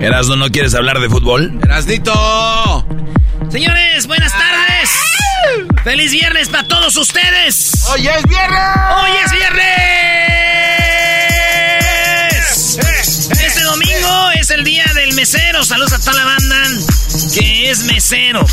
[0.00, 1.60] Erasmo, ¿no quieres hablar de fútbol?
[1.62, 2.86] ¡Erasnito!
[3.50, 4.90] Señores, buenas tardes.
[5.84, 7.86] ¡Feliz viernes para todos ustedes!
[7.92, 8.60] ¡Hoy es viernes!
[8.96, 9.60] ¡Hoy es viernes!
[13.30, 15.62] Este domingo es el día del mesero.
[15.64, 16.56] Saludos a toda la banda
[17.34, 18.46] que es mesero,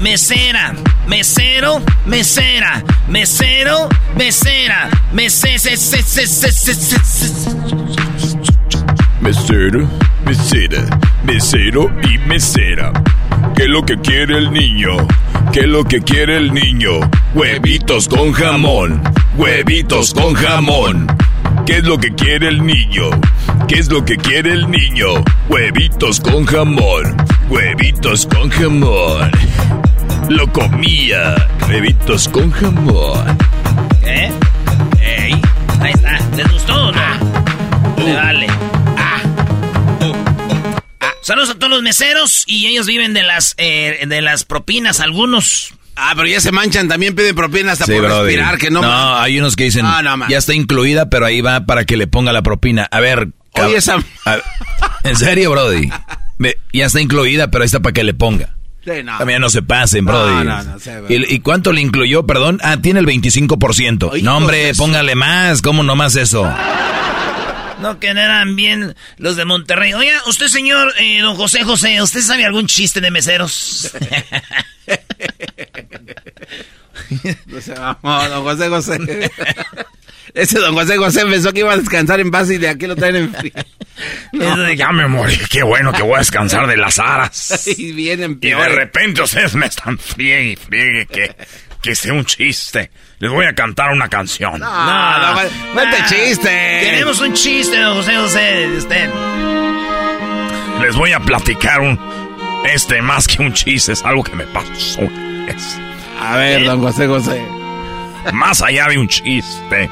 [0.00, 0.74] mesera,
[1.06, 5.68] mesero, mesera, mesero, mesera, mesera,
[9.22, 9.88] Mesero,
[10.26, 10.84] mesera,
[11.24, 12.92] mesero y mesera.
[13.54, 14.96] ¿Qué es lo que quiere el niño?
[15.52, 16.98] ¿Qué es lo que quiere el niño?
[17.32, 19.00] Huevitos con jamón,
[19.36, 21.06] huevitos con jamón.
[21.64, 23.10] ¿Qué es lo que quiere el niño?
[23.68, 25.22] ¿Qué es lo que quiere el niño?
[25.48, 27.16] Huevitos con jamón,
[27.48, 29.30] huevitos con jamón.
[30.30, 31.36] Lo comía,
[31.68, 33.38] huevitos con jamón.
[34.02, 34.32] ¿Eh?
[35.00, 35.40] ¡Ey!
[35.80, 36.18] Ahí está.
[36.36, 38.04] ¿Les gustó o no?
[38.04, 38.71] Le vale.
[41.22, 45.72] Saludos a todos los meseros y ellos viven de las eh, de las propinas, algunos.
[45.94, 48.24] Ah, pero ya se manchan, también piden propina hasta Sí, por brody.
[48.34, 48.80] respirar, que no...
[48.80, 51.96] No, hay unos que dicen, No, no, ya está incluida, pero ahí va para que
[51.98, 52.88] le ponga la propina.
[52.90, 53.28] A ver...
[53.54, 54.38] cab- Oye, esa- a-
[55.04, 55.90] En serio, Brody.
[56.72, 58.56] Ya está incluida, pero ahí está para que le ponga.
[58.84, 59.18] Sí, no.
[59.18, 60.32] También no se pasen, Brody.
[60.32, 61.06] No, no, no, sí, bro.
[61.10, 62.58] ¿Y, y cuánto le incluyó, perdón?
[62.64, 64.06] Ah, tiene el 25%.
[64.06, 65.60] Hijos no, hombre, póngale más.
[65.62, 66.50] ¿Cómo nomás eso?
[67.82, 69.92] No quedarán bien los de Monterrey.
[69.92, 73.92] Oiga, usted, señor eh, don José José, ¿usted sabe algún chiste de meseros?
[77.46, 79.30] No se mamó, don José José.
[80.34, 82.96] Ese don José José pensó que iba a descansar en paz y de aquí lo
[82.96, 83.52] traen en frío.
[84.76, 87.68] Ya me morí, qué bueno que voy a descansar de las aras.
[87.78, 91.36] Y Y de repente ustedes me están friegue y friegue que,
[91.82, 92.90] que sea un chiste.
[93.18, 94.60] Les voy a cantar una canción.
[94.60, 95.40] No, no,
[95.74, 96.80] cuente Ah, chiste.
[96.84, 99.10] Tenemos un chiste, don José José, de usted.
[100.80, 101.98] Les voy a platicar un...
[102.72, 105.00] Este, más que un chiste, es algo que me pasó.
[105.48, 105.78] Es
[106.20, 107.44] A ver, don José José.
[108.32, 109.90] más allá de un chiste.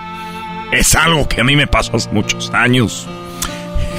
[0.70, 3.08] Es algo que a mí me pasó hace muchos años.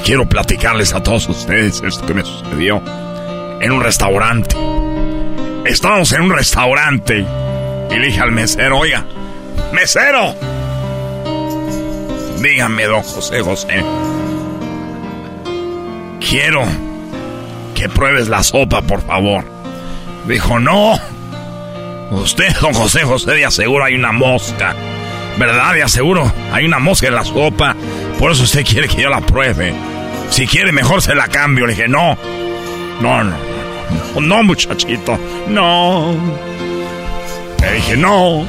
[0.04, 2.82] Quiero platicarles a todos ustedes esto que me sucedió
[3.60, 4.56] en un restaurante.
[5.66, 7.24] Estábamos en un restaurante
[7.90, 9.04] y le dije al mesero, oiga,
[9.72, 10.34] mesero,
[12.40, 13.84] dígame, don José José,
[16.20, 16.62] quiero
[17.74, 19.44] que pruebes la sopa, por favor.
[20.26, 20.94] Dijo, no,
[22.10, 24.74] usted, don José José, de aseguro hay una mosca.
[25.38, 25.72] ¿Verdad?
[25.72, 27.74] De aseguro hay una mosca en la sopa.
[28.18, 29.72] Por eso usted quiere que yo la pruebe.
[30.30, 31.66] Si quiere, mejor se la cambio.
[31.66, 32.16] Le dije, no.
[33.00, 33.36] No, no.
[34.14, 35.18] No, no muchachito.
[35.48, 36.14] No.
[37.62, 38.44] Le dije, no.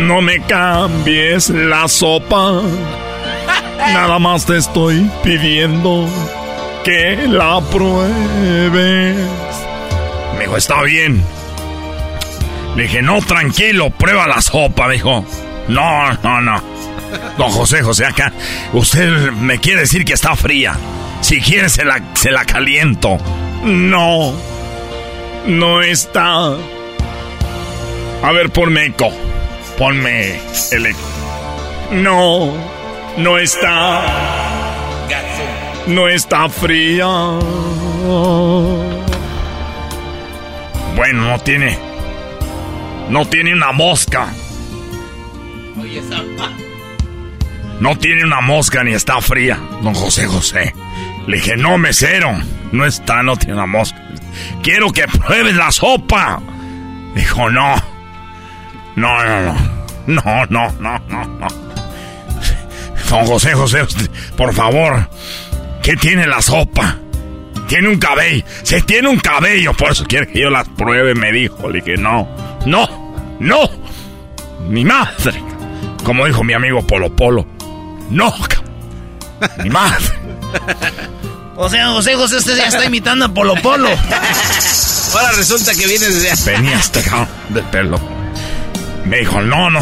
[0.00, 2.62] No me cambies la sopa.
[3.78, 6.08] Nada más te estoy pidiendo
[6.82, 9.16] que la pruebes.
[10.36, 11.22] Me dijo, está bien.
[12.76, 14.88] Le dije, no, tranquilo, prueba la sopa.
[14.88, 15.24] Me dijo,
[15.68, 16.62] no, no, no.
[17.38, 18.32] Don José, José, acá,
[18.72, 20.76] usted me quiere decir que está fría.
[21.20, 23.18] Si quiere, se la, se la caliento.
[23.62, 24.32] No,
[25.46, 26.56] no está.
[28.24, 29.10] A ver, ponme eco.
[29.76, 30.40] Ponme
[30.72, 30.98] el eco.
[31.92, 32.54] No,
[33.18, 34.02] no está.
[35.88, 37.04] No está fría.
[40.96, 41.78] Bueno, no tiene.
[43.10, 44.28] No tiene una mosca.
[47.80, 50.74] No tiene una mosca ni está fría, don José José.
[51.26, 52.34] Le dije, no, mesero.
[52.72, 54.02] No está, no tiene una mosca.
[54.62, 56.40] Quiero que pruebes la sopa.
[57.14, 57.93] Dijo, no.
[58.96, 59.84] No, no, no.
[60.06, 61.48] No, no, no, no, no.
[63.08, 63.84] Don José José,
[64.36, 65.08] por favor.
[65.82, 66.98] ¿Qué tiene la sopa?
[67.68, 68.44] Tiene un cabello.
[68.62, 69.72] Se tiene un cabello.
[69.74, 71.68] Por eso quiere que yo las pruebe, me dijo.
[71.68, 72.28] Le dije, no.
[72.66, 73.14] No.
[73.40, 73.70] No.
[74.68, 75.42] Mi madre.
[76.04, 77.46] Como dijo mi amigo Polo Polo.
[78.10, 78.34] No.
[79.62, 80.04] Mi madre.
[81.56, 83.88] O sea, José José, usted ya está imitando a Polo Polo.
[83.88, 86.52] Ahora resulta que viene desde...
[86.52, 87.02] Venía este
[87.50, 88.00] del pelo.
[89.06, 89.80] Me dijo, no, no.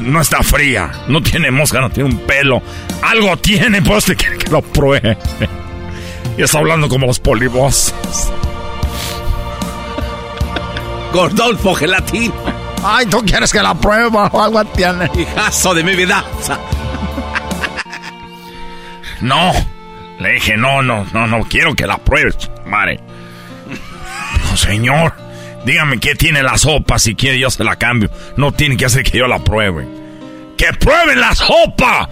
[0.00, 0.90] No está fría.
[1.08, 2.62] No tiene mosca, no tiene un pelo.
[3.02, 5.18] Algo tiene, pues te quiere que lo pruebe.
[6.36, 7.92] Y está hablando como los polibos.
[11.12, 12.32] Gordolfo Gelatín.
[12.84, 15.10] Ay, tú quieres que la pruebe o algo tiene.
[15.14, 16.24] Hijazo de mi vida.
[19.20, 19.52] No.
[20.20, 22.36] Le dije, no, no, no, no quiero que la pruebes,
[22.66, 23.00] madre.
[24.34, 25.12] Dijo, señor,
[25.68, 28.10] dígame qué tiene la sopa, si quiere yo se la cambio.
[28.36, 29.86] No tiene que hacer que yo la pruebe.
[30.56, 32.08] ¡Que prueben la sopa!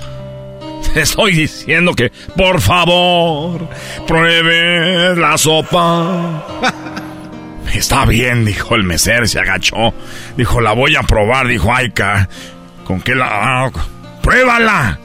[0.94, 3.66] Estoy diciendo que, por favor,
[4.06, 6.44] pruebe la sopa.
[7.72, 9.94] Está bien, dijo el mesero, se agachó.
[10.36, 12.28] Dijo, la voy a probar, dijo Aika.
[12.84, 13.70] ¿Con qué la...?
[14.22, 14.98] ¡Pruébala!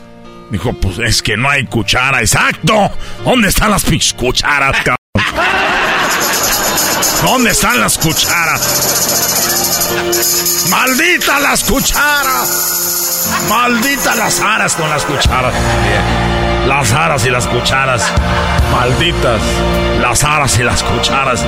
[0.52, 2.20] Dijo, pues es que no hay cuchara.
[2.20, 2.92] ¡Exacto!
[3.24, 5.01] ¿Dónde están las cucharas, cabrón?
[7.22, 8.62] ¿Dónde están las cucharas?
[10.70, 13.48] ¡Maldita las cucharas!
[13.50, 15.54] ¡Maldita las aras con las cucharas!
[16.68, 18.04] Las aras y las cucharas.
[18.72, 19.42] Malditas
[20.00, 21.44] las aras y las cucharas.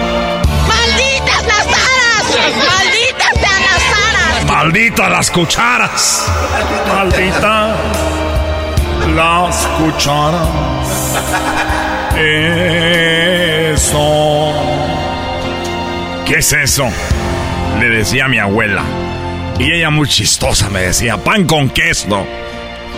[0.67, 2.25] ¡Malditas las aras!
[2.57, 4.45] ¡Malditas sean las aras!
[4.45, 6.25] ¡Malditas las cucharas!
[6.87, 7.75] ¡Malditas!
[9.15, 10.47] las cucharas.
[13.75, 14.42] Eso.
[16.33, 16.89] ¿Qué es eso?
[17.79, 18.81] Le decía a mi abuela.
[19.59, 22.25] Y ella muy chistosa me decía, pan con queso.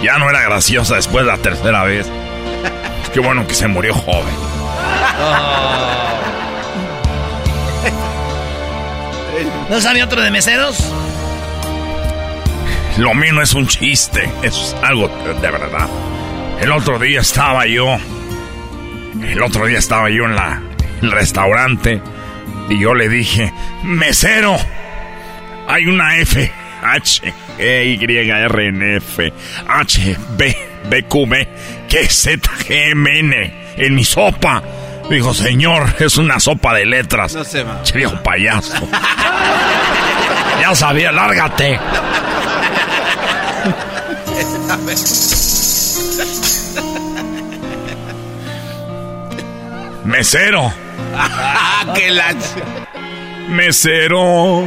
[0.02, 2.10] Ya no era graciosa después de la tercera vez.
[3.14, 4.24] Qué bueno que se murió joven.
[9.70, 10.90] ¿No sabía otro de meseros?
[12.98, 15.90] Lo mío no es un chiste, es algo de verdad.
[16.62, 17.98] El otro día estaba yo.
[19.22, 20.62] El otro día estaba yo en la
[21.02, 22.02] el restaurante
[22.70, 23.52] y yo le dije,
[23.84, 24.58] "Mesero,
[25.68, 26.52] hay una F
[26.82, 29.34] H E Y R N F
[29.68, 30.58] H B
[30.90, 31.48] B Q B
[31.90, 34.64] Q Z G M N en mi sopa."
[35.10, 37.84] Dijo, "Señor, es una sopa de letras." No va.
[37.84, 38.74] Che, viejo payaso.
[40.62, 41.80] ya sabía, lárgate.
[50.06, 50.85] Mesero.
[51.96, 52.34] ¡Qué la...
[53.50, 54.64] Mesero.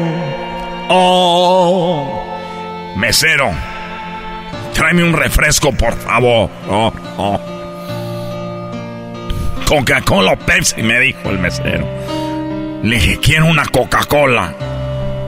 [0.88, 2.25] Oh.
[2.97, 3.50] Mesero.
[4.73, 6.49] Tráeme un refresco, por favor.
[6.68, 7.40] Oh, oh.
[9.66, 11.87] Coca-Cola o Pepsi, me dijo el mesero.
[12.83, 14.54] Le dije, quiero una Coca-Cola.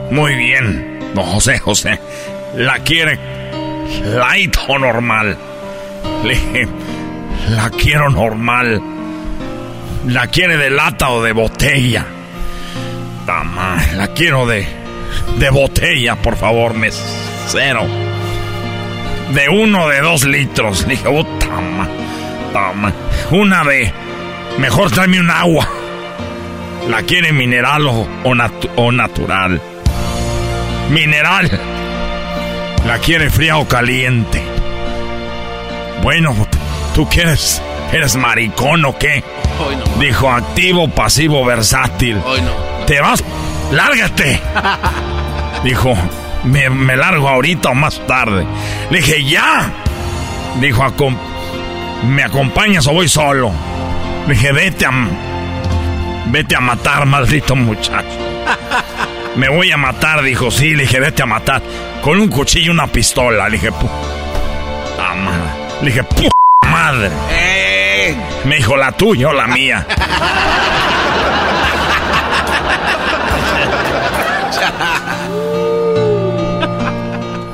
[0.09, 1.99] Muy bien, don José José.
[2.55, 3.19] ¿La quiere
[4.03, 5.37] light o normal?
[6.23, 6.67] Le dije,
[7.49, 8.81] la quiero normal.
[10.07, 12.05] ¿La quiere de lata o de botella?
[13.25, 14.65] Tama, la quiero de,
[15.37, 17.85] de botella, por favor, mesero.
[19.33, 20.81] De uno de dos litros.
[20.87, 21.87] Le dije, oh, tama,
[22.51, 22.91] tama.
[23.31, 23.91] Una de.
[24.57, 25.67] Mejor tráeme un agua.
[26.89, 29.61] ¿La quiere mineral o, o, natu- o natural?
[30.89, 31.49] Mineral.
[32.87, 34.41] ¿La quiere fría o caliente?
[36.01, 36.35] Bueno,
[36.95, 37.61] ¿tú quieres?
[37.93, 39.23] ¿Eres maricón o qué?
[39.65, 39.83] Hoy no.
[39.99, 42.17] Dijo activo, pasivo, versátil.
[42.25, 42.51] Hoy no.
[42.85, 43.23] Te vas,
[43.71, 44.39] lárgate.
[45.63, 45.93] Dijo,
[46.43, 48.45] me, me largo ahorita o más tarde.
[48.89, 49.71] Le dije, ya.
[50.59, 51.17] Dijo, "Acom-
[52.03, 53.51] ¿me acompañas o voy solo?
[54.27, 54.91] Le dije, vete a,
[56.27, 58.17] vete a matar, maldito muchacho.
[59.35, 61.61] Me voy a matar, dijo, sí, le dije, vete a matar.
[62.03, 63.47] Con un cuchillo y una pistola.
[63.47, 65.49] Le dije, puta madre.
[65.81, 66.31] Le dije, puta
[66.69, 67.09] madre.
[68.45, 69.85] Me dijo, la tuya o la mía.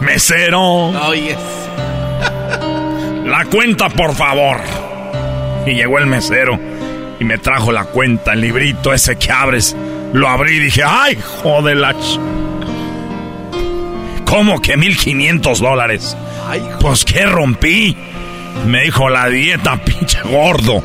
[0.02, 0.88] Mesero.
[1.08, 1.36] Oye.
[3.26, 4.62] La cuenta, por favor.
[5.66, 6.58] Y llegó el mesero
[7.20, 9.76] y me trajo la cuenta, el librito ese que abres.
[10.14, 12.20] Lo abrí y dije, ¡ay, joder la ch-".
[14.26, 16.16] ¿Cómo que 1500 dólares?
[16.80, 17.98] Pues que rompí.
[18.68, 20.82] Me dijo la dieta, pinche gordo.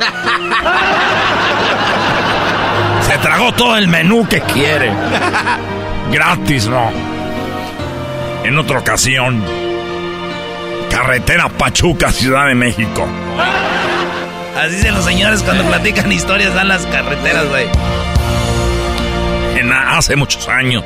[3.01, 4.91] Se tragó todo el menú que quiere.
[6.09, 6.91] Gratis, no.
[8.45, 9.43] En otra ocasión,
[10.89, 13.05] carretera Pachuca, Ciudad de México.
[14.57, 17.67] Así dicen los señores cuando platican historias, dan las carreteras, güey.
[19.57, 20.85] En, hace muchos años,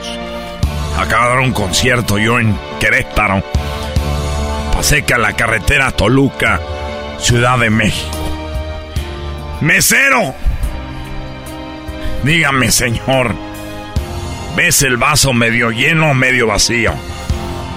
[0.97, 3.43] acaba de dar un concierto yo en Querétaro.
[4.73, 6.59] Pasé que a la carretera Toluca,
[7.19, 8.17] Ciudad de México.
[9.61, 10.35] ¡Mesero!
[12.23, 13.35] Dígame, señor,
[14.55, 16.93] ¿ves el vaso medio lleno o medio vacío?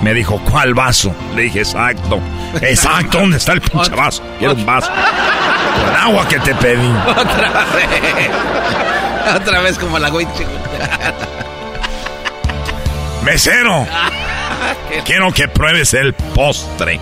[0.03, 1.15] Me dijo, ¿cuál vaso?
[1.35, 2.21] Le dije, exacto.
[2.61, 4.23] Exacto, ¿dónde está el pinche vaso?
[4.39, 4.91] Quiero un vaso.
[4.91, 6.91] Con agua que te pedí.
[7.07, 8.31] Otra vez.
[9.37, 10.27] Otra vez como la güey
[13.23, 13.87] Mesero,
[15.05, 16.99] quiero que pruebes el postre.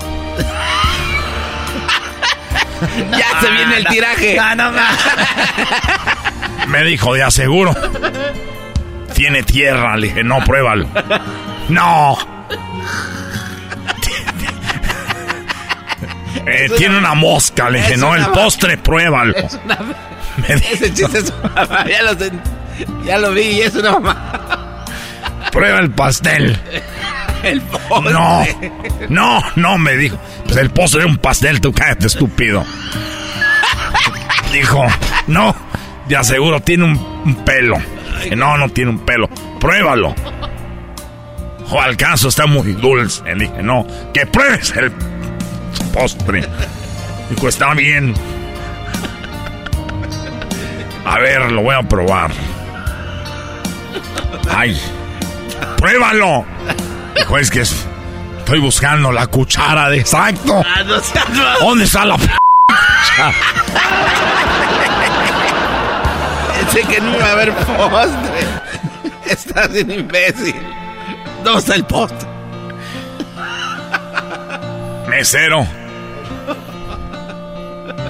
[3.18, 4.36] Ya se viene el tiraje.
[4.36, 4.80] No, no, no.
[6.68, 7.74] Me dijo, de aseguro.
[9.14, 9.96] Tiene tierra.
[9.96, 10.88] Le dije, no, pruébalo.
[11.68, 12.16] No.
[16.46, 17.68] Eh, tiene una mosca.
[17.68, 19.36] Le dije, no, el una- postre, pruébalo.
[19.36, 19.78] Es una-
[20.36, 21.84] Me dijo, Ese chiste es mamá.
[21.86, 22.12] Ya lo,
[23.04, 24.84] ya lo vi y es una mamá.
[25.52, 26.58] prueba el pastel.
[27.42, 28.12] El postre.
[28.12, 28.44] No,
[29.08, 30.18] no, no, me dijo.
[30.44, 32.64] Pues el postre es un pastel, tú cállate, estúpido.
[34.52, 34.84] Dijo,
[35.26, 35.54] no,
[36.08, 37.76] de aseguro tiene un, pelo.
[38.36, 39.28] No, no tiene un pelo.
[39.60, 40.14] Pruébalo.
[41.70, 43.22] O al caso está muy dulce.
[43.24, 44.90] Le dije, no, que pruebes el
[45.92, 46.44] postre.
[47.30, 48.14] Dijo, está bien.
[51.04, 52.30] A ver, lo voy a probar.
[54.50, 54.80] Ay,
[55.76, 56.44] pruébalo.
[57.18, 57.84] Dijo, es que es-
[58.38, 60.62] estoy buscando la cuchara de exacto.
[60.64, 61.58] Ah, no.
[61.60, 62.28] ¿Dónde está la p-
[66.54, 68.46] Pensé que no iba a haber postre.
[69.26, 70.54] Estás bien imbécil.
[71.44, 72.28] ¿Dónde está el postre?
[75.08, 75.66] mesero?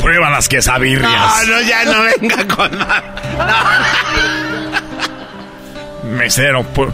[0.00, 1.10] Prueba las quesabirrias.
[1.46, 3.02] No, no, ya no venga con más.
[6.04, 6.92] Mesero, pu-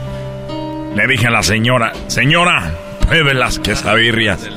[0.94, 4.48] le dije a la señora, señora, pruebe las quesabirrias.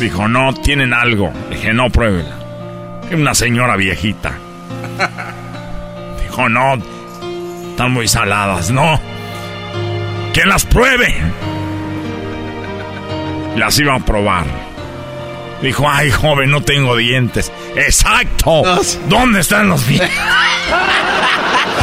[0.00, 1.32] Dijo, no, tienen algo.
[1.50, 2.36] Dije, no, pruébela.
[3.12, 4.32] Una señora viejita.
[6.22, 6.78] Dijo, no,
[7.70, 8.98] están muy saladas, no.
[10.32, 11.14] Que las pruebe.
[13.56, 14.46] Las iba a probar.
[15.60, 17.52] Dijo, ay, joven, no tengo dientes.
[17.76, 18.62] Exacto.
[19.08, 20.10] ¿Dónde están los dientes?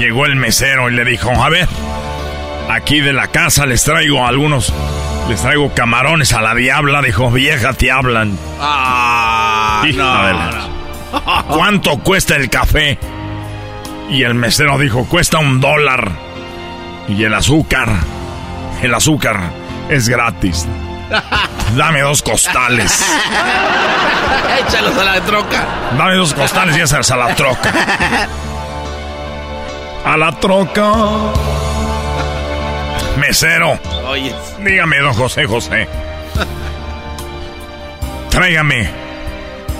[0.00, 1.68] Llegó el mesero y le dijo, a ver,
[2.70, 4.72] aquí de la casa les traigo algunos,
[5.28, 7.02] les traigo camarones a la diabla.
[7.02, 8.38] Dijo, vieja, te hablan.
[8.58, 11.44] Ah, no.
[11.48, 12.98] ¿Cuánto cuesta el café?
[14.08, 16.10] Y el mesero dijo, cuesta un dólar.
[17.06, 17.90] Y el azúcar,
[18.80, 19.50] el azúcar
[19.90, 20.66] es gratis.
[21.76, 23.04] Dame dos costales.
[24.66, 25.66] Échalos a la troca.
[25.98, 27.70] Dame dos costales y esas a la troca.
[30.04, 30.92] A la troca.
[33.18, 33.78] Mesero,
[34.08, 35.86] Oye, dígame, don José José.
[38.30, 38.88] Tráigame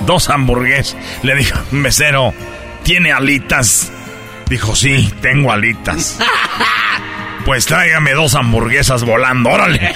[0.07, 0.97] dos hamburguesas.
[1.23, 2.35] Le dijo, mesero,
[2.83, 3.91] ¿tiene alitas?
[4.49, 6.19] Dijo, sí, tengo alitas.
[7.47, 9.95] Pues tráigame dos hamburguesas volando, órale.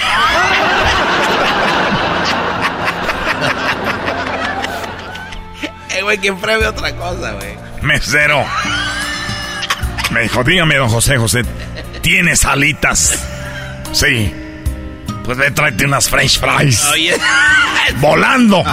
[5.91, 7.55] eh, güey, que pruebe otra cosa, güey.
[7.81, 8.43] Mesero.
[10.15, 11.41] Me dijo, dígame, don José José,
[12.01, 13.21] ¿tienes alitas?
[13.91, 14.33] Sí.
[15.25, 16.87] Pues ve, tráete unas french fries.
[17.97, 18.63] ¡Volando!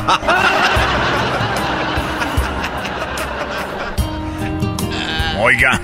[5.41, 5.81] Oiga,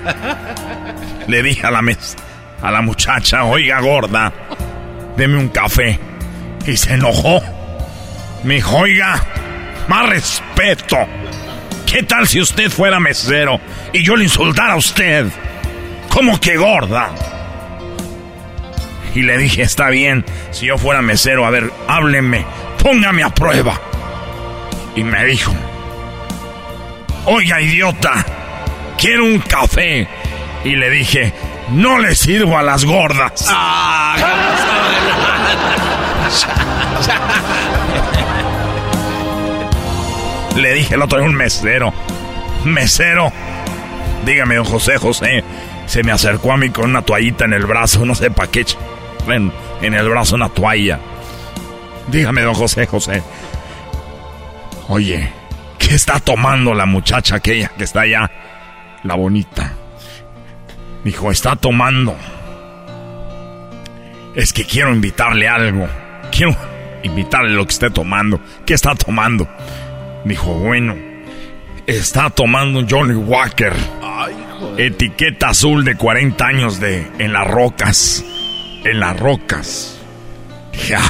[1.27, 2.15] le dije a la, mes,
[2.61, 4.31] a la muchacha, oiga gorda,
[5.17, 5.99] deme un café.
[6.65, 7.43] Y se enojó.
[8.43, 9.21] Me dijo, oiga,
[9.89, 11.05] más respeto.
[11.85, 13.59] ¿Qué tal si usted fuera mesero
[13.91, 15.29] y yo le insultara a usted?
[16.09, 17.09] ¿Cómo que gorda?
[19.15, 22.45] Y le dije, está bien, si yo fuera mesero, a ver, háblenme,
[22.81, 23.79] póngame a prueba.
[24.95, 25.53] Y me dijo,
[27.25, 28.25] oiga idiota,
[28.97, 30.07] quiero un café.
[30.63, 31.33] Y le dije,
[31.71, 33.45] no le sirvo a las gordas.
[33.49, 34.15] Ah,
[40.55, 41.93] le dije el otro día un mesero,
[42.65, 43.31] mesero,
[44.25, 45.43] dígame don José José,
[45.89, 48.63] se me acercó a mí con una toallita en el brazo, no sé para qué,
[49.27, 50.99] en, en el brazo una toalla.
[52.11, 53.23] Dígame don José José,
[54.87, 55.31] oye,
[55.79, 58.29] ¿qué está tomando la muchacha aquella que está allá?
[59.03, 59.73] La bonita.
[61.03, 62.15] Dijo, está tomando.
[64.35, 65.87] Es que quiero invitarle algo.
[66.31, 66.55] Quiero
[67.01, 68.39] invitarle lo que esté tomando.
[68.63, 69.47] ¿Qué está tomando?
[70.23, 70.95] Dijo, bueno,
[71.87, 73.73] está tomando Johnny Walker.
[74.77, 78.23] Etiqueta azul de 40 años de en las rocas.
[78.83, 79.99] En las rocas.
[80.87, 81.01] Ya.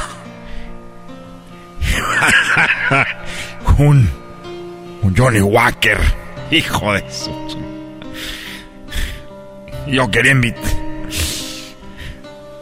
[3.78, 4.10] un,
[5.02, 5.98] un Johnny Walker.
[6.50, 7.30] Hijo de su.
[9.86, 10.62] Yo quería invitar.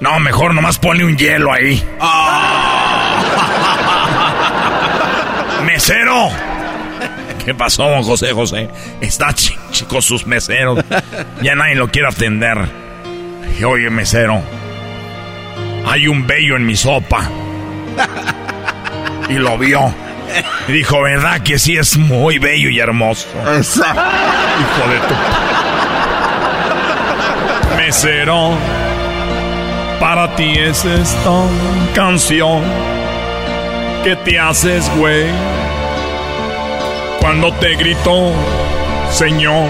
[0.01, 1.83] No, mejor nomás ponle un hielo ahí.
[5.65, 6.31] ¡Mesero!
[7.49, 8.69] ¿Qué pasó, don José José?
[9.01, 10.85] Está chico sus meseros.
[11.41, 12.59] Ya nadie lo quiere atender.
[13.59, 14.43] Y, Oye, mesero.
[15.87, 17.23] Hay un bello en mi sopa.
[19.31, 19.95] Y lo vio.
[20.69, 23.27] Y dijo, ¿verdad que sí es muy bello y hermoso?
[23.39, 23.71] Hijo
[24.91, 25.15] de tu...
[27.79, 28.59] Mesero,
[29.99, 31.45] para ti es esta
[31.95, 32.63] canción
[34.05, 35.29] que te haces, güey.
[37.29, 38.33] Cuando te gritó,
[39.13, 39.69] señor.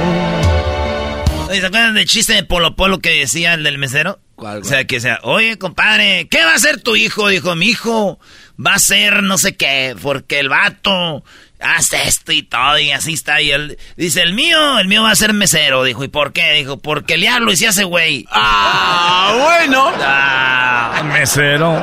[1.51, 4.21] ¿Se acuerdan del chiste de Polo Polo que decía el del mesero?
[4.37, 7.27] O sea, que sea, oye, compadre, ¿qué va a ser tu hijo?
[7.27, 8.21] Dijo, mi hijo
[8.65, 11.25] va a ser no sé qué, porque el vato
[11.61, 13.41] hace esto y todo, y así está.
[13.41, 15.83] Y él dice, el mío, el mío va a ser mesero.
[15.85, 16.53] Dijo, ¿y por qué?
[16.55, 18.27] Dijo, porque el diablo y se hace güey.
[18.31, 19.93] Ah, bueno.
[20.01, 21.03] Ah.
[21.13, 21.83] Mesero.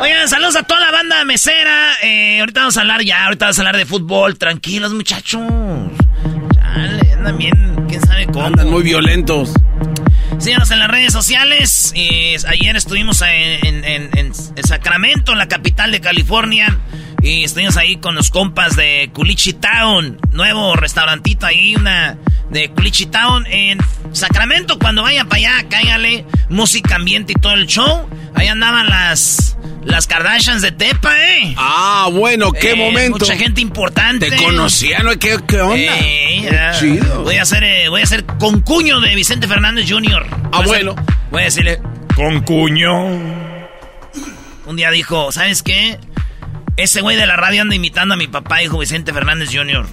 [0.00, 1.92] Oigan, saludos a toda la banda mesera.
[2.02, 4.36] Eh, ahorita vamos a hablar ya, ahorita vamos a hablar de fútbol.
[4.38, 5.40] Tranquilos, muchachos.
[6.54, 8.46] Chale, andan bien, quién sabe cómo.
[8.46, 9.52] Andan muy violentos.
[10.38, 11.92] Síganos en las redes sociales.
[11.94, 16.78] Eh, ayer estuvimos en, en- en- en Sacramento, en la capital de California.
[17.22, 20.18] Y estuvimos ahí con los compas de Culichi Town.
[20.32, 22.18] Nuevo restaurantito ahí, una
[22.50, 23.78] de Culichi Town en
[24.12, 24.78] Sacramento.
[24.78, 28.08] Cuando vayan para allá, cáigale música, ambiente y todo el show.
[28.34, 31.54] Ahí andaban las, las Kardashians de Tepa, ¿eh?
[31.56, 33.18] Ah, bueno, qué Eh, momento.
[33.20, 34.28] Mucha gente importante.
[34.28, 35.16] Te conocían, ¿no?
[35.16, 35.76] ¿Qué, qué onda?
[35.78, 37.22] Eh, Qué chido.
[37.22, 40.26] Voy a ser, eh, voy a ser concuño de Vicente Fernández Jr.
[40.28, 40.96] Ah, Voy a ser- bueno.
[41.30, 41.78] voy a decirle,
[42.16, 43.06] Con cuño.
[44.66, 45.98] un día dijo, ¿sabes qué?
[46.76, 49.86] Ese güey de la radio anda imitando a mi papá, dijo Vicente Fernández Jr.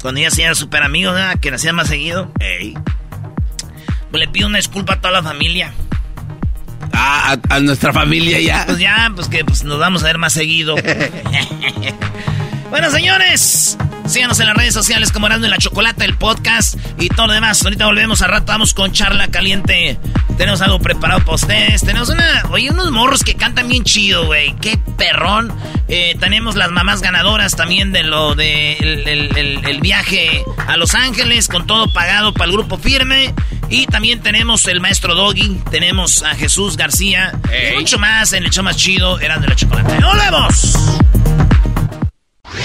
[0.00, 1.38] Cuando ya se eran súper amigos, ¿verdad?
[1.40, 2.32] que nacían más seguido.
[2.38, 2.74] Ey.
[4.10, 5.72] Pues le pido una disculpa a toda la familia.
[6.92, 8.64] Ah, a, a nuestra familia ya.
[8.66, 10.76] Pues ya, pues que pues, nos vamos a ver más seguido.
[12.70, 17.08] bueno, señores, síganos en las redes sociales como Erasmo y la Chocolata, el podcast y
[17.08, 17.62] todo lo demás.
[17.64, 19.98] Ahorita volvemos a rato, vamos con charla caliente.
[20.38, 21.82] Tenemos algo preparado para ustedes.
[21.82, 24.54] Tenemos una, oye, unos morros que cantan bien chido, güey.
[24.56, 25.52] Qué perrón.
[25.88, 30.76] Eh, tenemos las mamás ganadoras también de lo de el, el- el- el viaje a
[30.76, 33.34] Los Ángeles con todo pagado para el grupo firme.
[33.68, 37.32] Y también tenemos el maestro Doggy, tenemos a Jesús García
[37.72, 39.94] y mucho más en el show más chido, eran de la chocolate.
[40.02, 40.74] ¡Volvemos!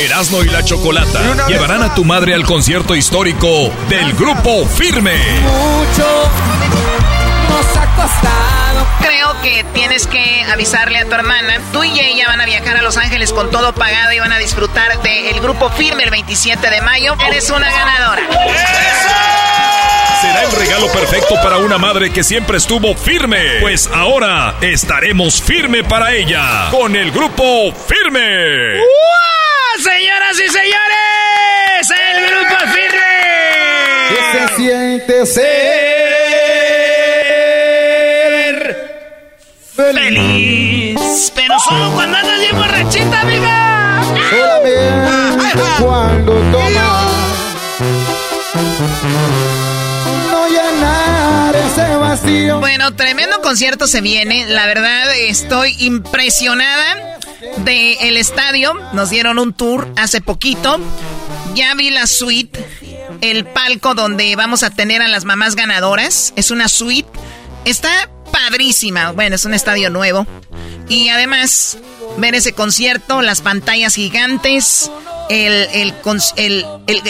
[0.00, 5.16] Erasmo y la Chocolata llevarán a tu madre al concierto histórico del Grupo Firme.
[5.42, 6.30] Mucho
[7.48, 8.86] nos ha costado.
[9.00, 11.60] Creo que tienes que avisarle a tu hermana.
[11.72, 14.38] Tú y ella van a viajar a Los Ángeles con todo pagado y van a
[14.38, 17.16] disfrutar del Grupo Firme el 27 de mayo.
[17.26, 18.22] Eres una ganadora.
[20.20, 23.60] Será el regalo perfecto para una madre que siempre estuvo firme.
[23.60, 28.80] Pues ahora estaremos firme para ella con el Grupo Firme.
[29.82, 33.14] Señoras y señores, el Grupo Firme.
[34.08, 35.54] ¿Qué se siente ser
[39.74, 41.32] feliz?
[41.34, 44.02] Pero solo cuando andas bien borrachita, amiga.
[44.30, 47.10] Solamente cuando tomas.
[50.30, 52.60] No llenar ese vacío.
[52.60, 54.46] Bueno, tremendo concierto se viene.
[54.46, 57.13] La verdad, estoy impresionada
[57.58, 58.74] del el estadio.
[58.92, 60.78] Nos dieron un tour hace poquito.
[61.54, 62.64] Ya vi la suite,
[63.20, 66.32] el palco donde vamos a tener a las mamás ganadoras.
[66.36, 67.08] Es una suite.
[67.64, 69.12] Está padrísima.
[69.12, 70.26] Bueno, es un estadio nuevo.
[70.88, 71.78] Y además,
[72.18, 74.90] ver ese concierto, las pantallas gigantes,
[75.30, 75.94] el, el,
[76.36, 77.02] el, el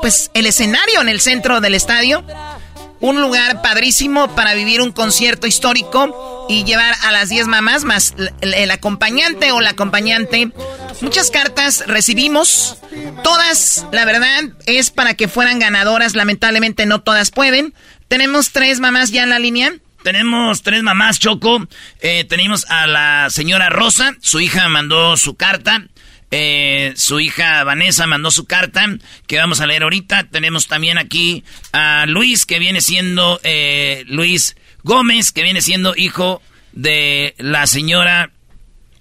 [0.00, 2.24] pues el escenario en el centro del estadio.
[3.04, 8.14] Un lugar padrísimo para vivir un concierto histórico y llevar a las 10 mamás más
[8.40, 10.50] el, acompañante o la acompañante.
[11.02, 12.78] Muchas cartas recibimos.
[13.22, 16.14] Todas, la verdad, es para que fueran ganadoras.
[16.14, 17.74] Lamentablemente no todas pueden.
[18.08, 19.74] Tenemos tres mamás ya en la línea.
[20.02, 21.68] Tenemos tres mamás, Choco.
[22.00, 24.16] Eh, tenemos a la señora Rosa.
[24.22, 25.88] Su hija mandó su carta.
[26.36, 28.84] Eh, su hija Vanessa mandó su carta
[29.28, 30.24] que vamos a leer ahorita.
[30.24, 36.42] Tenemos también aquí a Luis, que viene siendo eh, Luis Gómez, que viene siendo hijo
[36.72, 38.32] de la señora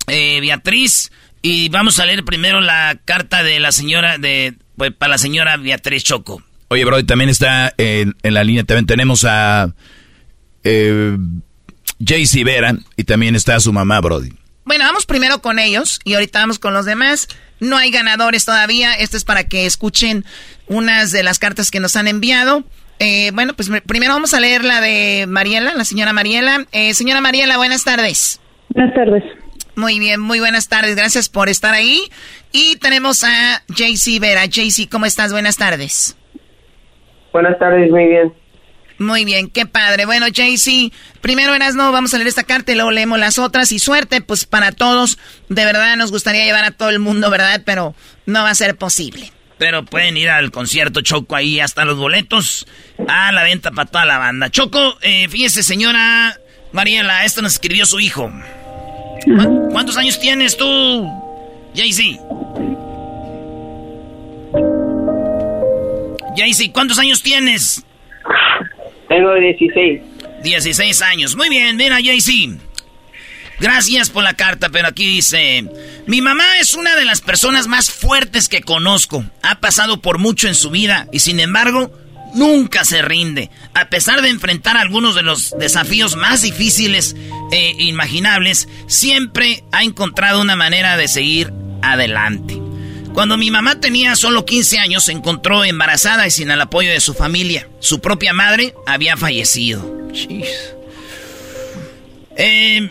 [0.05, 1.11] eh, Beatriz.
[1.41, 5.57] Y vamos a leer primero la carta de la señora, de pues, para la señora
[5.57, 6.43] Beatriz Choco.
[6.67, 9.73] Oye, bro, también está en, en la línea, también tenemos a
[10.63, 11.17] eh,
[11.99, 14.29] Jaycee Vera y también está su mamá, Brody.
[14.65, 17.27] Bueno, vamos primero con ellos y ahorita vamos con los demás.
[17.59, 18.93] No hay ganadores todavía.
[18.93, 20.25] Esto es para que escuchen
[20.67, 22.63] unas de las cartas que nos han enviado.
[22.99, 26.65] Eh, bueno, pues primero vamos a leer la de Mariela, la señora Mariela.
[26.71, 28.39] Eh, señora Mariela, buenas tardes.
[28.69, 29.23] Buenas tardes.
[29.75, 30.95] Muy bien, muy buenas tardes.
[30.95, 32.01] Gracias por estar ahí.
[32.51, 34.45] Y tenemos a JC Vera.
[34.45, 35.31] JC, ¿cómo estás?
[35.31, 36.15] Buenas tardes.
[37.31, 38.33] Buenas tardes, muy bien.
[39.03, 40.05] Muy bien, qué padre.
[40.05, 43.71] Bueno, JC, primero eras no, vamos a leer esta carta y luego leemos las otras.
[43.71, 45.17] Y suerte, pues para todos.
[45.49, 47.61] De verdad nos gustaría llevar a todo el mundo, ¿verdad?
[47.65, 49.31] Pero no va a ser posible.
[49.57, 52.65] Pero pueden ir al concierto Choco ahí hasta los boletos
[53.07, 54.49] a la venta para toda la banda.
[54.49, 56.37] Choco, eh, fíjese, señora
[56.71, 58.31] Mariela, esto nos escribió su hijo.
[59.23, 61.07] ¿Cu ¿Cuántos años tienes tú,
[61.75, 62.19] JC?
[66.35, 67.85] JC, ¿cuántos años tienes?
[69.13, 70.01] Tengo 16.
[70.43, 71.35] 16 años.
[71.35, 72.57] Muy bien, mira, JC.
[73.59, 75.65] Gracias por la carta, pero aquí dice,
[76.07, 79.23] mi mamá es una de las personas más fuertes que conozco.
[79.43, 81.91] Ha pasado por mucho en su vida y sin embargo,
[82.33, 83.51] nunca se rinde.
[83.75, 87.15] A pesar de enfrentar algunos de los desafíos más difíciles
[87.51, 92.59] e imaginables, siempre ha encontrado una manera de seguir adelante.
[93.13, 96.99] Cuando mi mamá tenía solo 15 años, se encontró embarazada y sin el apoyo de
[96.99, 97.67] su familia.
[97.79, 100.09] Su propia madre había fallecido.
[102.35, 102.89] Eh,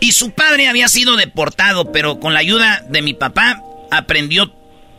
[0.00, 4.50] y su padre había sido deportado, pero con la ayuda de mi papá aprendió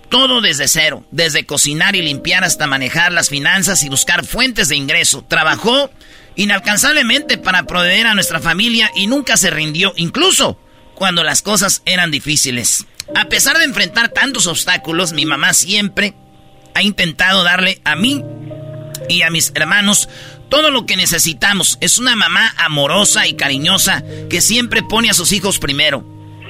[0.10, 4.76] todo desde cero, desde cocinar y limpiar hasta manejar las finanzas y buscar fuentes de
[4.76, 5.26] ingreso.
[5.28, 5.90] Trabajó
[6.36, 10.60] inalcanzablemente para proveer a nuestra familia y nunca se rindió, incluso
[10.94, 12.86] cuando las cosas eran difíciles.
[13.16, 16.14] A pesar de enfrentar tantos obstáculos, mi mamá siempre
[16.74, 18.24] ha intentado darle a mí
[19.10, 20.10] y a mis hermanos
[20.50, 21.78] todo lo que necesitamos.
[21.82, 26.06] Es una mamá amorosa y cariñosa que siempre pone a sus hijos primero.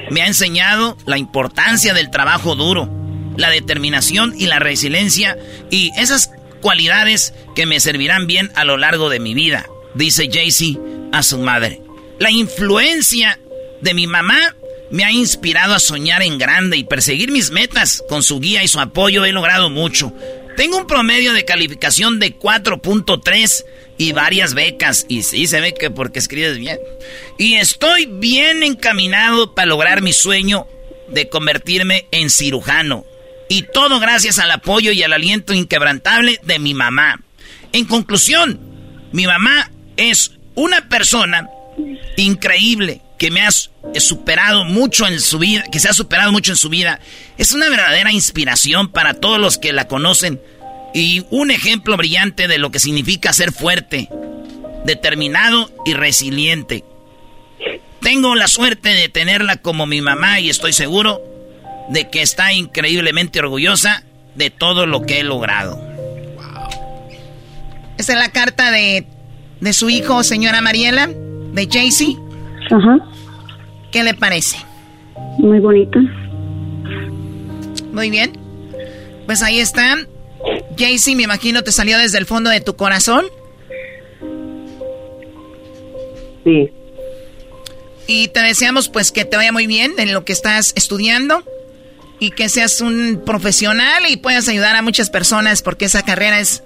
[0.09, 2.89] Me ha enseñado la importancia del trabajo duro,
[3.37, 5.37] la determinación y la resiliencia
[5.71, 10.79] y esas cualidades que me servirán bien a lo largo de mi vida, dice Jaycee
[11.11, 11.81] a su madre.
[12.19, 13.39] La influencia
[13.81, 14.55] de mi mamá
[14.93, 18.03] me ha inspirado a soñar en grande y perseguir mis metas.
[18.07, 20.13] Con su guía y su apoyo he logrado mucho.
[20.55, 23.65] Tengo un promedio de calificación de 4.3
[23.97, 25.07] y varias becas.
[25.09, 26.77] Y sí, se ve que porque escribes bien.
[27.39, 30.67] Y estoy bien encaminado para lograr mi sueño
[31.09, 33.03] de convertirme en cirujano.
[33.49, 37.19] Y todo gracias al apoyo y al aliento inquebrantable de mi mamá.
[37.71, 38.59] En conclusión,
[39.11, 41.49] mi mamá es una persona
[42.15, 46.57] increíble que me ha superado mucho en su vida, que se ha superado mucho en
[46.57, 46.99] su vida.
[47.37, 50.41] Es una verdadera inspiración para todos los que la conocen
[50.93, 54.09] y un ejemplo brillante de lo que significa ser fuerte,
[54.85, 56.83] determinado y resiliente.
[58.01, 61.21] Tengo la suerte de tenerla como mi mamá y estoy seguro
[61.89, 64.03] de que está increíblemente orgullosa
[64.35, 65.81] de todo lo que he logrado.
[67.97, 69.05] Esta es la carta de,
[69.61, 72.17] de su hijo, señora Mariela, de Jaycee.
[72.71, 72.97] Ajá.
[73.91, 74.57] ¿Qué le parece?
[75.37, 75.99] Muy bonita.
[77.91, 78.33] Muy bien.
[79.25, 80.07] Pues ahí están.
[80.77, 83.25] Jaycee, me imagino te salió desde el fondo de tu corazón.
[86.43, 86.71] Sí.
[88.07, 91.43] Y te deseamos pues que te vaya muy bien en lo que estás estudiando
[92.19, 96.63] y que seas un profesional y puedas ayudar a muchas personas porque esa carrera es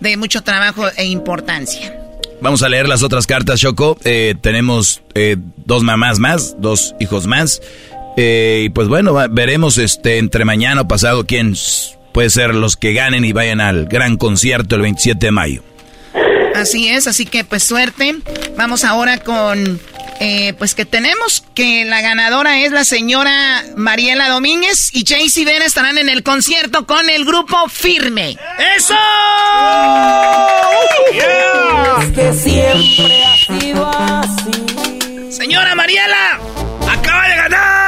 [0.00, 2.07] de mucho trabajo e importancia.
[2.40, 3.98] Vamos a leer las otras cartas, Choco.
[4.04, 7.60] Eh, tenemos eh, dos mamás más, dos hijos más.
[8.16, 11.54] Eh, y pues bueno, veremos este entre mañana o pasado quién
[12.12, 15.62] puede ser los que ganen y vayan al gran concierto el 27 de mayo.
[16.54, 18.16] Así es, así que pues suerte.
[18.56, 19.80] Vamos ahora con,
[20.58, 25.98] pues que tenemos que la ganadora es la señora Mariela Domínguez y Jaycee Vera estarán
[25.98, 28.36] en el concierto con el grupo Firme.
[28.76, 28.94] ¡Eso!
[32.14, 35.30] que siempre ha sido así.
[35.30, 36.40] Señora Mariela,
[36.90, 37.78] acaba de ganar.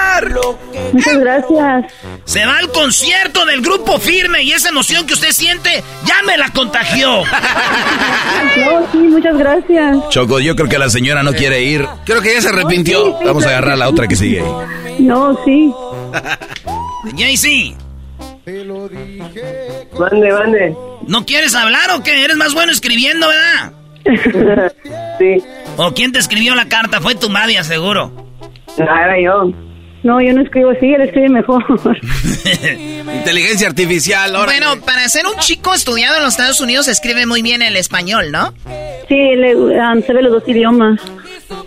[0.93, 1.93] Muchas gracias.
[2.25, 6.37] Se va al concierto del grupo firme y esa emoción que usted siente ya me
[6.37, 7.23] la contagió.
[8.57, 10.09] No, sí, muchas gracias.
[10.09, 11.87] Choco, yo creo que la señora no quiere ir.
[12.05, 13.15] Creo que ella se arrepintió.
[13.25, 14.43] Vamos a agarrar la otra que sigue.
[14.99, 15.73] No, sí.
[17.17, 17.77] Jaycee,
[19.99, 20.77] Mande, mande.
[21.07, 22.25] ¿no quieres hablar o qué?
[22.25, 23.73] Eres más bueno escribiendo, ¿verdad?
[25.19, 25.37] Sí.
[25.77, 27.01] ¿O quién te escribió la carta?
[27.03, 28.11] Fue tu madre, seguro.
[28.79, 29.53] No, era yo.
[30.03, 31.63] No, yo no escribo así, él escribe mejor.
[33.15, 34.53] Inteligencia artificial, ahora.
[34.53, 37.77] Bueno, para ser un chico estudiado en los Estados Unidos se escribe muy bien el
[37.77, 38.55] español, ¿no?
[39.09, 41.01] Sí, le, um, sabe los dos idiomas.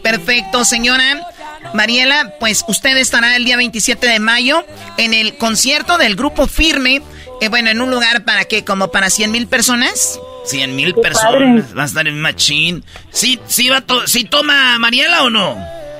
[0.01, 1.27] Perfecto, señora.
[1.73, 4.65] Mariela, pues usted estará el día 27 de mayo
[4.97, 7.01] en el concierto del grupo Firme.
[7.41, 10.19] eh, bueno, en un lugar para qué, como para 100 mil personas.
[10.45, 11.77] 100 mil personas.
[11.77, 12.83] Va a estar en machín.
[13.11, 15.55] ¿Sí, sí, va to ¿Sí toma Mariela o no?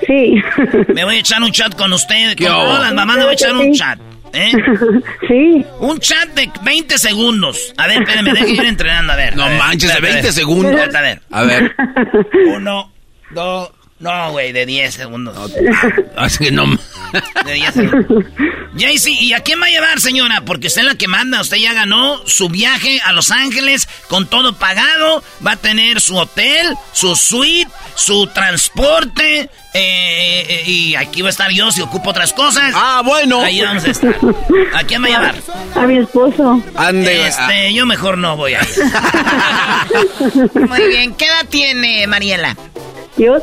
[0.06, 0.34] Sí.
[0.94, 2.34] Me voy a echar un chat con usted.
[2.36, 3.98] ¿Qué Con todas las mamás me voy a echar un chat.
[4.32, 4.52] ¿Eh?
[5.28, 5.64] Sí.
[5.78, 7.72] Un chat de 20 segundos.
[7.76, 9.12] A ver, espérenme, déjeme ir entrenando.
[9.12, 9.36] A ver.
[9.36, 10.32] No a ver, manches, de espérate, 20 a ver.
[10.32, 10.94] segundos.
[10.94, 11.22] A ver.
[11.30, 11.76] A ver.
[12.56, 12.92] Uno,
[13.30, 13.70] dos.
[14.04, 15.50] No, güey, de 10 segundos.
[16.14, 16.66] Así que no.
[17.46, 18.24] De 10 segundos.
[18.76, 20.42] Jaycee, ¿y a quién va a llevar, señora?
[20.44, 21.40] Porque usted es la que manda.
[21.40, 25.24] Usted ya ganó su viaje a Los Ángeles con todo pagado.
[25.46, 29.48] Va a tener su hotel, su suite, su transporte.
[29.72, 32.74] eh, eh, y aquí va a estar yo si ocupo otras cosas.
[32.74, 33.40] Ah, bueno.
[33.40, 34.14] Ahí vamos a estar.
[34.74, 35.34] ¿A quién va a llevar?
[35.76, 36.62] A mi esposo.
[36.74, 37.26] Ande.
[37.26, 38.68] Este, yo mejor no voy a ir.
[40.68, 42.54] Muy bien, ¿qué edad tiene Mariela?
[43.16, 43.38] Yo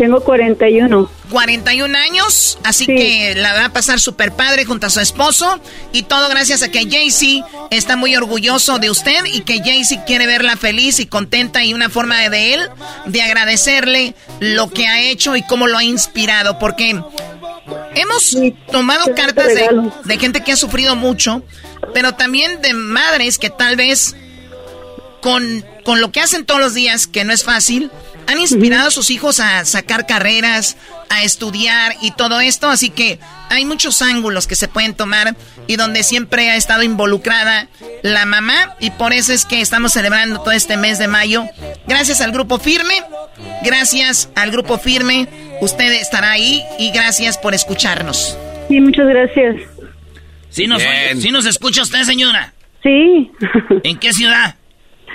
[0.00, 1.10] tengo 41.
[1.30, 5.60] 41 años, así que la va a pasar súper padre junto a su esposo.
[5.92, 10.26] Y todo gracias a que Jaycee está muy orgulloso de usted y que Jaycee quiere
[10.26, 12.70] verla feliz y contenta y una forma de él
[13.04, 16.98] de agradecerle lo que ha hecho y cómo lo ha inspirado, porque
[17.94, 18.38] hemos
[18.72, 19.68] tomado cartas de,
[20.04, 21.42] de gente que ha sufrido mucho,
[21.92, 24.16] pero también de madres que tal vez
[25.20, 27.90] con, con lo que hacen todos los días, que no es fácil,
[28.30, 30.76] han inspirado a sus hijos a sacar carreras,
[31.08, 35.34] a estudiar y todo esto, así que hay muchos ángulos que se pueden tomar
[35.66, 37.68] y donde siempre ha estado involucrada
[38.02, 41.44] la mamá y por eso es que estamos celebrando todo este mes de mayo.
[41.88, 43.02] Gracias al grupo firme,
[43.64, 45.26] gracias al grupo firme,
[45.60, 48.38] usted estará ahí y gracias por escucharnos.
[48.68, 49.56] Sí, muchas gracias.
[50.50, 50.80] ¿Sí nos,
[51.18, 52.52] ¿sí nos escucha usted, señora?
[52.84, 53.32] Sí.
[53.82, 54.54] ¿En qué ciudad?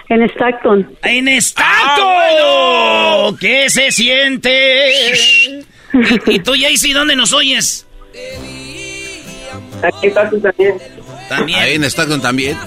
[0.10, 0.98] En Stockton.
[1.02, 1.66] ¡En Stockton!
[3.38, 5.14] ¿Qué se siente?
[6.28, 7.88] ¿Y, tú, Jaycee, dónde nos oyes?
[9.82, 10.78] Aquí en Stockton también.
[11.30, 11.60] ¿También?
[11.60, 12.58] Ahí en Stockton también.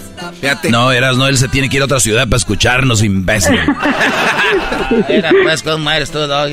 [0.40, 0.70] Fíjate.
[0.70, 3.59] No, Eras, no, él se tiene que ir a otra ciudad para escucharnos, imbécil.
[5.09, 6.51] Era pues, ¿cómo eres tú, dog?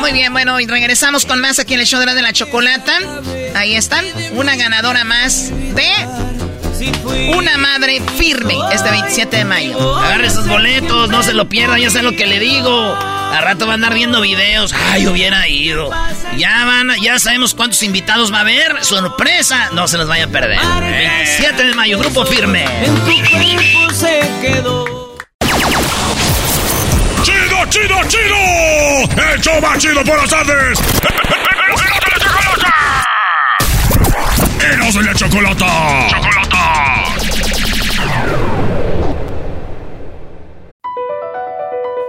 [0.00, 2.92] Muy bien, bueno, y regresamos con más aquí en el show de la chocolata.
[3.54, 5.88] Ahí están, una ganadora más de
[7.34, 9.98] una madre firme este 27 de mayo.
[9.98, 12.94] Agarre esos boletos, no se lo pierdan, ya sé lo que le digo.
[13.32, 14.74] A rato va a andar viendo videos.
[14.90, 15.90] Ay, hubiera ido.
[16.36, 18.84] Ya van, ya sabemos cuántos invitados va a haber.
[18.84, 20.58] Sorpresa, no se los vaya a perder.
[20.58, 22.66] 27 de mayo, grupo firme.
[27.22, 29.32] ¡Chido, chido, chido!
[29.32, 30.78] ¡El show más chido por las tardes!
[34.60, 35.66] ¡Eros de la chocolata!
[36.08, 36.51] ¡Chocolata!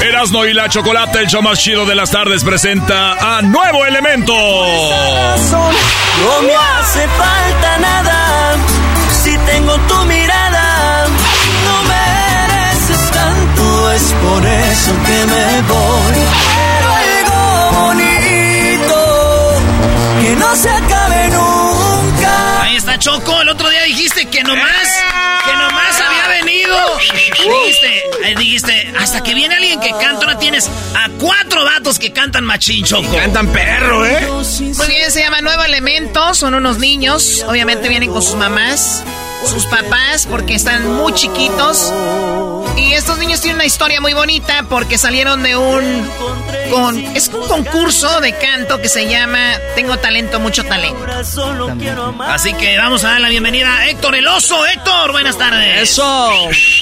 [0.00, 4.32] Erasno y la Chocolate, el show más chido de las tardes, presenta a Nuevo Elemento.
[4.34, 8.56] No me hace falta nada
[9.22, 11.06] si tengo tu mirada.
[11.64, 16.14] No mereces tanto, es por eso que me voy.
[16.56, 19.62] Pero algo bonito
[20.20, 22.62] que no se acabe nunca.
[22.62, 24.88] Ahí está Choco, el otro día dijiste que nomás,
[25.44, 26.76] que nomás había venido.
[27.42, 32.12] Dijiste, eh, dijiste, hasta que viene alguien que canta, ahora tienes a cuatro vatos que
[32.12, 33.14] cantan machín, Choco.
[33.16, 34.26] Cantan perro, ¿eh?
[34.28, 39.02] Muy bien, se llama Nuevo Elemento, son unos niños, obviamente vienen con sus mamás,
[39.46, 41.92] sus papás, porque están muy chiquitos.
[42.76, 46.08] Y estos niños tienen una historia muy bonita porque salieron de un...
[46.70, 49.38] Con, es un concurso de canto que se llama
[49.74, 51.04] Tengo talento, mucho talento.
[52.20, 54.64] Así que vamos a dar la bienvenida a Héctor el Oso.
[54.66, 55.82] Héctor, buenas tardes.
[55.82, 56.30] Eso.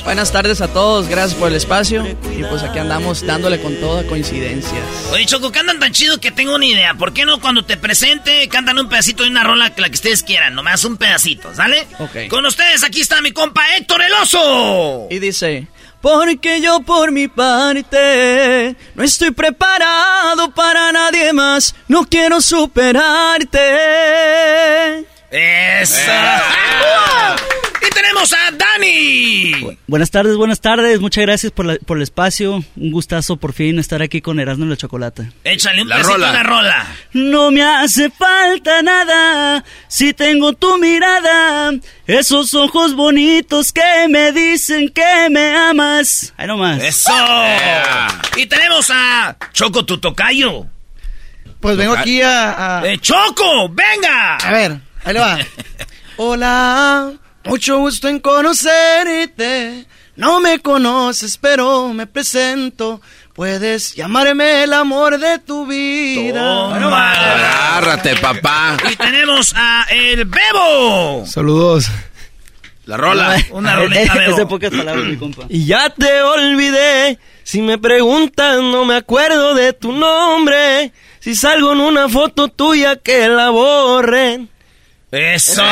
[0.04, 2.04] Buenas tardes a todos, gracias por el espacio.
[2.36, 4.80] Y pues aquí andamos dándole con toda coincidencia.
[5.12, 6.94] Oye, Choco, cantan tan chido que tengo una idea.
[6.94, 9.94] ¿Por qué no cuando te presente cantan un pedacito de una rola que la que
[9.94, 10.56] ustedes quieran?
[10.56, 11.86] Nomás un pedacito, ¿sale?
[12.00, 12.26] Ok.
[12.28, 15.06] Con ustedes aquí está mi compa Héctor el Oso.
[15.08, 15.68] Y dice...
[16.00, 23.60] Porque yo por mi parte no estoy preparado para nadie más, no quiero superarte.
[25.30, 26.10] ¡Eso!
[27.90, 29.76] Hoy tenemos a Dani.
[29.88, 31.00] Buenas tardes, buenas tardes.
[31.00, 32.62] Muchas gracias por, por el espacio.
[32.76, 35.24] Un gustazo por fin estar aquí con Erasmo y la Chocolata.
[35.42, 36.30] Échale un la rola.
[36.30, 36.86] una rola.
[37.14, 41.72] No me hace falta nada si tengo tu mirada.
[42.06, 46.32] Esos ojos bonitos que me dicen que me amas.
[46.36, 46.80] Ahí nomás.
[46.80, 47.12] ¡Eso!
[48.36, 50.66] Y tenemos a Choco Tutocayo.
[51.58, 52.82] Pues vengo aquí a...
[52.84, 53.68] ¡Eh, ¡Choco!
[53.68, 54.36] ¡Venga!
[54.36, 55.38] A ver, ahí le va.
[56.16, 57.14] Hola,
[57.44, 59.86] mucho gusto en conocerte.
[60.16, 63.00] No me conoces, pero me presento.
[63.32, 66.74] Puedes llamarme el amor de tu vida.
[66.74, 68.76] Agárrate, papá.
[68.90, 71.24] Y tenemos a El Bebo.
[71.26, 71.86] Saludos.
[72.84, 73.36] La rola.
[73.50, 74.48] Una rolita, Bebo.
[74.48, 75.44] pocas palabras, mi compa.
[75.48, 77.18] Y ya te olvidé.
[77.42, 80.92] Si me preguntan, no me acuerdo de tu nombre.
[81.20, 84.50] Si salgo en una foto tuya, que la borren.
[85.10, 85.62] ¡Eso!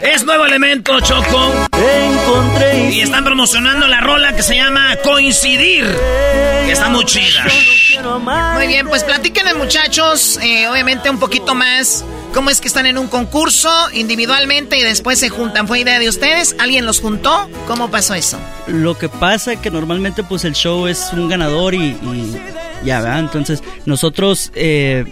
[0.00, 1.52] Es nuevo elemento, Choco.
[1.72, 2.90] encontré.
[2.90, 5.84] Y están promocionando la rola que se llama Coincidir.
[6.66, 7.44] Que está muy chida.
[8.54, 10.38] Muy bien, pues platíquenle, muchachos.
[10.40, 12.04] Eh, obviamente, un poquito más.
[12.32, 15.66] ¿Cómo es que están en un concurso individualmente y después se juntan?
[15.66, 16.54] ¿Fue idea de ustedes?
[16.58, 17.48] ¿Alguien los juntó?
[17.66, 18.38] ¿Cómo pasó eso?
[18.66, 21.96] Lo que pasa es que normalmente pues el show es un ganador y,
[22.84, 23.20] ya, ¿verdad?
[23.20, 25.04] Entonces nosotros eh,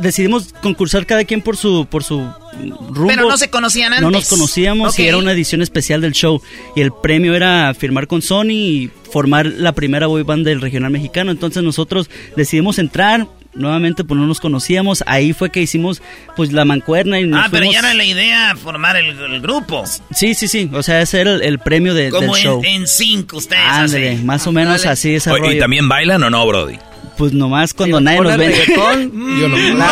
[0.00, 3.06] decidimos concursar cada quien por su por su rumbo.
[3.06, 4.02] Pero no se conocían antes.
[4.02, 6.42] No nos conocíamos y era una edición especial del show.
[6.76, 10.90] Y el premio era firmar con Sony y formar la primera boy band del regional
[10.90, 11.30] mexicano.
[11.30, 13.26] Entonces nosotros decidimos entrar.
[13.52, 16.00] Nuevamente pues no nos conocíamos, ahí fue que hicimos
[16.36, 19.82] pues la mancuerna y Ah, pero ya era la idea formar el, grupo.
[20.14, 22.62] Sí, sí, sí, o sea, ese era el, premio de, del show.
[22.64, 26.78] en cinco ustedes más o menos así ese ¿Y también bailan o no, Brody?
[27.18, 28.54] Pues nomás cuando nadie nos ve.
[28.76, 29.56] yo no.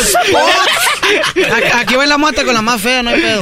[1.74, 3.40] Aquí va la mata con la más fea, no hay pedo.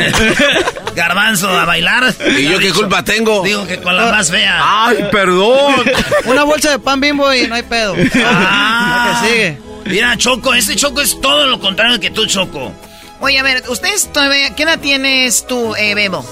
[0.94, 2.14] Garbanzo a bailar.
[2.36, 3.42] ¿Y yo qué culpa tengo?
[3.42, 4.58] Digo que con la más fea.
[4.60, 5.84] Ay, perdón.
[6.24, 7.94] Una bolsa de pan bimbo y no hay pedo.
[8.24, 9.58] Ah, que sigue.
[9.86, 12.72] Mira, Choco, este Choco es todo lo contrario que tú, Choco.
[13.20, 16.24] Oye, a ver, ustedes todavía, ¿qué edad tienes tú, eh, Bebo?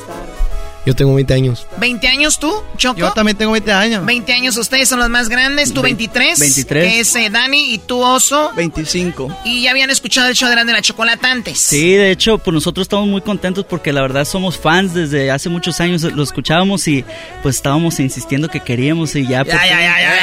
[0.86, 1.66] Yo tengo 20 años.
[1.80, 3.00] ¿20 años tú, Choco?
[3.00, 4.06] Yo también tengo 20 años.
[4.06, 5.74] 20 años, ustedes son los más grandes.
[5.74, 6.38] ¿Tú 23?
[6.38, 6.92] 23.
[6.92, 8.52] Que es eh, Dani y tú, Oso.
[8.54, 9.36] 25.
[9.44, 11.58] Y ya habían escuchado el show de Grande la Chocolata antes.
[11.58, 15.48] Sí, de hecho, pues nosotros estamos muy contentos porque la verdad somos fans desde hace
[15.48, 16.02] muchos años.
[16.04, 17.04] Lo escuchábamos y
[17.42, 19.44] pues estábamos insistiendo que queríamos y ya.
[19.44, 20.14] Ya, ya, ya, ya,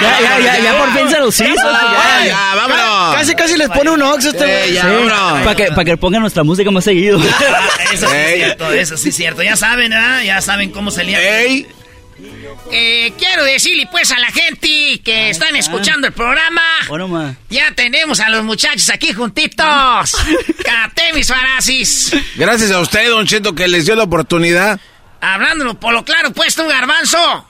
[0.00, 1.46] ya, ya, ya, ya, por fin se los hizo.
[1.46, 3.16] Ya, ya, vámonos.
[3.16, 5.42] Casi, casi les pone un ox este ya, vámonos.
[5.44, 7.18] Para que, para que pongan nuestra música más seguido.
[7.92, 9.42] eso sí es cierto, eso sí es cierto.
[9.42, 10.22] Ya saben, ¿ah?
[10.22, 11.66] Ya saben cómo se Ey.
[12.70, 16.62] Eh, quiero decirle pues a la gente que están escuchando el programa.
[16.86, 19.66] Bueno, ya tenemos a los muchachos aquí juntitos.
[20.64, 22.12] Catemis Farasis.
[22.36, 24.78] Gracias a usted, Don Cheto, que les dio la oportunidad.
[25.20, 27.46] Hablándolo por lo claro, pues, un garbanzo.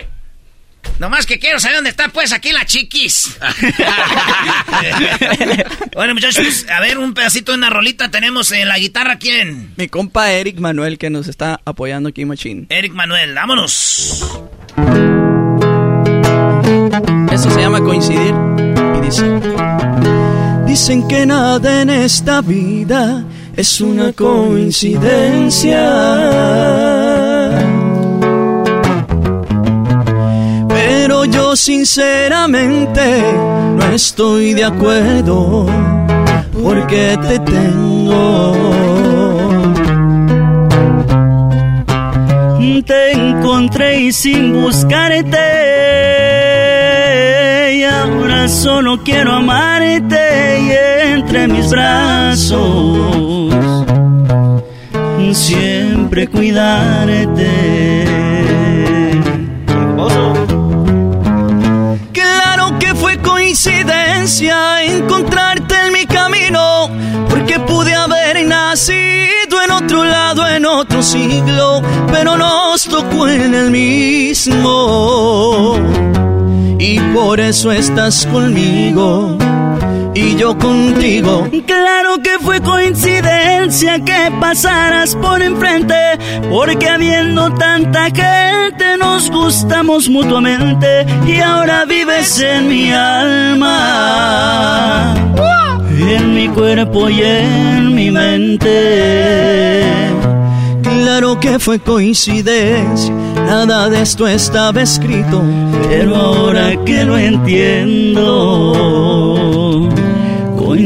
[0.98, 3.36] Nomás que quiero saber dónde está, pues, aquí la chiquis.
[5.94, 8.10] bueno, muchachos, a ver, un pedacito de una rolita.
[8.10, 9.72] Tenemos en la guitarra, ¿quién?
[9.76, 12.66] Mi compa Eric Manuel, que nos está apoyando aquí, Machine.
[12.68, 14.24] Eric Manuel, vámonos.
[17.32, 18.34] Eso se llama coincidir.
[18.96, 19.24] Y dice...
[20.66, 23.24] Dicen que nada en esta vida
[23.56, 25.80] es una coincidencia
[31.30, 33.22] Yo sinceramente
[33.76, 35.66] no estoy de acuerdo
[36.62, 38.52] porque te tengo.
[42.86, 45.38] Te encontré y sin buscarte
[47.74, 50.70] y ahora solo quiero amarte y
[51.14, 53.14] entre mis brazos
[55.34, 58.04] siempre cuidarte.
[64.26, 66.88] Encontrarte en mi camino,
[67.28, 73.70] porque pude haber nacido en otro lado, en otro siglo, pero nos tocó en el
[73.70, 75.76] mismo.
[76.78, 79.36] Y por eso estás conmigo
[80.32, 81.48] yo contigo.
[81.66, 85.94] Claro que fue coincidencia que pasaras por enfrente,
[86.50, 93.54] porque habiendo tanta gente nos gustamos mutuamente y ahora vives en mi alma,
[95.90, 99.84] en mi cuerpo y en mi mente.
[100.82, 103.14] Claro que fue coincidencia,
[103.46, 105.42] nada de esto estaba escrito,
[105.88, 108.64] pero ahora que lo entiendo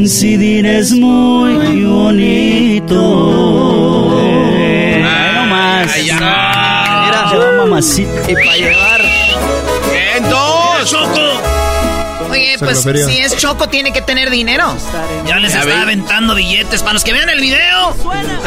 [0.09, 2.97] coincidir es muy bonito.
[4.17, 5.03] Ay,
[5.35, 5.93] no más.
[5.93, 6.15] Ay, ya.
[7.05, 8.31] Mira, mamacita.
[8.31, 8.98] Y para llevar.
[12.39, 14.75] Oye, pues si es Choco tiene que tener dinero.
[15.27, 15.77] Ya les está ven.
[15.79, 16.81] aventando billetes.
[16.81, 17.95] Para los que vean el video,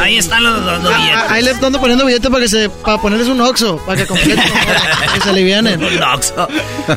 [0.00, 1.16] ahí están los, los- los billetes.
[1.18, 4.06] Ah, Ahí les ando poniendo billetes para que se, para ponerles un oxo, para que
[4.06, 4.44] completen,
[5.14, 5.82] que se alivianen.
[5.82, 6.48] Un Oxxo.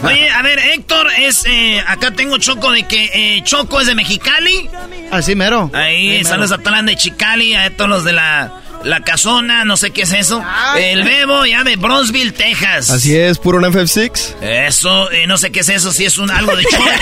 [0.03, 1.43] Oye, a ver, Héctor es.
[1.45, 4.69] eh, acá tengo Choco de que eh, Choco es de Mexicali.
[5.11, 5.69] Así mero.
[5.73, 8.51] Ahí están los Atalán de Chicali, a todos los de la,
[8.85, 10.43] la Casona, no sé qué es eso.
[10.77, 12.89] El Bebo, ya de Bronzeville, Texas.
[12.89, 14.41] Así es, puro un FF6.
[14.41, 16.85] Eso, eh, no sé qué es eso, si es un, algo de cholo.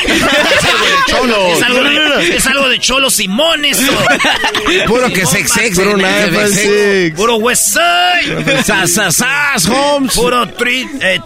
[0.54, 1.58] Es algo de cholos.
[1.58, 3.92] Es algo de, es algo de cholo Simón, eso.
[4.88, 5.78] Puro que sex sex.
[5.78, 7.12] Puro nada, FF6.
[7.12, 7.16] FF6.
[7.16, 8.64] Puro West Side.
[8.64, 10.14] Sas, sas, sas, Holmes.
[10.14, 11.20] Puro 3, eh,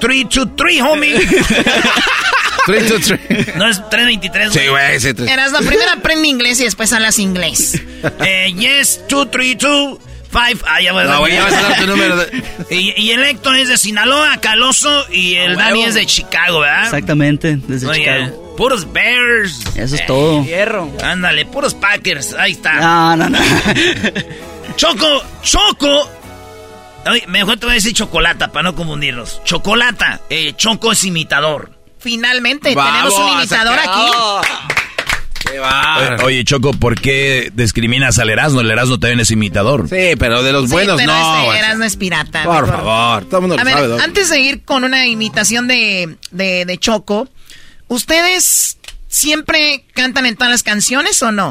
[0.00, 1.14] 3, 2, 3, homie.
[2.66, 3.56] 3 to 3.
[3.56, 4.52] No es 323.
[4.52, 5.30] Sí, güey, ese tres.
[5.30, 7.80] Eras la primera aprende inglés y después hablas inglés.
[8.24, 9.98] Eh, yes, 2, 3, 2,
[10.30, 10.64] 5.
[10.66, 12.16] Ah, ya voy a No, güey, ya vas a dar tu número.
[12.16, 16.04] de- Y, y el Héctor es de Sinaloa, Caloso, y el Ah, Dani es de
[16.06, 16.84] Chicago, ¿verdad?
[16.84, 18.54] Exactamente, desde Muy Chicago.
[18.56, 19.60] Puros Bears.
[19.76, 20.44] Eso es todo.
[20.44, 20.92] Hierro.
[21.02, 22.34] Ándale, puros Packers.
[22.34, 22.74] Ahí está.
[22.74, 23.38] No, no, no.
[24.76, 26.10] Choco, Choco.
[27.04, 29.42] Ay, mejor te voy a decir chocolata para no confundirlos.
[29.44, 30.20] Chocolata.
[30.30, 31.72] Eh, Choco es imitador.
[31.98, 34.68] Finalmente, Vamos, tenemos un imitador aquí.
[35.50, 35.96] Qué va.
[36.16, 38.60] Oye, oye, Choco, ¿por qué discriminas al Erasmo?
[38.60, 39.88] El Erasmo también es imitador.
[39.88, 41.44] Sí, pero de los Sí, buenos pero no.
[41.52, 41.58] este.
[41.58, 42.42] Erasmo es pirata.
[42.44, 42.76] Por mejor.
[42.84, 44.02] favor, todo el mundo A lo ver, sabe.
[44.02, 47.28] Antes de ir con una imitación de, de, de Choco,
[47.86, 48.78] ¿ustedes
[49.08, 51.50] siempre cantan en todas las canciones o no?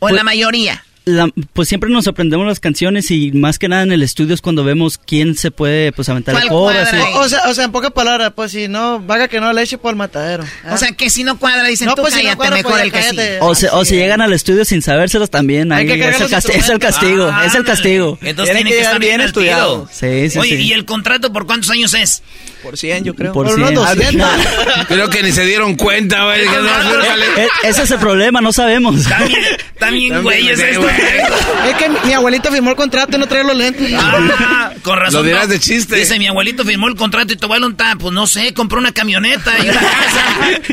[0.00, 0.84] ¿O en Pues- la mayoría?
[1.08, 4.40] La- pues siempre nos aprendemos las canciones y más que nada en el estudio es
[4.40, 6.78] cuando vemos quién se puede pues aventar el ¿Cuál coro.
[7.14, 9.62] O, o sea, o sea, en pocas palabras, pues si no, vaga que no le
[9.62, 10.44] eche por el matadero.
[10.70, 12.72] O sea, que si no cuadra, dicen No, tú pues, si no cállate, cuadra, mejor
[12.72, 13.28] pues, el que cállate.
[13.34, 13.38] sí.
[13.40, 15.72] O, se- o si llegan al estudio sin sabérselos también.
[15.72, 18.18] Hay ahí que es, el los casti- es el castigo, Ah, es el castigo.
[18.22, 19.88] Entonces Tienen tiene que que estar bien bien estudiado.
[19.90, 20.26] estudiados.
[20.28, 20.62] Sí, sí, Oye, sí.
[20.64, 22.22] ¿y el contrato por cuántos años es?
[22.62, 23.32] Por 100, yo creo.
[23.32, 24.18] Por Por unos 100.
[24.18, 24.28] 200.
[24.88, 26.44] Creo que ni se dieron cuenta, güey.
[26.44, 27.26] súrale.
[27.44, 29.04] E- ese es el problema, no sabemos.
[29.04, 29.40] También,
[29.78, 30.80] también güeyes sí, esto.
[30.98, 33.92] Es que mi, abuelito firmó el contrato y no trae los lentes.
[33.96, 35.22] Ah, con razón.
[35.22, 35.54] Lo dirás no.
[35.54, 35.96] de chiste.
[35.96, 38.92] Dice, mi abuelito firmó el contrato y tu abuelo está, pues no sé, compró una
[38.92, 40.24] camioneta y una casa.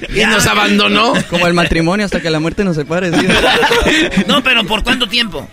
[0.16, 1.14] Y nos abandonó.
[1.30, 3.12] Como el matrimonio hasta que la muerte nos separe.
[4.28, 5.48] No, pero ¿por cuánto tiempo?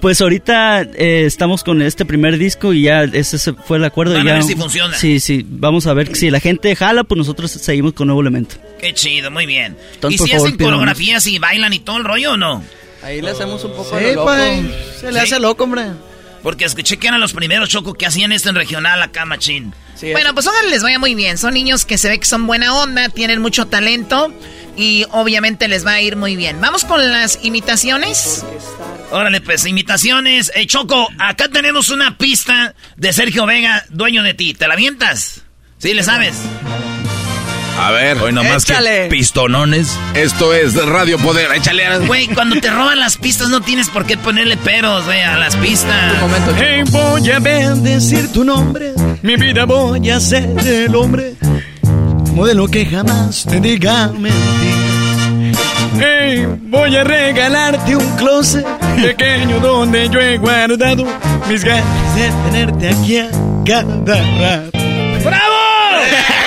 [0.00, 4.14] Pues ahorita eh, estamos con este primer disco y ya ese se- fue el acuerdo.
[4.14, 4.96] Van y a ya, ver si funciona.
[4.96, 8.56] Sí, sí, vamos a ver si la gente jala, pues nosotros seguimos con nuevo elemento.
[8.80, 9.76] Qué chido, muy bien.
[9.94, 12.64] Entonces, ¿Y si favor, hacen coreografías y bailan y todo el rollo o no?
[13.02, 14.26] Ahí le hacemos un poco a lo Sí, loco.
[14.26, 15.26] pues, se le Sí.
[15.26, 15.86] hace loco, hombre.
[16.42, 19.74] Porque escuché que eran los primeros choco que hacían esto en regional acá, machín.
[20.12, 21.36] Bueno, pues ojalá les vaya muy bien.
[21.36, 24.32] Son niños que se ve que son buena onda, tienen mucho talento
[24.74, 26.58] y obviamente les va a ir muy bien.
[26.62, 28.42] Vamos con las imitaciones.
[29.10, 30.50] Órale, pues, imitaciones.
[30.54, 34.54] Eh, Choco, acá tenemos una pista de Sergio Vega, dueño de ti.
[34.54, 35.42] ¿Te la avientas?
[35.78, 36.36] ¿Sí le sabes?
[37.78, 38.18] A ver.
[38.18, 39.04] Hoy nomás Échale.
[39.04, 39.96] que pistonones.
[40.14, 41.50] Esto es Radio Poder.
[41.54, 41.80] Échale.
[42.06, 45.56] Güey, cuando te roban las pistas no tienes por qué ponerle peros, güey, a las
[45.56, 46.14] pistas.
[46.58, 48.92] Hey, voy a bendecir tu nombre.
[49.22, 51.34] Mi vida voy a ser el hombre.
[52.34, 55.56] Modelo que jamás te diga mentir.
[55.98, 58.64] Hey, voy a regalarte un closet
[58.96, 61.04] pequeño donde yo he guardado
[61.48, 63.28] mis ganas de tenerte aquí a
[63.66, 64.78] cada rato.
[65.24, 65.54] ¡Bravo!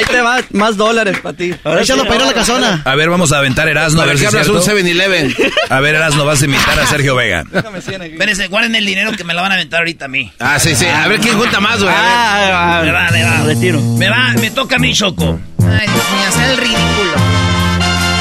[0.00, 1.54] Ahí te va, más dólares para ti.
[1.80, 2.80] Échalo para ir a la casona.
[2.86, 4.00] A ver, vamos a aventar Erasmo.
[4.00, 4.80] A ver si es abras un cierto.
[4.82, 5.36] 7-Eleven.
[5.68, 7.44] A ver, Erasmo, vas a imitar a Sergio Vega.
[7.52, 10.32] Espérense, guarden el dinero que me la van a aventar ahorita a mí.
[10.38, 10.86] Ah, sí, sí.
[10.86, 11.94] A ver quién junta más, güey.
[11.94, 12.86] A ver.
[12.86, 13.42] Me va, me va.
[13.44, 13.78] Retiro.
[13.80, 15.38] Me va, me toca a mí, Choco.
[15.58, 17.12] Ay, Dios mío, hacer el ridículo.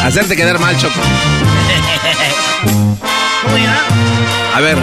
[0.04, 1.00] Hacerte quedar mal, Choco.
[3.44, 3.80] ¿Cómo era?
[4.54, 4.78] A ver.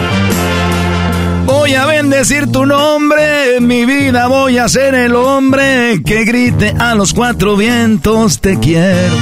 [1.47, 6.93] Voy a bendecir tu nombre, mi vida voy a ser el hombre que grite a
[6.93, 9.15] los cuatro vientos te quiero.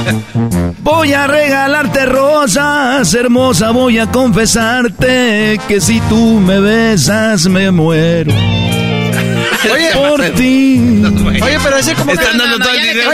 [0.82, 8.32] Voy a regalarte rosas, hermosa, voy a confesarte que si tú me besas me muero.
[9.72, 10.80] Oye, por ti.
[11.42, 13.10] Oye, pero ese como Están dando todo el dinero.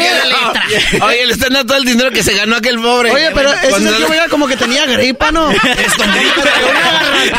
[1.02, 3.10] Oye, le están dando todo el dinero que se ganó aquel pobre.
[3.10, 5.50] Oye, pero ese le- Vega como que tenía gripa, ¿no?
[5.50, 6.42] Es con gripa.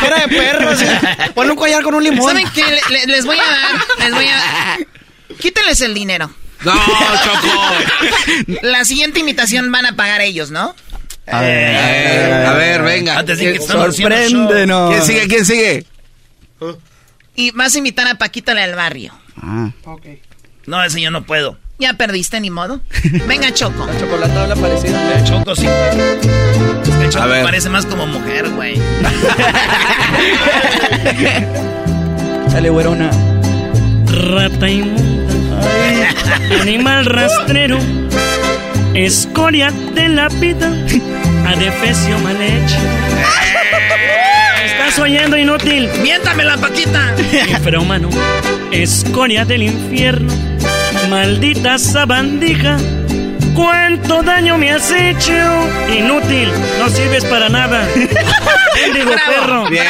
[0.06, 0.84] Era de perro, así.
[1.34, 2.28] Ponle un collar con un limón.
[2.30, 2.62] ¿Saben qué?
[2.62, 4.78] Le- le- les voy a dar, les voy a...
[5.40, 6.30] Quítenles el dinero.
[6.64, 8.56] No, Choco.
[8.62, 10.74] La siguiente imitación van a pagar ellos, ¿no?
[11.30, 13.18] A ver, a ver, venga.
[13.18, 13.60] Antes de que.
[13.60, 14.90] Sorpréndenos.
[14.90, 15.28] ¿Quién sigue?
[15.28, 15.84] ¿Quién sigue?
[17.38, 19.12] Y vas a invitar a Paquita la del barrio.
[19.40, 19.70] Ah.
[20.66, 21.56] No, ese yo no puedo.
[21.78, 22.80] Ya perdiste, ni modo.
[23.28, 23.86] Venga, Choco.
[23.86, 25.22] La chocolate habla parecida.
[25.22, 25.64] Choco sí.
[27.00, 27.44] El Choco A ver.
[27.44, 28.74] parece más como mujer, güey.
[32.50, 33.08] Sale güerona.
[34.06, 37.78] Rata inmunda, ay, animal rastrero,
[38.94, 40.72] escoria de la vida,
[41.46, 42.78] adefesio mal hecho.
[44.88, 45.86] ¿Estás oyendo, inútil?
[46.02, 47.14] ¡Miéntame la paquita!
[47.50, 48.08] Infrahumano,
[48.72, 50.32] escoria del infierno,
[51.10, 52.78] maldita sabandija.
[53.54, 55.34] ¿Cuánto daño me has hecho?
[55.94, 57.86] Inútil, no sirves para nada.
[58.82, 59.68] Mendigo perro.
[59.68, 59.84] Bien.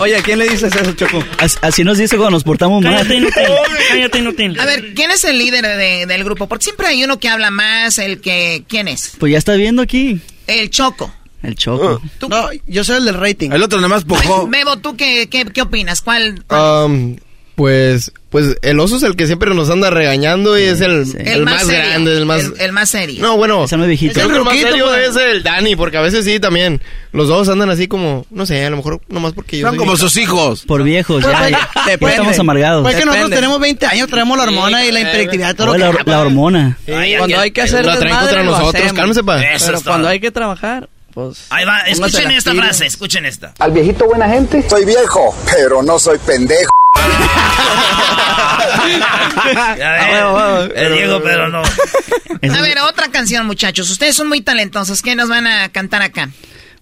[0.00, 1.22] Oye, ¿a quién le dices eso, Choco?
[1.38, 2.94] As- Así nos dice cuando nos portamos mal.
[2.96, 3.42] Cállate, inútil.
[3.90, 4.58] Cállate, inútil.
[4.60, 6.48] A ver, ¿quién es el líder de- del grupo?
[6.48, 8.64] Porque siempre hay uno que habla más, el que...
[8.68, 9.12] ¿Quién es?
[9.20, 10.20] Pues ya está viendo aquí.
[10.48, 11.12] El Choco.
[11.46, 12.00] El choco.
[12.28, 13.50] No, yo soy el del rating.
[13.52, 14.46] El otro nada más pujó.
[14.50, 16.02] Bebo, ¿tú qué, qué, qué opinas?
[16.02, 16.44] ¿Cuál?
[16.50, 17.16] Um,
[17.54, 21.44] pues, pues el oso es el que siempre nos anda regañando y es el, el,
[21.44, 22.44] más, grande, el más...
[22.44, 23.22] El, el más serio.
[23.22, 24.20] No, bueno, Ese no es viejito.
[24.20, 25.08] el más serio pues.
[25.08, 26.82] es el Dani, porque a veces sí también.
[27.12, 29.92] Los dos andan así como, no sé, a lo mejor nomás porque yo Son como
[29.92, 30.08] viejito.
[30.10, 30.64] sus hijos.
[30.66, 32.82] Por viejos, ya, ya, estamos amargados.
[32.82, 35.92] Pues que nosotros tenemos 20 años, traemos la hormona y la hiperactividad, todo lo la,
[36.04, 36.10] que...
[36.10, 36.78] la hormona.
[36.94, 38.92] Ay, Cuando hay que hacer La traen desmadre, contra lo nosotros, hacemos.
[38.92, 39.42] cálmese, pa.
[39.42, 41.46] Eso Pero cuando hay que trabajar, pues...
[41.48, 43.54] Ahí va, escuchen esta frase, escuchen esta.
[43.58, 44.68] Al viejito buena gente.
[44.68, 46.70] Soy viejo, pero no soy pendejo.
[49.78, 51.62] Ya ves, el Diego, pero no.
[51.62, 53.90] A ver, otra canción, muchachos.
[53.90, 55.02] Ustedes son muy talentosos.
[55.02, 56.30] ¿Qué nos van a cantar acá?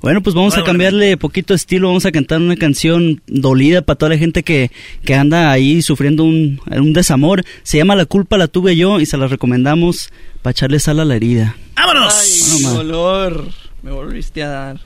[0.01, 3.97] Bueno, pues vamos a Bueno, cambiarle poquito estilo, vamos a cantar una canción dolida para
[3.97, 4.71] toda la gente que,
[5.05, 7.45] que anda ahí sufriendo un, un desamor.
[7.63, 10.11] Se llama La culpa la tuve yo y se la recomendamos
[10.43, 11.57] para echarle sal a la herida.
[11.77, 12.15] ¡Vámonos!
[12.21, 13.64] Ay, Bueno, dolor.
[13.85, 14.77] Me volviste a dar.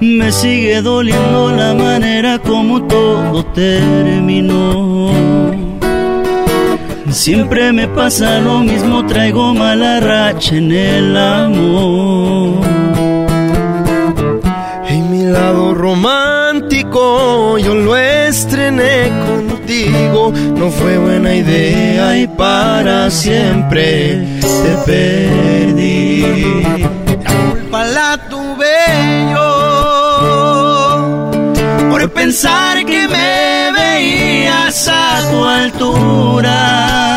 [0.00, 5.12] Me sigue doliendo la manera como todo terminó.
[7.10, 12.66] Siempre me pasa lo mismo, traigo mala racha en el amor.
[14.90, 16.81] Y mi lado romántico
[17.58, 20.32] yo lo estrené contigo.
[20.56, 26.62] No fue buena idea y para siempre te perdí.
[27.24, 28.76] culpa la tuve
[29.32, 29.52] yo
[31.90, 37.11] por pensar que me veías a tu altura.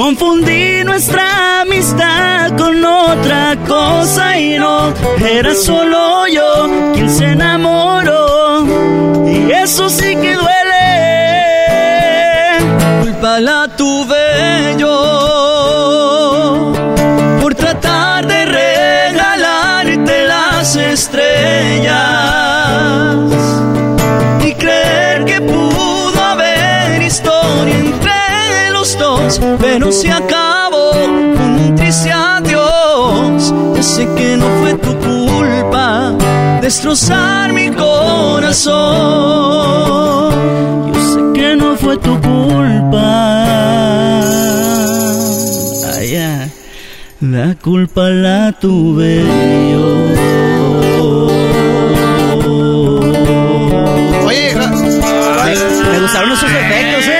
[0.00, 8.64] Confundí nuestra amistad con otra cosa y no era solo yo quien se enamoró.
[9.26, 10.78] Y eso sí que duele.
[13.02, 14.27] Culpa la tuve
[29.88, 33.54] pero se acabó con un triste adiós.
[33.74, 36.12] Ya sé que no fue tu culpa
[36.60, 38.74] destrozar mi corazón.
[40.92, 43.00] Yo sé que no fue tu culpa.
[45.96, 46.48] Ay, ya.
[47.20, 49.24] La culpa la tuve
[49.72, 50.08] yo.
[54.26, 54.54] Oye,
[55.92, 57.17] Me gustaron esos efectos, eh.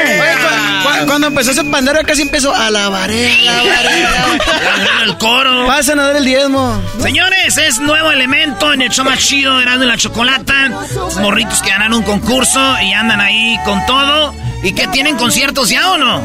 [1.18, 3.62] Cuando empezó ese pandero casi empezó a la varela,
[5.02, 5.66] el coro.
[5.66, 6.80] Pasan a dar el diezmo.
[7.02, 10.70] Señores, es nuevo elemento en el show más chido de la Chocolata.
[11.20, 14.32] Morritos que ganaron un concurso y andan ahí con todo.
[14.62, 16.20] ¿Y qué tienen conciertos ya o no?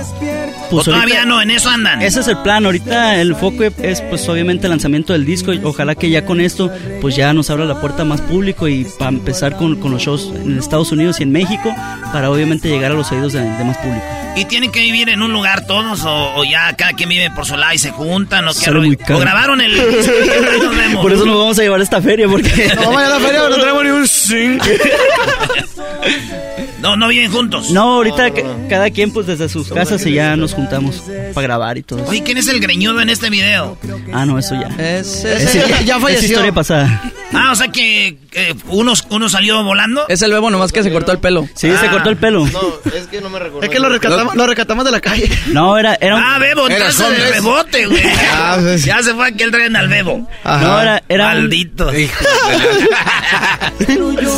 [0.72, 2.02] Pues o todavía no, en eso andan.
[2.02, 2.66] Ese es el plan.
[2.66, 5.52] Ahorita el foco es, pues, obviamente el lanzamiento del disco.
[5.64, 8.86] Ojalá que ya con esto, pues, ya nos abra la puerta a más público y
[8.98, 11.74] para empezar con, con los shows en Estados Unidos y en México,
[12.12, 14.04] para obviamente llegar a los oídos de, de más público.
[14.36, 17.46] ¿Y tienen que vivir en un lugar todos o, o ya cada quien vive por
[17.46, 18.48] su lado y se juntan?
[18.48, 19.18] ¿O, muy caro.
[19.18, 19.74] ¿O grabaron el?
[21.02, 22.72] Por eso nos vamos a llevar a esta feria, porque...
[22.76, 24.64] No vamos a la feria, no tenemos ni un zinc.
[26.84, 27.72] No, no viven juntos.
[27.72, 31.02] No, ahorita ca- cada quien pues desde sus casas y ya nos juntamos
[31.34, 32.04] para grabar y todo.
[32.08, 33.78] Oye, ¿quién es el greñudo en este video?
[34.12, 34.68] Ah, no, eso ya.
[34.78, 36.28] Ese, Es- ya, ya Es falleció.
[36.28, 37.02] historia pasada.
[37.34, 40.06] Ah, o sea que eh, uno, uno salió volando.
[40.08, 41.48] Es el bebo nomás que se cortó el pelo.
[41.56, 42.46] Sí, se cortó el pelo.
[42.48, 42.62] No,
[42.96, 43.64] es que no me recuerdo.
[43.66, 45.30] Es que lo rescatamos, lo rescatamos de la calle.
[45.48, 48.02] No, era, era un- Ah, Bebo, Era entonces rebote, güey.
[48.34, 48.84] Ah, pues.
[48.94, 50.28] Ya se fue aquel tren al Bebo.
[50.44, 51.92] No, era, era un- Maldito.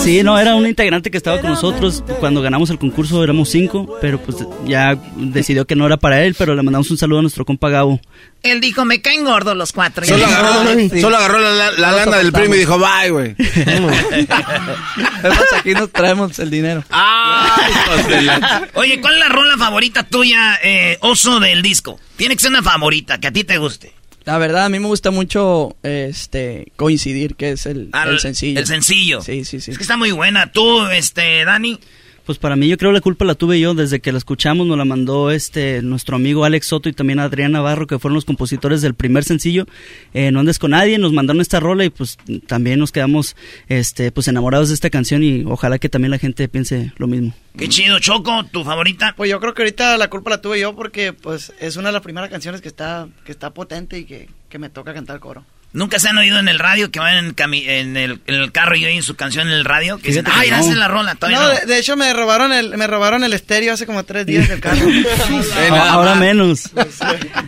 [0.04, 2.04] Sí, no, era un integrante que estaba con nosotros.
[2.20, 6.36] Cuando ganamos el concurso éramos cinco, pero pues ya decidió que no era para él,
[6.38, 8.00] pero le mandamos un saludo a nuestro compa Gabo.
[8.46, 10.06] Él dijo, me caen gordos los cuatro.
[10.06, 13.36] Solo agarró, la, lana del primo y dijo, bye, güey.
[15.58, 16.84] aquí nos traemos el dinero.
[18.74, 22.00] Oye, ¿cuál es la rola favorita tuya, eh, oso del disco?
[22.16, 23.94] Tiene que ser una favorita, que a ti te guste.
[24.26, 28.60] La verdad, a mí me gusta mucho este coincidir, que es el, el sencillo.
[28.60, 29.22] El sencillo.
[29.22, 29.72] Sí, sí, sí.
[29.72, 30.52] Es que está muy buena.
[30.52, 31.80] ¿Tú, este, Dani?
[32.26, 34.78] Pues para mí yo creo la culpa la tuve yo desde que la escuchamos, nos
[34.78, 38.82] la mandó este nuestro amigo Alex Soto y también Adrián Navarro, que fueron los compositores
[38.82, 39.68] del primer sencillo.
[40.14, 42.18] Eh, no andes con nadie, nos mandaron esta rola y pues
[42.48, 43.36] también nos quedamos
[43.68, 47.36] este pues enamorados de esta canción y ojalá que también la gente piense lo mismo.
[47.56, 49.14] Qué chido, Choco, tu favorita.
[49.16, 51.94] Pues yo creo que ahorita la culpa la tuve yo porque pues es una de
[51.94, 55.22] las primeras canciones que está que está potente y que, que me toca cantar el
[55.22, 55.46] coro.
[55.76, 58.78] Nunca se han oído en el radio que van en, en, el, en el, carro
[58.78, 59.98] y oyen su canción en el radio.
[59.98, 60.74] Que dicen, ay, no.
[60.74, 61.18] la rola.
[61.20, 61.50] No, no.
[61.50, 64.88] De, hecho me robaron el me robaron el estéreo hace como tres días del carro.
[65.90, 66.70] Ahora menos.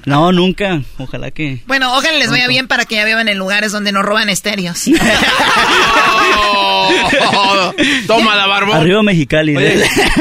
[0.06, 0.82] no, nunca.
[0.98, 1.64] Ojalá que.
[1.68, 4.84] Bueno, ojalá les vaya bien para que ya vivan en lugares donde no roban estéreos.
[8.08, 8.76] toma la barba.
[8.76, 9.56] Arriba Mexicali.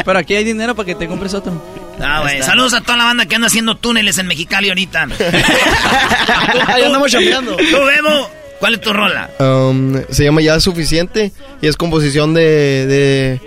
[0.05, 1.61] pero aquí hay dinero para que te compres otro.
[2.01, 2.43] Ah, güey.
[2.43, 5.09] Saludos a toda la banda que anda haciendo túneles en Mexicali ahorita.
[6.69, 7.57] Ahí andamos chambeando.
[7.57, 8.31] Tú, Bebo,
[8.61, 9.31] ¿cuál es tu rola?
[9.39, 12.43] Um, se llama Ya Suficiente y es composición de...
[12.87, 13.41] de...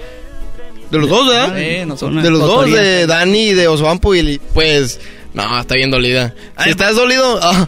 [0.92, 1.54] De los dos, ¿verdad?
[1.54, 5.00] de los dos, de Dani y de Osvampo y pues...
[5.36, 6.34] No, está bien dolida.
[6.64, 7.40] Si estás dolido...
[7.44, 7.68] Ah.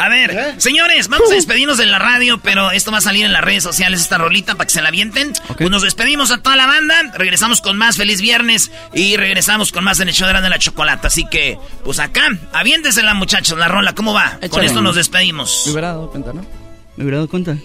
[0.00, 0.54] A ver, ¿Eh?
[0.56, 3.62] señores, vamos a despedirnos de la radio, pero esto va a salir en las redes
[3.62, 5.34] sociales, esta rolita, para que se la avienten.
[5.58, 9.84] Pues nos despedimos a toda la banda, regresamos con más Feliz Viernes y regresamos con
[9.84, 11.06] más en el show de la chocolate.
[11.06, 14.38] Así que, pues acá, aviéntesela muchachos, la rola, ¿cómo va?
[14.48, 15.64] Con esto nos despedimos.
[15.66, 16.46] Me hubiera dado cuenta, ¿no?
[16.96, 17.56] Me hubiera dado cuenta.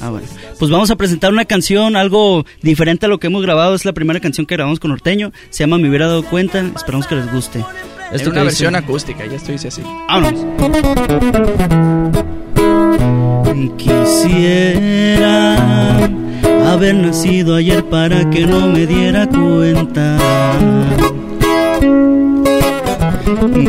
[0.00, 0.26] Ah, bueno.
[0.58, 3.76] Pues vamos a presentar una canción, algo diferente a lo que hemos grabado.
[3.76, 5.30] Es la primera canción que grabamos con Norteño.
[5.50, 6.64] Se llama Me hubiera dado cuenta.
[6.74, 7.64] Esperamos que les guste.
[8.12, 9.82] Es una versión acústica, ya estoy así.
[10.08, 10.44] ¡Vámonos!
[13.76, 15.56] Quisiera
[16.72, 20.16] haber nacido ayer para que no me diera cuenta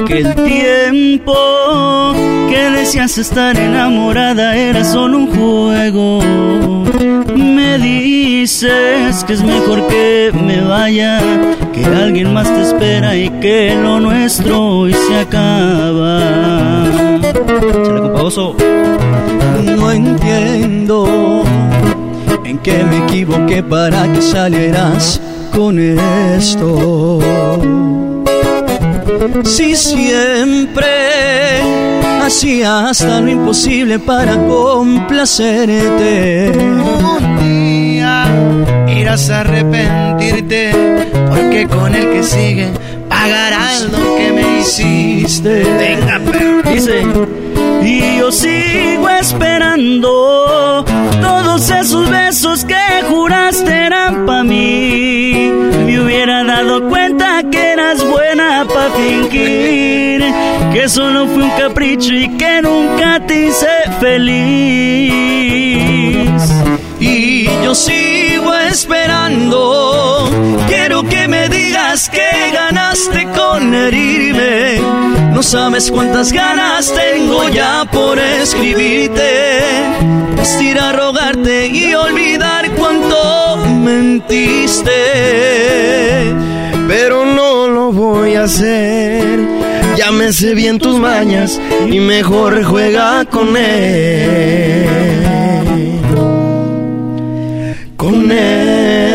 [0.07, 2.13] que el tiempo
[2.49, 6.19] que decías estar enamorada era solo un juego.
[7.35, 11.19] Me dices que es mejor que me vaya,
[11.73, 16.19] que alguien más te espera y que lo nuestro hoy se acaba.
[19.65, 21.43] No entiendo
[22.45, 25.19] en qué me equivoqué para que salieras
[25.51, 27.19] con esto
[29.43, 30.87] si siempre
[32.21, 36.51] hacía hasta lo imposible para complacerte.
[36.51, 38.25] Un día
[38.87, 40.71] irás a arrepentirte,
[41.29, 42.71] porque con el que sigue
[43.09, 45.65] pagarás lo que me hiciste.
[45.77, 46.71] Venga, perro.
[46.71, 47.03] Dice.
[47.83, 50.85] Y yo sigo esperando
[51.21, 54.70] todos esos besos que juraste eran para mí.
[60.81, 63.67] Que solo fue un capricho y que nunca te hice
[63.99, 65.11] feliz.
[66.99, 70.27] Y yo sigo esperando.
[70.67, 74.81] Quiero que me digas que ganaste con herirme.
[75.31, 79.51] No sabes cuántas ganas tengo ya por escribirte.
[80.35, 84.91] Vestir a rogarte y olvidar cuánto mentiste.
[86.87, 89.60] Pero no lo voy a hacer.
[90.31, 94.87] Sé bien tus mañas y mejor juega con él.
[97.97, 99.11] Con él.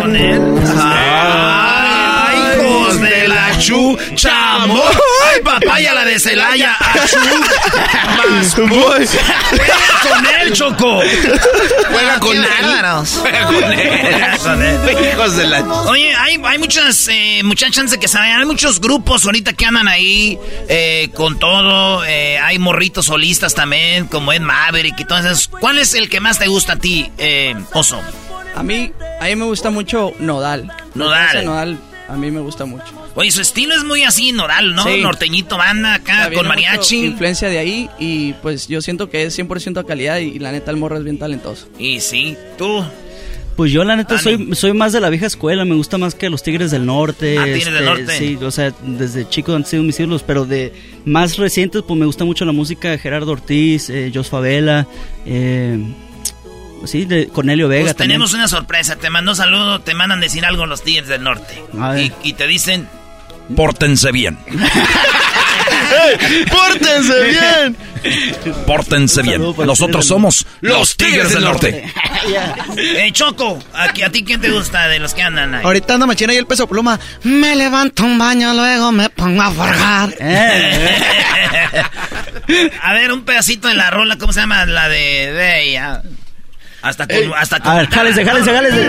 [0.00, 0.40] Con él.
[0.80, 4.82] Ay, hijos de la chuchamo.
[5.38, 6.76] Ay, papaya la de Celaya.
[8.16, 8.68] Más voy.
[8.68, 11.02] con él, Choco.
[11.90, 12.46] Juega con él.
[13.20, 13.46] Juega
[14.38, 15.12] con él.
[15.12, 18.38] Hijos de la Oye, hay, hay muchas eh, muchachas de que saben.
[18.38, 22.04] Hay muchos grupos ahorita que andan ahí eh, con todo.
[22.04, 25.48] Eh, hay morritos solistas también, como Ed Maverick y todas esas.
[25.48, 28.00] ¿Cuál es el que más te gusta a ti, eh, Oso?
[28.56, 30.72] A mí, a mí me gusta mucho Nodal.
[30.94, 31.36] Nodal.
[31.36, 31.78] Ese Nodal
[32.08, 33.07] a mí me gusta mucho.
[33.18, 34.84] Oye, su estilo es muy así, Nodal, ¿no?
[34.84, 35.00] Sí.
[35.02, 37.06] Norteñito banda acá, con mariachi.
[37.06, 40.70] influencia de ahí y pues yo siento que es 100% calidad y, y la neta
[40.70, 41.66] el morro es bien talentoso.
[41.80, 42.84] Y sí, tú.
[43.56, 46.30] Pues yo la neta soy, soy más de la vieja escuela, me gusta más que
[46.30, 47.36] los Tigres del Norte.
[47.40, 48.16] Ah, Tigres del Norte.
[48.16, 50.72] Sí, o sea, desde chico han sido mis ídolos, pero de
[51.04, 54.86] más recientes pues me gusta mucho la música de Gerardo Ortiz, eh, Jos Favela,
[55.26, 55.76] eh,
[56.84, 58.10] sí, de Cornelio Vega Pues también.
[58.10, 61.60] tenemos una sorpresa, te mando un saludo, te mandan decir algo los Tigres del Norte.
[61.80, 62.12] A ver.
[62.22, 62.86] Y, y te dicen,
[63.56, 64.38] pórtense bien.
[66.50, 67.76] ¡Pórtense bien!
[68.66, 69.42] Pórtense bien.
[69.64, 71.90] Nosotros somos los Tigres del Norte.
[72.76, 75.64] eh, Choco, ¿a, ¿a ti quién te gusta de los que andan ahí?
[75.64, 76.98] Ahorita anda machina y el peso pluma.
[77.24, 80.14] Me levanto un baño, luego me pongo a forjar.
[82.82, 84.64] a ver, un pedacito de la rola, ¿cómo se llama?
[84.66, 86.02] La de, de ella.
[86.82, 88.88] Hasta con, hasta con A ver, jálese, jálese, jálese.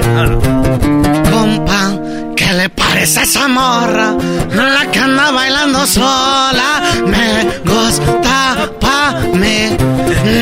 [2.50, 4.16] ¿Qué le parece esa morra?
[4.52, 6.82] La que anda bailando sola.
[7.06, 9.78] Me gusta pa' mí.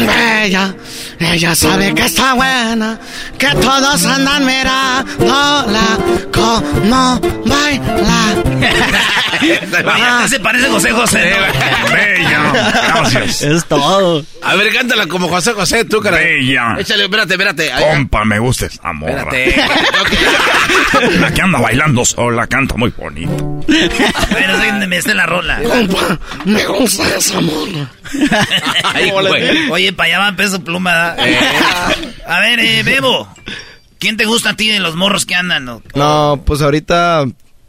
[0.07, 0.73] Bella.
[1.19, 2.99] Ella sabe que está buena,
[3.39, 5.97] que todos andan mirándola
[6.31, 8.35] como baila.
[10.27, 11.35] Se parece a José José.
[11.37, 11.93] ¿no?
[11.93, 12.51] Bella.
[12.87, 13.41] Gracias.
[13.47, 14.23] Es todo.
[14.43, 16.17] A ver, cántala como José José, tú, cara.
[16.17, 16.75] Bella.
[16.79, 17.71] Échale, espérate, espérate.
[17.71, 17.83] Ahí.
[17.95, 19.21] Compa, me gusta esa morra.
[19.21, 19.55] Espérate.
[21.19, 23.31] La que anda bailando sola, canta muy bonito.
[23.31, 25.61] Bueno, sé dónde me esté la rola.
[25.63, 27.91] Compa, me gusta esa morra.
[28.83, 29.69] Ay, güey.
[29.69, 30.91] Oye, para allá va peso pluma.
[30.93, 31.15] ¿da?
[32.27, 33.27] A ver, eh, Bebo.
[33.99, 35.65] ¿Quién te gusta a ti de los morros que andan?
[35.65, 35.81] no?
[35.95, 37.25] No, pues ahorita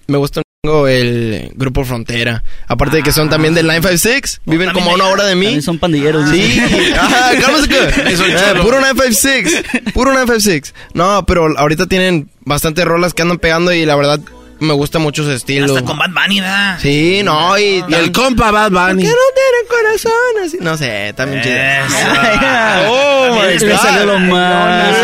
[0.06, 2.42] me gusta chingo el grupo Frontera.
[2.66, 4.40] Aparte de que son también del 956.
[4.44, 5.44] Viven como a una hora de mí.
[5.44, 6.28] También son pandilleros.
[6.30, 6.60] Sí,
[6.98, 8.16] ajá, cálmese que.
[8.16, 9.92] Soy Eh, puro 956.
[9.94, 10.74] Puro 956.
[10.94, 14.18] No, pero ahorita tienen bastantes rolas que andan pegando y la verdad
[14.58, 15.66] me gusta mucho su estilo.
[15.66, 16.78] Hasta con Bad Bunny, ¿verdad?
[16.82, 19.04] Sí, no, y, Y el compa Bad Bunny.
[19.04, 20.44] ¿Por qué no tienen corazón?
[20.44, 21.54] Así, no sé, también chido.
[21.54, 22.90] Eso.
[22.90, 23.80] Oh, my Le God.
[23.80, 24.96] salió lo más.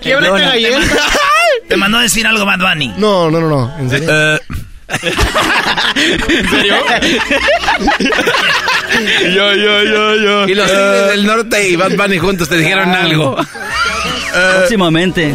[0.00, 0.38] ¿Qué hablaste
[0.70, 0.96] Perdona.
[1.68, 2.94] Te mandó a decir algo Bad Bunny.
[2.96, 3.78] No, no, no, no.
[3.78, 4.08] ¿En serio?
[4.10, 4.38] Eh,
[4.88, 6.76] ¿En serio?
[9.34, 10.48] yo, yo, yo, yo.
[10.48, 13.36] Y los Tigres del Norte y Bad Bunny juntos te dijeron algo.
[14.56, 15.34] Próximamente.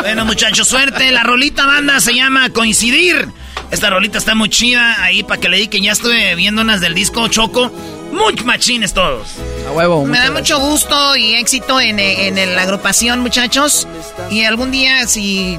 [0.00, 1.10] Bueno, muchachos, suerte.
[1.10, 3.28] La rolita banda se llama Coincidir.
[3.70, 6.80] Esta rolita está muy chida ahí para que le di que ya estuve viendo unas
[6.80, 7.72] del disco Choco.
[8.14, 9.28] Muy machines todos.
[9.68, 10.04] A huevo.
[10.06, 13.86] Me da mucho gusto y éxito en, en la agrupación, muchachos.
[14.30, 15.58] Y algún día, si.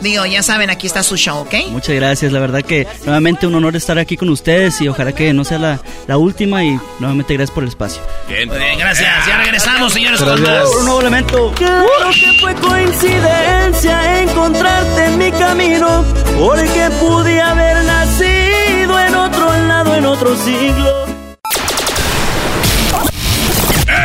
[0.00, 1.54] Digo, ya saben, aquí está su show, ¿ok?
[1.70, 5.32] Muchas gracias, la verdad que nuevamente un honor estar aquí con ustedes y ojalá que
[5.32, 8.02] no sea la, la última y nuevamente gracias por el espacio.
[8.28, 9.08] Bien, Muy bien, gracias.
[9.26, 10.68] Ya regresamos, señores, con más.
[10.78, 11.52] Un nuevo elemento.
[11.56, 16.04] Claro que fue coincidencia encontrarte en mi camino,
[16.38, 21.13] porque pude haber nacido en otro lado, en otro siglo.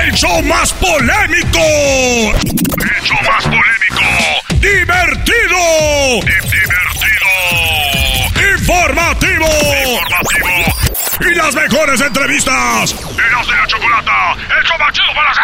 [0.10, 1.60] El show más polémico.
[1.60, 4.01] El show más polémico.
[4.55, 5.62] Divertido.
[6.26, 7.30] Divertido.
[8.57, 9.45] Informativo.
[9.91, 10.49] Informativo.
[11.22, 12.95] Y las mejores entrevistas.
[13.16, 14.36] De la chocolata.
[14.57, 15.43] El show más chido para hacer.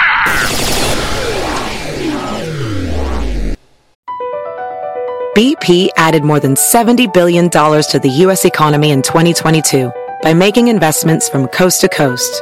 [5.36, 8.46] BP added more than $70 billion to the U.S.
[8.46, 9.92] economy in 2022
[10.24, 12.42] by making investments from coast to coast.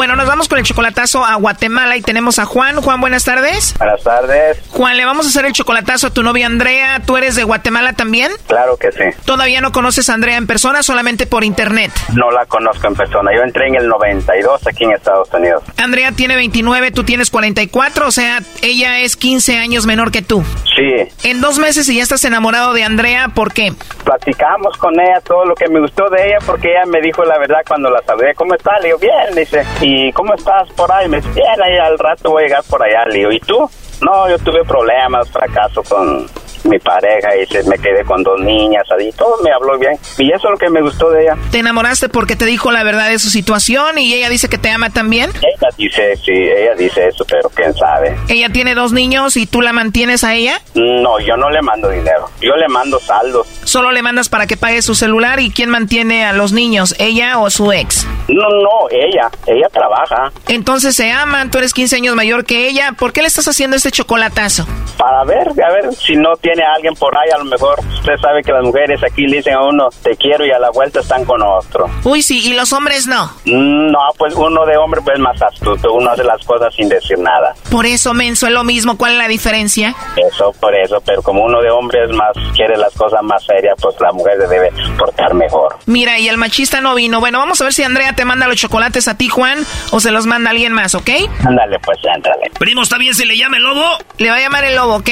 [0.00, 2.80] Bueno, nos vamos con el chocolatazo a Guatemala y tenemos a Juan.
[2.80, 3.74] Juan, buenas tardes.
[3.76, 4.58] Buenas tardes.
[4.70, 7.02] Juan, le vamos a hacer el chocolatazo a tu novia Andrea.
[7.04, 8.32] ¿Tú eres de Guatemala también?
[8.46, 9.04] Claro que sí.
[9.26, 11.92] ¿Todavía no conoces a Andrea en persona, solamente por internet?
[12.14, 13.30] No la conozco en persona.
[13.36, 15.64] Yo entré en el 92 aquí en Estados Unidos.
[15.76, 20.42] Andrea tiene 29, tú tienes 44, o sea, ella es 15 años menor que tú.
[20.64, 21.28] Sí.
[21.28, 23.74] En dos meses y ya estás enamorado de Andrea, ¿por qué?
[24.02, 27.38] Platicamos con ella todo lo que me gustó de ella porque ella me dijo la
[27.38, 28.32] verdad cuando la saludé.
[28.34, 28.80] ¿Cómo estás?
[28.80, 29.34] Le digo, bien.
[29.36, 31.08] Dice, ¿y cómo estás por ahí?
[31.08, 33.04] Me dice, bien, al rato voy a llegar por allá.
[33.06, 33.68] Le digo, ¿y tú?
[34.02, 36.26] No, yo tuve problemas, fracaso con,
[36.64, 39.92] mi pareja y se me quedé con dos niñas, y todo me habló bien.
[40.18, 41.36] Y eso es lo que me gustó de ella.
[41.50, 44.70] ¿Te enamoraste porque te dijo la verdad de su situación y ella dice que te
[44.70, 45.30] ama también?
[45.30, 48.16] Ella dice, sí, ella dice eso, pero quién sabe.
[48.28, 50.60] ¿Ella tiene dos niños y tú la mantienes a ella?
[50.74, 52.28] No, yo no le mando dinero.
[52.40, 53.46] Yo le mando saldos.
[53.64, 57.38] ¿Solo le mandas para que pague su celular y quién mantiene a los niños, ella
[57.38, 58.06] o su ex?
[58.28, 59.30] No, no, ella.
[59.46, 60.32] Ella trabaja.
[60.48, 62.92] Entonces se aman, tú eres 15 años mayor que ella.
[62.98, 64.66] ¿Por qué le estás haciendo este chocolatazo?
[64.96, 68.16] Para ver, a ver si no tiene a alguien por ahí, a lo mejor usted
[68.20, 71.00] sabe que las mujeres aquí le dicen a uno te quiero y a la vuelta
[71.00, 71.86] están con otro.
[72.04, 73.30] Uy, sí, ¿y los hombres no?
[73.44, 77.54] No, pues uno de hombre pues más astuto, uno hace las cosas sin decir nada.
[77.70, 79.94] Por eso, menso, es lo mismo, ¿cuál es la diferencia?
[80.16, 83.74] Eso, por eso, pero como uno de hombre es más, quiere las cosas más serias,
[83.80, 85.76] pues la mujer se debe portar mejor.
[85.86, 87.20] Mira, y el machista no vino.
[87.20, 89.58] Bueno, vamos a ver si Andrea te manda los chocolates a ti, Juan,
[89.90, 91.10] o se los manda alguien más, ¿ok?
[91.46, 92.50] Ándale, pues, ándale.
[92.58, 93.84] Primo, ¿está bien si le llama el lobo?
[94.18, 95.10] Le va a llamar el lobo, ¿ok?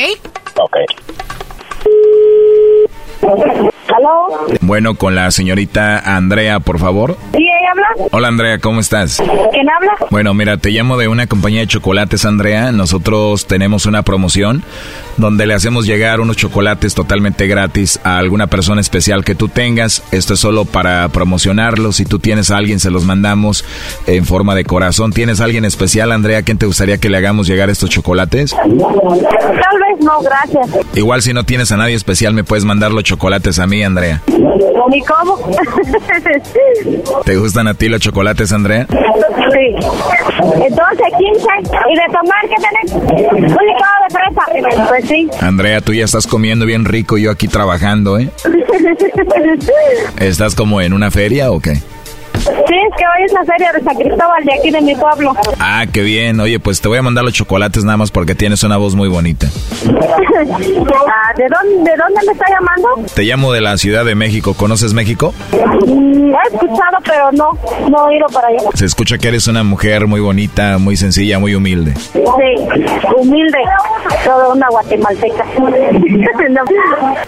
[0.61, 0.77] Ok.
[3.23, 4.47] ¿Aló?
[4.61, 7.17] Bueno, con la señorita Andrea, por favor.
[7.33, 8.09] ¿Sí, ella habla?
[8.13, 9.17] Hola Andrea, ¿cómo estás?
[9.53, 9.93] ¿Quién habla?
[10.11, 12.71] Bueno, mira, te llamo de una compañía de chocolates, Andrea.
[12.71, 14.63] Nosotros tenemos una promoción
[15.17, 20.03] donde le hacemos llegar unos chocolates totalmente gratis a alguna persona especial que tú tengas.
[20.13, 21.97] Esto es solo para promocionarlos.
[21.97, 23.65] Si tú tienes a alguien, se los mandamos
[24.07, 25.13] en forma de corazón.
[25.13, 26.43] ¿Tienes a alguien especial, Andrea?
[26.43, 28.55] ¿Quién te gustaría que le hagamos llegar estos chocolates?
[28.55, 30.69] Tal vez no, gracias.
[30.95, 34.21] Igual si no tienes a nadie especial, me puedes mandar los chocolates a mí, Andrea.
[34.27, 35.39] ¿Y cómo?
[37.25, 38.87] ¿Te gustan a ti los chocolates, Andrea?
[38.87, 39.75] Sí.
[40.55, 41.47] Entonces, 15.
[41.89, 42.93] ¿Y de tomar qué tenés?
[42.93, 44.89] Un licuado de fresa.
[44.89, 45.27] Pues sí.
[45.41, 48.29] Andrea, tú ya estás comiendo bien rico, yo aquí trabajando, ¿eh?
[50.19, 51.81] ¿Estás como en una feria o qué?
[52.39, 55.35] Sí, es que hoy es la feria de San Cristóbal de aquí de mi pueblo.
[55.59, 56.39] Ah, qué bien.
[56.41, 59.09] Oye, pues te voy a mandar los chocolates nada más porque tienes una voz muy
[59.09, 59.49] bonita.
[60.39, 62.89] Ah, ¿de, dónde, ¿De dónde me está llamando?
[63.15, 64.55] Te llamo de la Ciudad de México.
[64.55, 65.35] ¿Conoces México?
[65.87, 67.51] Mm, he escuchado, pero no,
[67.89, 68.61] no he ido para allá.
[68.75, 71.95] Se escucha que eres una mujer muy bonita, muy sencilla, muy humilde.
[71.97, 72.21] Sí,
[73.17, 73.59] humilde,
[74.25, 75.45] toda una guatemalteca.
[76.49, 76.63] No,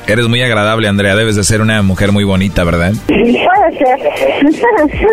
[0.07, 1.15] Eres muy agradable, Andrea.
[1.15, 2.93] Debes de ser una mujer muy bonita, ¿verdad?
[3.07, 3.99] Puede ser.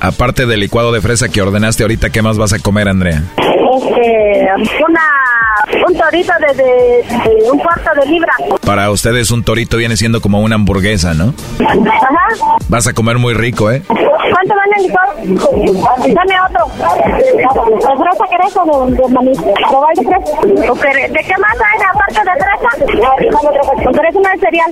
[0.00, 3.22] Aparte del licuado de fresa que ordenaste ahorita, ¿qué más vas a comer, Andrea?
[3.36, 4.48] Este,
[4.88, 5.00] una,
[5.88, 8.32] un torito de, de- de un cuarto de libra.
[8.64, 11.34] Para ustedes un torito viene siendo como una hamburguesa, ¿no?
[11.60, 12.56] Ajá.
[12.68, 13.82] Vas a comer muy rico, ¿eh?
[14.46, 16.14] ¿Cuánto vale el licor?
[16.14, 16.66] Dame otro.
[17.26, 17.42] ¿De
[17.96, 19.30] fresa querés o de, de maní?
[19.30, 20.72] ¿De fresa?
[20.72, 23.92] Ok, ¿De qué más hay aparte de fresa?
[23.92, 24.70] ¿Querés una de cereal?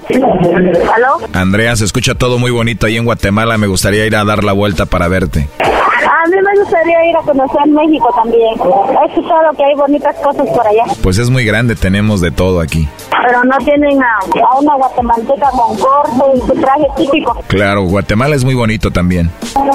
[0.94, 1.18] ¿Aló?
[1.32, 3.58] Andrea, se escucha todo muy bonito ahí en Guatemala.
[3.58, 5.48] Me gustaría ir a dar la vuelta para verte.
[5.60, 8.54] A mí me gustaría ir a conocer México también.
[8.54, 10.84] He escuchado que hay bonitas cosas por allá.
[11.02, 12.88] Pues es muy grande, tenemos de todo aquí.
[13.26, 17.34] Pero no tienen a, a una guatemalteca con corte y su traje típico.
[17.48, 19.30] Claro, Guatemala es muy bonito también.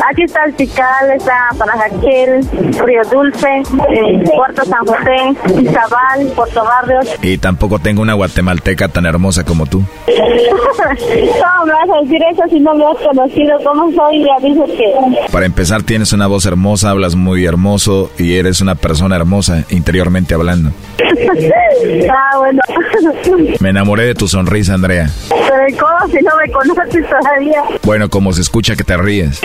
[0.10, 2.42] Aquí está el Tikal, está Panajaquel,
[2.86, 7.08] Río Dulce, eh, Puerto San José, Izabal, Puerto Barrios.
[7.22, 9.84] Y tampoco tengo una guatemalteca tan hermosa como tú.
[10.08, 13.58] ¿Cómo me vas a decir eso si no me has conocido?
[13.64, 14.24] ¿Cómo soy?
[14.24, 15.32] Ya dices que...
[15.32, 20.34] Para empezar, tienes una voz hermosa, hablas muy hermoso y eres una persona hermosa interiormente
[20.34, 20.72] hablando.
[22.10, 22.60] ah, bueno.
[23.60, 25.10] Me enamoré de tu sonrisa, Andrea.
[25.30, 27.64] Pero ¿cómo si no me conoces todavía?
[27.84, 29.42] Bueno, como se escucha que te ríes.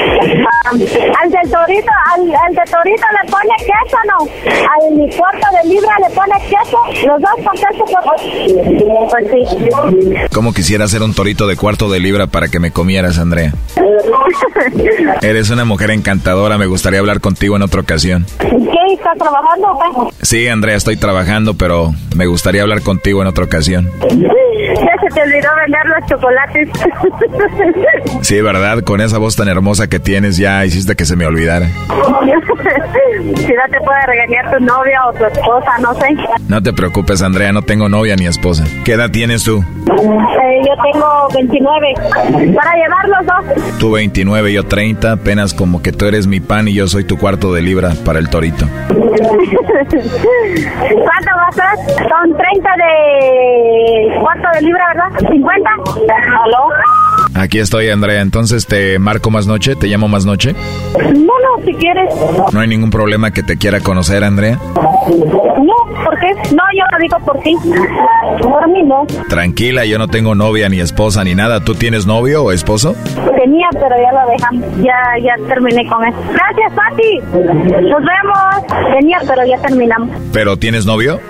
[0.64, 4.18] Al del torito, al, al de torito le pone queso, ¿no?
[4.51, 7.07] Al mi cuarto de libra le pone queso.
[7.07, 7.85] Los dos con queso.
[9.11, 10.28] Pues sí.
[10.32, 13.53] ¿Cómo quisiera ser un torito de cuarto de libra para que me comieras, Andrea?
[15.22, 18.26] Eres una mujer encantadora, me gustaría hablar contigo en otra ocasión.
[18.39, 18.49] ¿Qué?
[18.95, 20.16] ¿Estás trabajando o qué?
[20.22, 23.91] Sí, Andrea, estoy trabajando, pero me gustaría hablar contigo en otra ocasión.
[25.15, 26.69] Se te olvidó vender los chocolates.
[28.23, 28.79] Sí, ¿verdad?
[28.85, 31.67] Con esa voz tan hermosa que tienes ya hiciste que se me olvidara.
[31.69, 36.17] si no te puede regañar tu novia o tu esposa, no sé.
[36.49, 38.65] No te preocupes, Andrea, no tengo novia ni esposa.
[38.85, 39.62] ¿Qué edad tienes tú?
[39.62, 41.95] Eh, yo tengo 29.
[42.55, 43.45] Para llevar los dos.
[43.79, 47.19] Tú 29, yo 30, apenas como que tú eres mi pan y yo soy tu
[47.19, 48.67] cuarto de libra para el torito.
[48.89, 49.12] ¿Cuánto
[51.37, 51.53] va a?
[51.87, 55.03] Son 30 de cuarto de libra, ¿verdad?
[55.18, 55.70] 50.
[56.44, 56.68] ¿Aló?
[57.34, 58.20] Aquí estoy, Andrea.
[58.20, 60.55] Entonces te marco más noche, te llamo más noche.
[60.94, 62.11] No, no, si quieres.
[62.52, 64.59] No hay ningún problema que te quiera conocer, Andrea.
[66.53, 67.57] No, yo lo digo por ti.
[68.43, 69.07] Por mí no.
[69.29, 71.61] Tranquila, yo no tengo novia ni esposa ni nada.
[71.61, 72.95] ¿Tú tienes novio o esposo?
[73.14, 74.83] Tenía, pero ya lo dejamos.
[74.83, 76.16] Ya, ya terminé con eso.
[76.33, 77.18] Gracias, Pati.
[77.83, 78.95] Nos vemos.
[78.95, 80.11] Tenía, pero ya terminamos.
[80.33, 81.20] ¿Pero tienes novio?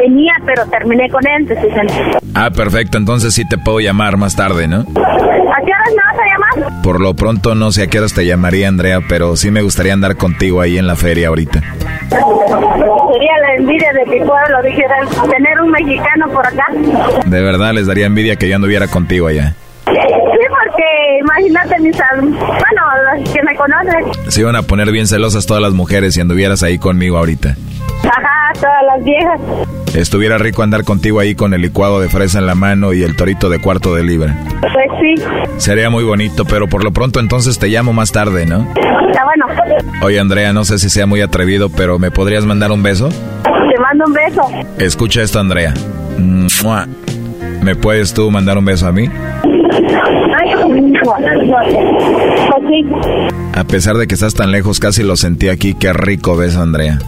[0.00, 1.48] Tenía, pero terminé con él.
[2.34, 2.98] Ah, perfecto.
[2.98, 4.78] Entonces sí te puedo llamar más tarde, ¿no?
[4.78, 6.82] ¿A qué horas me vas a llamar?
[6.82, 9.92] Por lo pronto no sé a qué horas te llamaría, Andrea, pero sí me gustaría
[9.92, 11.62] andar contigo ahí en la feria ahorita.
[13.18, 16.66] Sería la envidia de mi pueblo, dijeran, tener un mexicano por acá.
[17.26, 19.54] De verdad les daría envidia que yo anduviera contigo allá.
[20.78, 21.96] Porque imagínate mis
[22.30, 22.82] bueno,
[23.16, 24.30] los que me conocen.
[24.30, 27.56] Se iban a poner bien celosas todas las mujeres si anduvieras ahí conmigo ahorita.
[28.04, 29.40] Ajá, todas las viejas.
[29.96, 33.16] Estuviera rico andar contigo ahí con el licuado de fresa en la mano y el
[33.16, 34.36] torito de cuarto de libra.
[34.60, 35.14] Pues sí.
[35.56, 38.68] Sería muy bonito, pero por lo pronto entonces te llamo más tarde, ¿no?
[39.08, 39.46] Está bueno.
[40.02, 43.08] Oye, Andrea, no sé si sea muy atrevido, pero ¿me podrías mandar un beso?
[43.08, 44.48] Te mando un beso.
[44.78, 45.74] Escucha esto, Andrea.
[47.62, 49.08] ¿Me puedes tú mandar un beso a mí?
[53.54, 55.74] A pesar de que estás tan lejos, casi lo sentí aquí.
[55.74, 56.98] Qué rico beso, Andrea.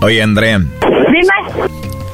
[0.00, 0.58] Oye, Andrea.
[0.58, 1.70] Dime.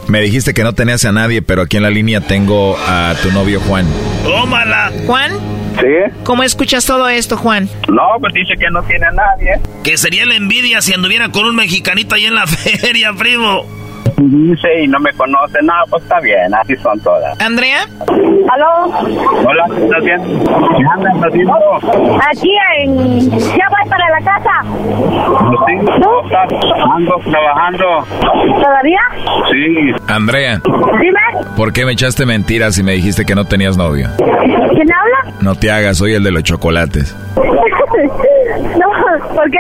[0.09, 3.33] Me dijiste que no tenías a nadie, pero aquí en la línea tengo a tu
[3.33, 3.87] novio Juan.
[4.25, 4.93] ¡Tómala!
[5.07, 5.33] ¿Juan?
[5.81, 6.13] Sí.
[6.25, 7.69] ¿Cómo escuchas todo esto, Juan?
[7.89, 9.61] No, pues dice que no tiene a nadie.
[9.83, 13.65] Que sería la envidia si anduviera con un mexicanito ahí en la feria, primo.
[14.19, 15.59] Dice y no me conoce.
[15.63, 17.39] No, pues está bien, así son todas.
[17.41, 17.81] ¿Andrea?
[18.51, 18.87] ¿Aló?
[19.47, 20.23] Hola, ¿estás bien?
[20.23, 21.55] ¿Qué andas haciendo?
[22.31, 23.31] Aquí en...
[23.31, 24.63] Ya voy para la casa.
[25.67, 26.95] Sí, ¿No?
[26.95, 28.07] Ando trabajando.
[28.63, 29.01] ¿Todavía?
[29.51, 29.93] Sí.
[30.09, 30.61] Andrea.
[30.65, 31.21] Dime.
[31.57, 34.09] ¿Por qué me echaste mentiras y me dijiste que no tenías novio?
[34.17, 35.35] ¿Quién habla?
[35.41, 37.15] No te hagas, soy el de los chocolates.
[39.35, 39.59] ¿por qué?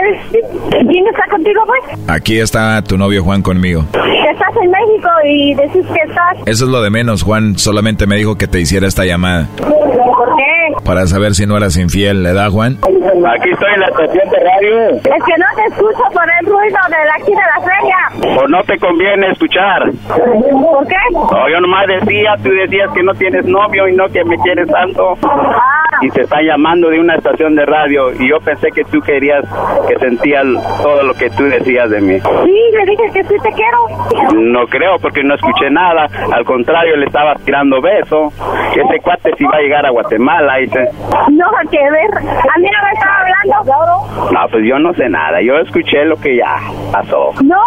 [0.71, 2.01] ¿Quién está contigo, pues?
[2.09, 3.85] Aquí está tu novio Juan conmigo.
[3.93, 6.37] Estás en México y decís que estás...
[6.47, 7.59] Eso es lo de menos, Juan.
[7.59, 9.47] Solamente me dijo que te hiciera esta llamada.
[9.57, 10.46] ¿Por qué?
[10.87, 12.79] Para saber si no eras infiel, ¿le da, Juan?
[12.79, 14.91] Aquí estoy en la estación de radio.
[14.91, 18.41] Es que no te escucho por el ruido de aquí de la feria.
[18.41, 19.91] O no te conviene escuchar.
[20.07, 20.97] ¿Por qué?
[21.13, 24.69] O yo nomás decía, tú decías que no tienes novio y no que me quieres
[24.69, 25.15] tanto.
[25.25, 25.87] Ah.
[26.03, 29.45] Y te está llamando de una estación de radio y yo pensé que tú querías
[29.89, 30.43] que sentía
[30.83, 32.21] todo lo que tú decías de mí.
[32.21, 34.35] Sí, le dije que sí te quiero.
[34.35, 36.07] No creo porque no escuché nada.
[36.33, 38.29] Al contrario, le estabas tirando beso.
[38.73, 40.91] Ese cuate si va a llegar a Guatemala, dice.
[41.33, 42.19] No, que ver.
[42.19, 44.33] A mí no me estaba hablando.
[44.33, 45.41] No, pues yo no sé nada.
[45.43, 46.61] Yo escuché lo que ya
[46.93, 47.33] pasó.
[47.43, 47.61] No,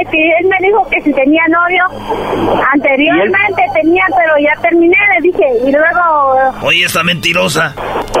[0.00, 1.84] es que él me dijo que si tenía novio.
[2.72, 5.44] Anteriormente tenía, pero ya terminé, le dije.
[5.66, 6.62] Y luego...
[6.62, 7.74] Oye, está mentirosa.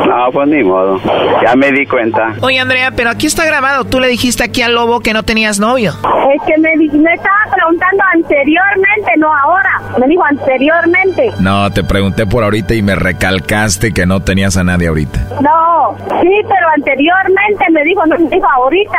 [0.06, 1.00] No, pues ni modo.
[1.42, 2.34] Ya me di cuenta.
[2.42, 3.84] Oye, Andrea, pero aquí está grabado.
[3.84, 5.92] Tú le dijiste aquí al lobo que no tenías novio.
[6.34, 9.98] Es que me, me estaba preguntando anteriormente, no ahora.
[10.00, 11.30] Me dijo anteriormente.
[11.38, 15.20] No, te pregunté por ahorita y me recalcaste que no tenías a nadie ahorita.
[15.40, 18.98] No, sí, pero anteriormente me dijo, no me dijo ahorita.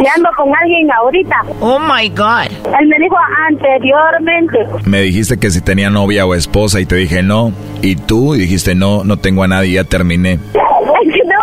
[0.00, 1.36] Y ando con alguien ahorita.
[1.60, 2.50] Oh my God.
[2.80, 3.16] Él me dijo
[3.48, 4.58] anteriormente.
[4.86, 7.52] Me dijiste que si tenía novia o esposa y te dije no.
[7.82, 10.38] Y tú dijiste no, no tengo a nadie, ya terminé.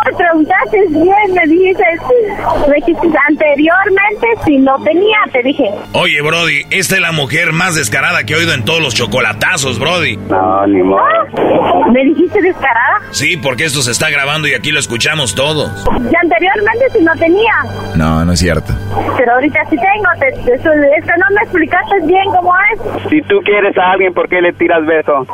[0.04, 1.84] Me preguntaste bien, me dijiste,
[2.68, 5.70] me dijiste anteriormente si no tenía, te dije.
[5.92, 9.78] Oye, Brody, esta es la mujer más descarada que he oído en todos los chocolatazos,
[9.78, 10.16] Brody.
[10.16, 11.02] No, ni modo.
[11.92, 13.00] ¿Me dijiste descarada?
[13.10, 15.70] Sí, porque esto se está grabando y aquí lo escuchamos todos.
[15.88, 17.54] Y anteriormente si no tenía.
[17.96, 18.72] No, no es cierto.
[19.16, 23.10] Pero ahorita sí tengo, te, te- es que no me explicaste bien cómo es.
[23.10, 25.26] Si tú quieres a alguien, ¿por qué le tiras beso?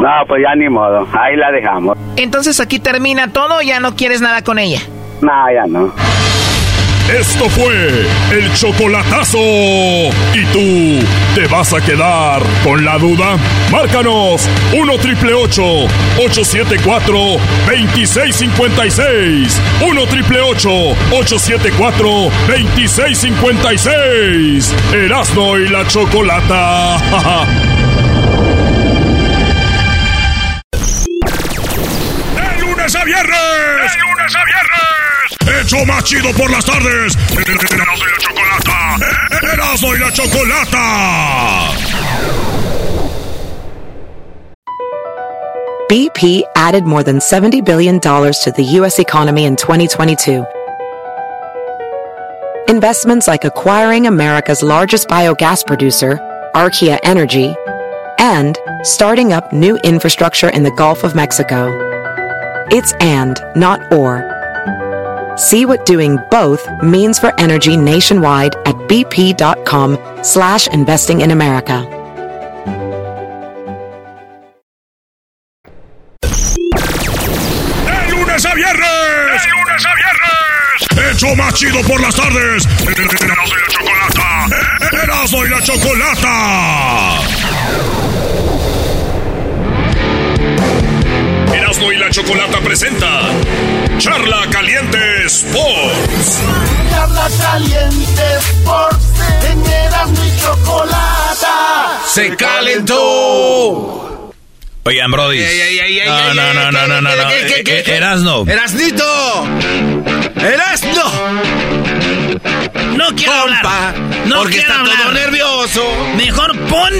[0.00, 1.06] No, pues ya ni modo.
[1.12, 1.96] Ahí la dejamos.
[2.16, 4.80] Entonces aquí termina todo, ya no quieres nada con ella.
[5.20, 5.92] No, ya no.
[7.08, 9.38] Esto fue el chocolatazo.
[9.38, 11.04] ¿Y tú
[11.36, 13.36] te vas a quedar con la duda?
[13.70, 17.16] Márcanos 1 triple 874
[17.68, 19.62] 2656.
[19.88, 22.08] 1 triple 874
[22.48, 24.74] 2656.
[24.92, 26.96] Erasno y la chocolata.
[32.86, 33.92] lunes a viernes!
[33.92, 35.64] ¡De lunes a viernes!
[35.64, 37.16] ¡Hecho más chido por las tardes!
[37.36, 38.96] ¡Erasmo y la chocolata!
[39.52, 41.72] ¡Erasmo y la chocolata!
[45.88, 48.98] BP added more than $70 billion to the U.S.
[49.00, 50.44] economy in 2022.
[52.68, 56.18] Investments like acquiring America's largest biogas producer,
[56.54, 57.54] Archaea Energy,
[58.18, 61.95] and starting up new infrastructure in the Gulf of Mexico.
[62.70, 64.24] It's and, not or.
[65.36, 71.86] See what doing both means for energy nationwide at bp.com slash investing in America.
[76.22, 79.42] ¡De lunes a viernes!
[79.42, 81.14] ¡De lunes a viernes!
[81.14, 82.66] ¡Hecho más chido por las tardes!
[82.66, 84.48] ¡Erasmo y la Chocolata!
[85.02, 86.36] ¡Erasmo y la Chocolata!
[91.66, 93.22] Erasmo y la Chocolata presenta
[93.98, 96.38] Charla Caliente Sports.
[96.90, 99.04] Charla Caliente Sports.
[99.50, 102.00] En Erasmo y Chocolata.
[102.06, 104.32] ¡Se calentó!
[104.84, 105.40] Oigan, Brody.
[106.06, 107.30] No, no, no, no, no, no.
[107.84, 108.44] Erasno.
[108.46, 109.48] ¡Erasnito!
[110.36, 111.02] ¡Erasno!
[112.96, 113.98] No quiero Compa, hablar.
[114.26, 115.12] No porque quiero está todo hablar.
[115.14, 115.82] nervioso.
[116.16, 116.92] Mejor pon,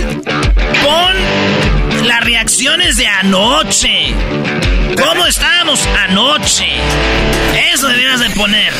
[0.82, 1.75] pon
[2.06, 4.14] las reacciones de anoche.
[4.96, 6.66] ¿Cómo estábamos anoche?
[7.72, 8.72] Eso deberías de poner.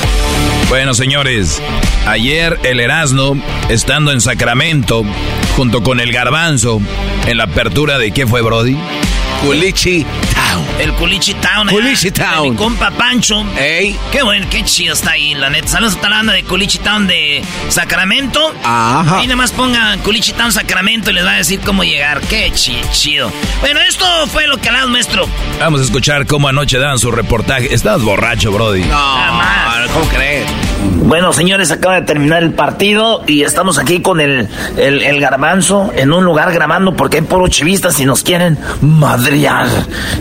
[0.69, 1.61] Bueno, señores,
[2.07, 5.05] ayer el Erasno, estando en Sacramento,
[5.57, 6.81] junto con el Garbanzo,
[7.27, 8.77] en la apertura de ¿qué fue, Brody?
[9.43, 10.07] Culichi
[10.57, 10.81] Town.
[10.81, 11.69] El Culichi Town.
[11.69, 12.51] Culichi Town.
[12.51, 13.45] Mi compa Pancho.
[13.59, 13.97] Ey.
[14.13, 15.69] Qué bueno, qué chido está ahí, la neta.
[15.69, 18.55] Saludos a la banda de Culichi Town de Sacramento.
[18.65, 19.19] Ajá.
[19.19, 22.21] Ahí nada más pongan Culichi Town Sacramento y les va a decir cómo llegar.
[22.23, 23.31] Qué chi- chido.
[23.61, 25.29] Bueno, esto fue lo que hablamos, maestro.
[25.61, 27.73] Vamos a escuchar cómo anoche daban su reportaje.
[27.75, 28.83] Estabas borracho, Brody.
[28.85, 29.41] No,
[29.93, 30.47] ¿cómo crees?
[30.95, 35.91] Bueno, señores, acaba de terminar el partido y estamos aquí con el, el, el garbanzo
[35.95, 39.67] en un lugar grabando porque hay puro chivistas y nos quieren madrear.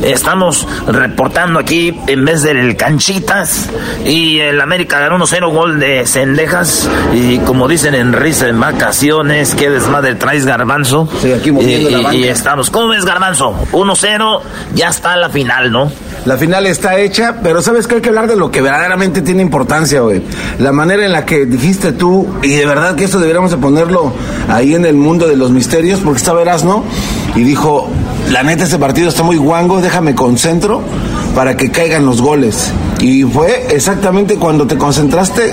[0.04, 3.70] Estamos reportando aquí en vez del canchitas
[4.06, 9.56] y el América ganó 1-0 gol de Cendejas y como dicen en risa en vacaciones,
[9.56, 11.10] qué desmadre traes garbanzo.
[11.22, 12.16] Sí, aquí moviendo y, la y- banca.
[12.18, 12.70] y estamos.
[12.70, 13.56] ¿Cómo ves garbanzo?
[13.72, 14.42] 1-0,
[14.76, 15.92] ya está la final, ¿no?
[16.26, 19.44] La final está hecha, pero sabes que hay que hablar de lo que verdaderamente tiene
[19.44, 20.24] importancia, güey.
[20.58, 24.12] La manera en la que dijiste tú, y de verdad que esto deberíamos de ponerlo
[24.50, 26.84] ahí en el mundo de los misterios, porque estaba Erasmo
[27.36, 27.90] y dijo,
[28.32, 30.82] la neta este partido está muy guango, déjame concentro
[31.36, 32.72] para que caigan los goles.
[33.02, 35.52] Y fue exactamente cuando te concentraste,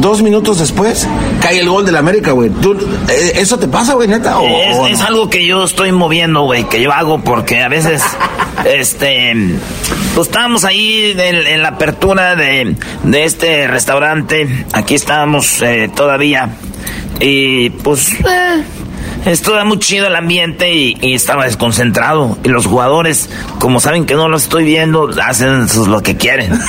[0.00, 1.06] dos minutos después,
[1.42, 2.50] cae el gol del América, güey.
[2.50, 4.38] Eh, ¿Eso te pasa, güey, neta?
[4.40, 7.68] o- Es, o es algo que yo estoy moviendo, güey, que yo hago porque a
[7.68, 8.02] veces,
[8.64, 9.34] este,
[10.14, 12.74] pues estábamos ahí en, en la apertura de,
[13.04, 16.50] de este restaurante, aquí estábamos eh, todavía,
[17.20, 18.62] y pues, eh,
[19.32, 23.28] estuvo muy chido el ambiente y, y estaba desconcentrado, y los jugadores,
[23.60, 26.58] como saben que no los estoy viendo, hacen sus- lo que quieren.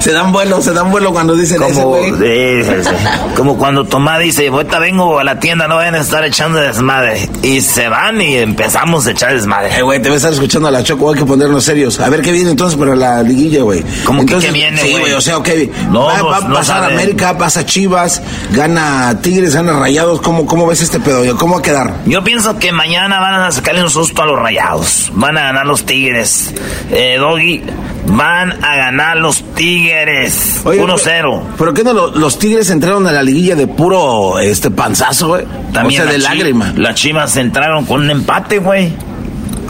[0.00, 2.10] Se dan vuelo, se dan vuelo cuando dicen Como, güey.
[2.12, 2.94] sí, sí, sí.
[3.34, 7.28] Como cuando Tomás dice, ahorita vengo a la tienda, no vayan a estar echando desmadre.
[7.42, 9.76] Y se van y empezamos a echar desmadre.
[9.76, 11.98] Eh, güey, te voy a estar escuchando a la Choco, hay que ponernos serios.
[11.98, 13.82] A ver qué viene entonces para la liguilla, güey.
[14.04, 15.12] ¿Cómo que qué viene, Sí, güey?
[15.12, 15.48] o sea, ok.
[15.90, 16.98] No, va, pues, a pasar saben.
[16.98, 18.22] América, pasa Chivas,
[18.52, 20.20] gana Tigres, gana Rayados.
[20.20, 21.24] ¿Cómo, cómo ves este pedo?
[21.34, 21.94] ¿Cómo va a quedar?
[22.06, 25.10] Yo pienso que mañana van a sacarle un susto a los rayados.
[25.14, 26.54] Van a ganar los tigres.
[26.90, 27.62] Eh, Doggy,
[28.06, 30.60] van a ganar los tigres.
[30.64, 31.42] Oye, 1-0.
[31.58, 35.44] ¿Pero qué no lo- los Tigres entraron a la liguilla de puro este panzazo, güey?
[35.72, 36.72] También o sea, de lágrima.
[36.76, 38.92] Las chivas entraron con un empate, güey.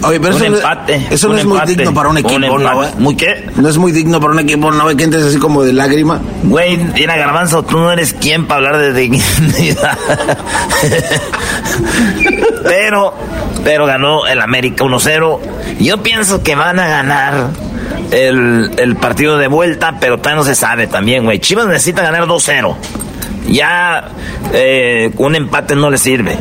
[0.02, 1.06] Oye, pero un eso, no- empate.
[1.10, 2.74] eso no un es muy empate, digno para un equipo, ¿no, empate.
[2.77, 2.89] güey?
[2.98, 3.47] ¿Muy qué?
[3.56, 4.85] No es muy digno para un equipo, ¿no?
[4.85, 4.97] güey?
[4.97, 6.20] Que entres así como de lágrima.
[6.44, 9.98] Güey, mira, Garbanzo, tú no eres quien para hablar de dignidad.
[12.64, 13.14] pero,
[13.64, 15.39] pero ganó el América 1-0.
[15.81, 17.48] Yo pienso que van a ganar
[18.10, 21.39] el, el partido de vuelta, pero todavía no se sabe también, güey.
[21.39, 22.74] Chivas necesita ganar 2-0.
[23.48, 24.09] Ya
[24.52, 26.36] eh, un empate no le sirve.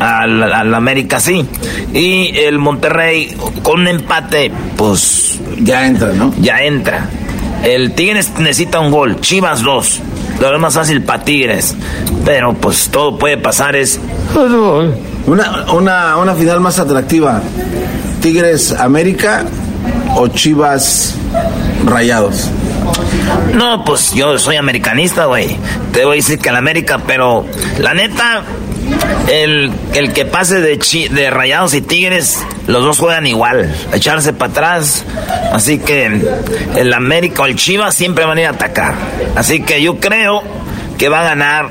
[0.00, 1.44] Al, al América sí.
[1.92, 5.40] Y el Monterrey con un empate, pues...
[5.60, 6.32] Ya entra, ¿no?
[6.40, 7.08] Ya entra.
[7.64, 9.20] El Tigres necesita un gol.
[9.20, 10.00] Chivas dos.
[10.40, 11.74] Lo es más fácil para Tigres.
[12.24, 13.98] Pero pues todo puede pasar es...
[15.26, 17.42] Una, una, una final más atractiva.
[18.22, 19.44] Tigres América
[20.16, 21.14] o Chivas
[21.84, 22.50] Rayados.
[23.54, 25.56] No, pues yo soy americanista, güey.
[25.92, 27.44] Te voy a decir que el América, pero
[27.78, 28.42] la neta,
[29.30, 34.32] el, el que pase de, chi- de Rayados y Tigres, los dos juegan igual, echarse
[34.32, 35.04] para atrás.
[35.52, 36.22] Así que
[36.76, 38.94] el América o el Chivas siempre van a ir a atacar.
[39.36, 40.42] Así que yo creo
[40.98, 41.70] que va a ganar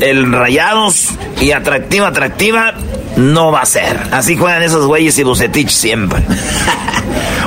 [0.00, 1.08] el Rayados
[1.40, 2.74] y atractiva, atractiva,
[3.16, 3.96] no va a ser.
[4.12, 6.20] Así juegan esos güeyes y Bucetich siempre.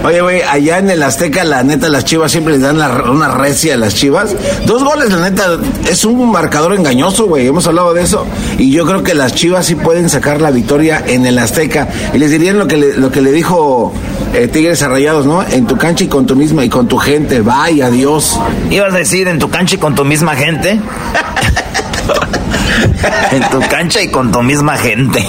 [0.04, 3.76] Oye, güey, allá en el Azteca, la neta, las chivas siempre les dan una recia
[3.76, 4.36] a las chivas.
[4.66, 5.60] Dos goles, la neta,
[5.90, 7.48] es un marcador engañoso, güey.
[7.48, 8.26] Hemos hablado de eso.
[8.58, 11.88] Y yo creo que las chivas sí pueden sacar la victoria en el Azteca.
[12.14, 13.94] Y les dirían lo que le, lo que le dijo
[14.34, 15.44] eh, Tigres Arrayados, ¿no?
[15.44, 17.42] En tu cancha y con tu misma y con tu gente.
[17.42, 18.40] Vaya, Dios.
[18.72, 20.80] ¿Ibas a decir en tu cancha y con tu misma gente?
[23.32, 25.26] en tu cancha y con tu misma gente.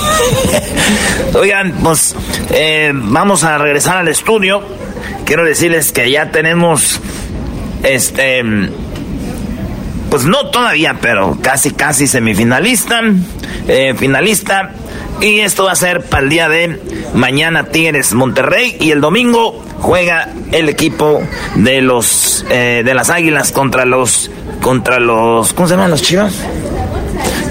[1.34, 2.14] Oigan, pues
[2.50, 4.62] eh, vamos a regresar al estudio.
[5.24, 7.00] Quiero decirles que ya tenemos
[7.82, 8.42] este
[10.10, 13.00] pues no todavía, pero casi casi semifinalista,
[13.66, 14.72] eh, finalista.
[15.22, 16.78] Y esto va a ser para el día de
[17.14, 21.22] mañana Tigres Monterrey y el domingo juega el equipo
[21.54, 26.34] de los eh, de las Águilas contra los contra los ¿cómo se llaman los Chivas?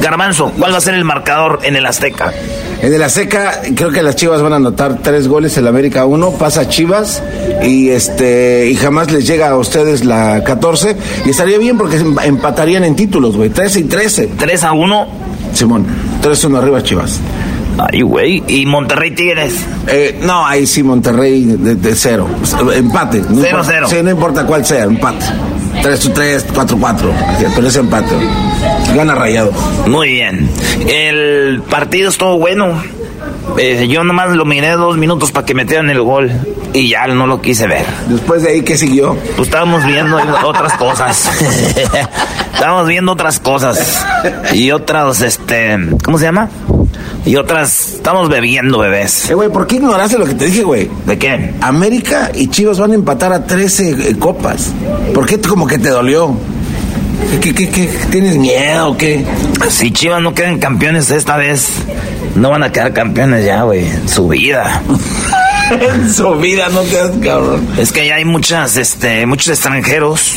[0.01, 2.33] Garbanzo, ¿cuál va a ser el marcador en el Azteca?
[2.81, 6.31] En el Azteca creo que las Chivas van a anotar tres goles, el América uno,
[6.31, 7.21] pasa Chivas
[7.63, 12.83] y este y jamás les llega a ustedes la 14 y estaría bien porque empatarían
[12.83, 14.29] en títulos, güey, 13 y 13.
[14.37, 15.07] 3 a 1.
[15.53, 15.85] Simón,
[16.21, 17.19] 3 a 1 arriba Chivas.
[17.77, 18.43] Ay, güey.
[18.47, 19.55] ¿Y Monterrey Tigres?
[19.87, 22.27] Eh, no, ahí sí, Monterrey de, cero.
[22.73, 23.21] Empate.
[23.21, 23.87] 0-0.
[23.87, 25.25] sí, no importa cuál sea, empate.
[25.81, 26.95] 3-3, 4-4.
[27.55, 28.15] Pero es empate.
[28.95, 29.51] Gana rayado.
[29.87, 30.49] Muy bien.
[30.87, 32.81] El partido estuvo bueno.
[33.57, 36.31] Eh, yo nomás lo miré dos minutos para que metieran el gol
[36.73, 37.85] y ya no lo quise ver.
[38.07, 39.15] Después de ahí, ¿qué siguió?
[39.35, 41.29] Pues estábamos viendo otras cosas.
[42.53, 44.05] estábamos viendo otras cosas.
[44.53, 46.49] Y otras, este, ¿cómo se llama?
[47.25, 49.29] Y otras, estamos bebiendo, bebés.
[49.29, 50.89] Eh, güey, ¿por qué ignoraste lo que te dije, güey?
[51.05, 51.53] ¿De qué?
[51.61, 54.71] América y Chivas van a empatar a 13 eh, copas.
[55.13, 56.35] ¿Por qué como que te dolió?
[57.41, 59.25] ¿Qué, qué, qué, tienes miedo o qué?
[59.69, 61.69] Si Chivas no quedan campeones esta vez,
[62.35, 63.85] no van a quedar campeones ya, güey.
[63.85, 64.81] En su vida.
[65.71, 67.67] en su vida no quedas cabrón.
[67.77, 70.35] Es que ya hay muchas, este, muchos extranjeros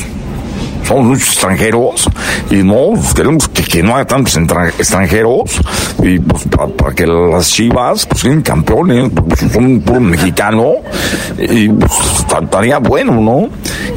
[0.86, 2.08] son muchos extranjeros
[2.50, 5.60] y no, pues, queremos que, no haya tantos extranjeros
[6.02, 10.74] y pues para, que las chivas pues sean campeones, pues, son un puro mexicano
[11.38, 11.92] y pues
[12.28, 13.48] estaría bueno, ¿no?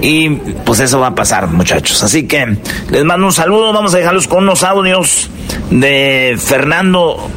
[0.02, 2.04] Y pues eso va a pasar, muchachos.
[2.04, 2.58] Así que
[2.90, 5.30] les mando un saludo, vamos a dejarlos con unos audios
[5.70, 7.30] de Fernando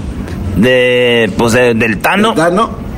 [0.56, 2.34] de pues del Tano.
[2.34, 2.89] Tano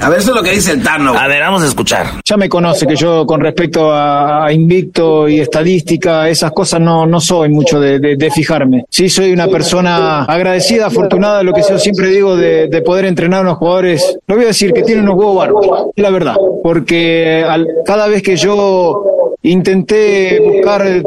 [0.00, 1.14] a ver, eso es lo que dice el Tano.
[1.16, 2.06] A ver, vamos a escuchar.
[2.24, 7.20] Ya me conoce que yo con respecto a, invicto y estadística, esas cosas no, no
[7.20, 8.84] soy mucho de, fijarme.
[8.90, 13.42] Sí soy una persona agradecida, afortunada, lo que yo siempre digo de, poder entrenar a
[13.42, 14.18] unos jugadores.
[14.26, 16.36] No voy a decir que tienen unos huevos bárbaros, la verdad.
[16.62, 17.44] Porque
[17.84, 19.17] cada vez que yo
[19.48, 21.02] intenté buscar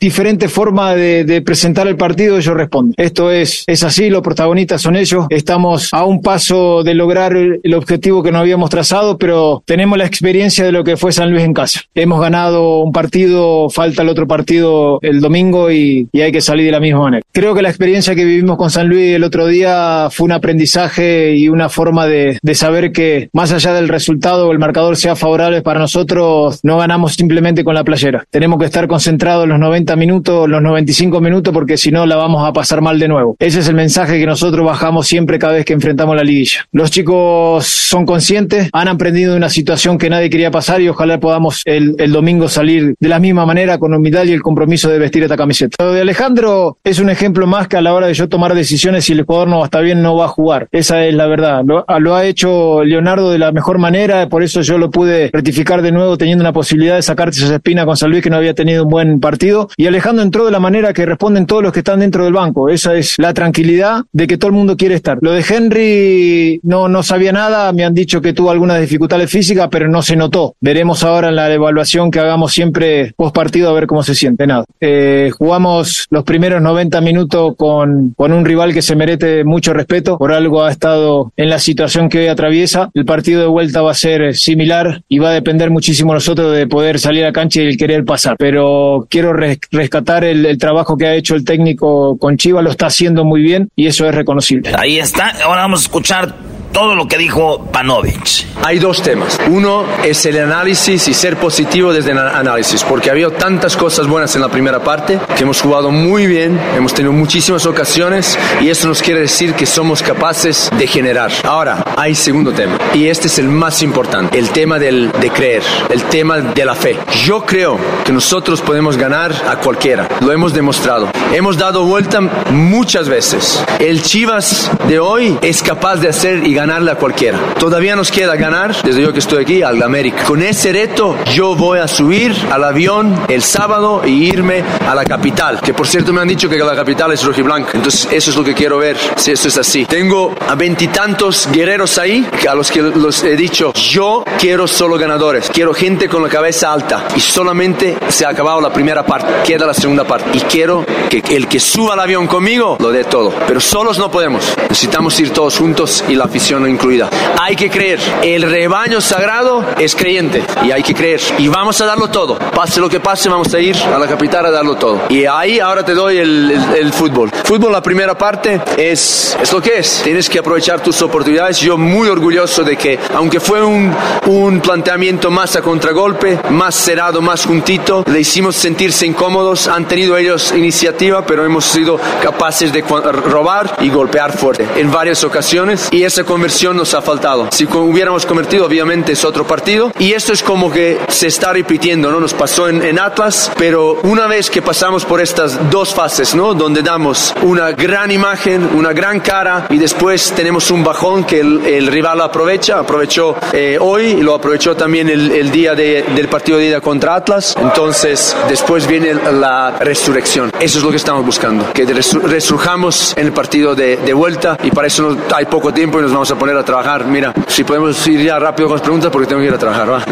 [0.00, 2.94] diferentes formas de, presentar el partido, ellos responden.
[2.96, 5.26] Esto es, es así, los protagonistas son ellos.
[5.30, 10.06] Estamos a un paso de lograr el objetivo que no habíamos trazado, pero tenemos la
[10.06, 11.80] experiencia de lo que fue San Luis en casa.
[11.94, 16.72] Hemos ganado un partido, falta el otro partido el domingo y, hay que salir de
[16.72, 17.22] la misma manera.
[17.32, 21.34] Creo que la experiencia que vivimos con San Luis el otro día fue un aprendizaje
[21.36, 25.16] y una forma de, de saber que más allá del resultado o el marcador sea
[25.16, 28.24] favorable para nosotros, no ganamos simplemente con la playera.
[28.30, 32.46] Tenemos que estar concentrados los 90 minutos, los 95 minutos, porque si no la vamos
[32.46, 33.36] a pasar mal de nuevo.
[33.38, 36.66] Ese es el mensaje que nosotros bajamos siempre cada vez que enfrentamos la liguilla.
[36.72, 41.18] Los chicos son conscientes han aprendido de una situación que nadie quería pasar y ojalá
[41.20, 45.22] podamos el, domingo salir de la misma manera con humildad y el compromiso de vestir
[45.22, 45.76] esta camiseta.
[45.82, 49.04] Lo de Alejandro es un ejemplo más que a la hora de yo tomar decisiones
[49.04, 50.68] si el jugador no está bien no va a jugar.
[50.72, 51.62] Esa es la verdad.
[51.64, 55.92] Lo, ha hecho Leonardo de la mejor manera, por eso yo lo pude rectificar de
[55.92, 58.90] nuevo teniendo una posibilidad de sacarse esa espina con San que no había tenido un
[58.90, 62.24] buen partido y Alejandro entró de la manera que responden todos los que están dentro
[62.24, 62.68] del banco.
[62.68, 65.16] Esa es la tranquilidad de que todo el mundo quiere estar.
[65.22, 69.68] Lo de Henry no, no sabía nada, me han dicho que tuvo algunas dificultades físicas,
[69.70, 70.54] pero no se notó.
[70.60, 74.46] Veremos ahora en la evaluación que hagamos siempre post partido a ver cómo se siente.
[74.46, 74.66] Nada.
[74.78, 80.18] Eh, jugamos los primeros 90 minutos con, con un rival que se merece mucho respeto,
[80.18, 82.90] por algo ha estado en la situación que hoy atraviesa.
[82.92, 86.66] El partido de vuelta va a ser similar y va a depender muchísimo nosotros de
[86.66, 88.36] poder salir a cancha y el querer pasar.
[88.38, 92.86] Pero quiero rescatar el, el trabajo que ha hecho el técnico con Chivas, lo está
[92.86, 94.72] haciendo muy bien y eso es reconocible.
[94.76, 95.30] Ahí está.
[95.44, 96.34] Ahora vamos a escuchar
[96.74, 98.46] todo lo que dijo Panovich.
[98.62, 99.38] Hay dos temas.
[99.48, 104.34] Uno es el análisis y ser positivo desde el análisis, porque había tantas cosas buenas
[104.34, 108.88] en la primera parte, que hemos jugado muy bien, hemos tenido muchísimas ocasiones y eso
[108.88, 111.30] nos quiere decir que somos capaces de generar.
[111.44, 115.62] Ahora, hay segundo tema, y este es el más importante, el tema del, de creer,
[115.90, 116.98] el tema de la fe.
[117.24, 121.08] Yo creo que nosotros podemos ganar a cualquiera, lo hemos demostrado.
[121.32, 122.20] Hemos dado vuelta
[122.50, 123.62] muchas veces.
[123.78, 127.38] El Chivas de hoy es capaz de hacer y ganar ganarle a cualquiera.
[127.58, 130.24] Todavía nos queda ganar, desde yo que estoy aquí, al América.
[130.24, 135.04] Con ese reto yo voy a subir al avión el sábado y irme a la
[135.04, 137.72] capital, que por cierto me han dicho que la capital es rojiblanca.
[137.74, 139.84] Entonces eso es lo que quiero ver, si esto es así.
[139.84, 145.50] Tengo a veintitantos guerreros ahí, a los que los he dicho, yo quiero solo ganadores,
[145.52, 149.66] quiero gente con la cabeza alta y solamente se ha acabado la primera parte, queda
[149.66, 153.34] la segunda parte y quiero que el que suba al avión conmigo lo dé todo,
[153.46, 157.10] pero solos no podemos, necesitamos ir todos juntos y la afición incluida.
[157.40, 161.86] Hay que creer, el rebaño sagrado es creyente y hay que creer y vamos a
[161.86, 165.00] darlo todo, pase lo que pase, vamos a ir a la capital a darlo todo.
[165.08, 167.30] Y ahí ahora te doy el, fútbol.
[167.44, 171.58] Fútbol, la primera parte es, es lo que es, tienes que aprovechar tus oportunidades.
[171.58, 173.92] Yo muy orgulloso de que, aunque fue un,
[174.26, 180.16] un planteamiento más a contragolpe, más cerrado, más juntito, le hicimos sentirse incómodos, han tenido
[180.16, 186.04] ellos iniciativa, pero hemos sido capaces de robar y golpear fuerte en varias ocasiones y
[186.04, 187.46] esa conversión nos ha faltado.
[187.52, 192.10] Si hubiéramos convertido, obviamente es otro partido y esto es como que se está repitiendo,
[192.10, 192.18] ¿no?
[192.18, 196.52] Nos pasó en, en Atlas, pero una vez que pasamos por estas dos fases, ¿no?
[196.52, 201.86] Donde damos una gran imagen, una gran cara y después tenemos un bajón que el,
[201.86, 206.58] rival aprovecha, aprovechó eh, hoy y lo aprovechó también el, el día de, del partido
[206.58, 207.54] de ida contra Atlas.
[207.60, 210.50] Entonces, después viene la resurrección.
[210.58, 214.72] Eso es lo que estamos buscando, que resurjamos en el partido de, de vuelta y
[214.72, 217.04] para eso hay poco tiempo y nos vamos a poner a trabajar.
[217.04, 219.90] Mira, si podemos ir ya rápido con las preguntas porque tengo que ir a trabajar,
[219.90, 220.04] ¿va?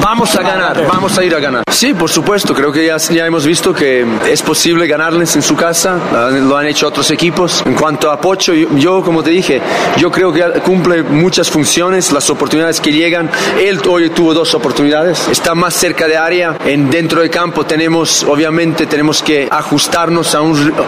[0.00, 1.64] Vamos a ganar, vamos a ir a ganar.
[1.70, 5.56] Sí, por supuesto, creo que ya, ya hemos visto que es posible ganarles en su
[5.56, 5.98] casa,
[6.30, 7.62] lo han hecho otros equipos.
[7.64, 9.62] En cuanto a Pocho, yo, como te dije,
[9.96, 13.30] yo creo que cumple muchas funciones, las oportunidades que llegan.
[13.58, 18.24] Él hoy tuvo dos oportunidades, está más cerca de área, en dentro del campo tenemos,
[18.24, 20.40] obviamente, tenemos que ajustarnos a,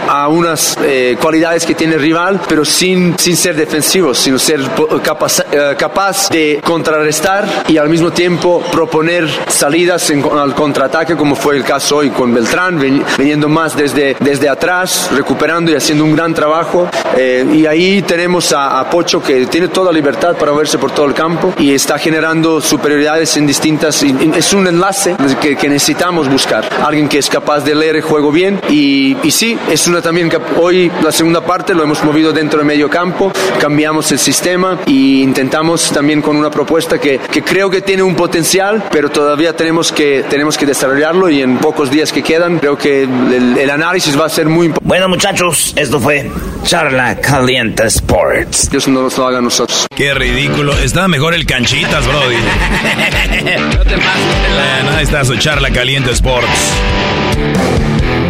[0.07, 4.56] a unas eh, cualidades que tiene el rival, pero sin, sin ser defensivos, sino ser
[5.03, 11.35] capaz, eh, capaz de contrarrestar y al mismo tiempo proponer salidas en, al contraataque, como
[11.35, 12.79] fue el caso hoy con Beltrán,
[13.17, 16.89] viniendo más desde, desde atrás, recuperando y haciendo un gran trabajo.
[17.15, 21.13] Eh, y ahí tenemos a, Pocho que tiene toda libertad para moverse por todo el
[21.13, 24.01] campo y está generando superioridades en distintas.
[24.01, 26.67] es un enlace que, que, necesitamos buscar.
[26.83, 28.61] Alguien que es capaz de leer el juego bien.
[28.69, 30.31] Y, y sí, es una también.
[30.57, 34.91] Hoy la segunda parte lo hemos movido dentro del medio campo, cambiamos el sistema e
[34.91, 39.91] intentamos también con una propuesta que, que creo que tiene un potencial, pero todavía tenemos
[39.91, 44.17] que, tenemos que desarrollarlo y en pocos días que quedan creo que el, el análisis
[44.17, 44.87] va a ser muy importante.
[44.87, 46.31] Bueno muchachos, esto fue
[46.63, 48.69] Charla Caliente Sports.
[48.69, 49.85] Dios no nos lo haga a nosotros.
[49.95, 50.73] Qué ridículo.
[50.77, 52.35] Estaba mejor el canchitas, Brody.
[53.75, 54.95] no te pases.
[54.95, 56.71] ahí está su Charla Caliente Sports.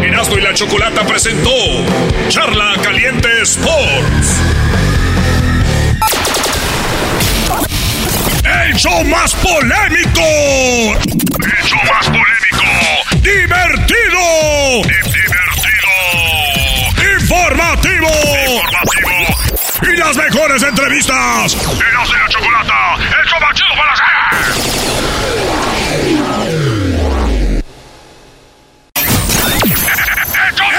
[0.03, 1.51] Erasmo y la Chocolata presentó
[2.29, 4.41] Charla Caliente Sports.
[8.67, 10.19] El show más polémico.
[10.19, 12.65] El show más polémico.
[13.21, 14.83] Divertido.
[14.83, 15.93] Divertido.
[17.17, 18.09] Informativo.
[18.45, 19.23] Informativo.
[19.83, 21.55] Y las mejores entrevistas.
[21.55, 22.95] Erasmo y la Chocolata.
[22.97, 24.05] El show más chido para hacer.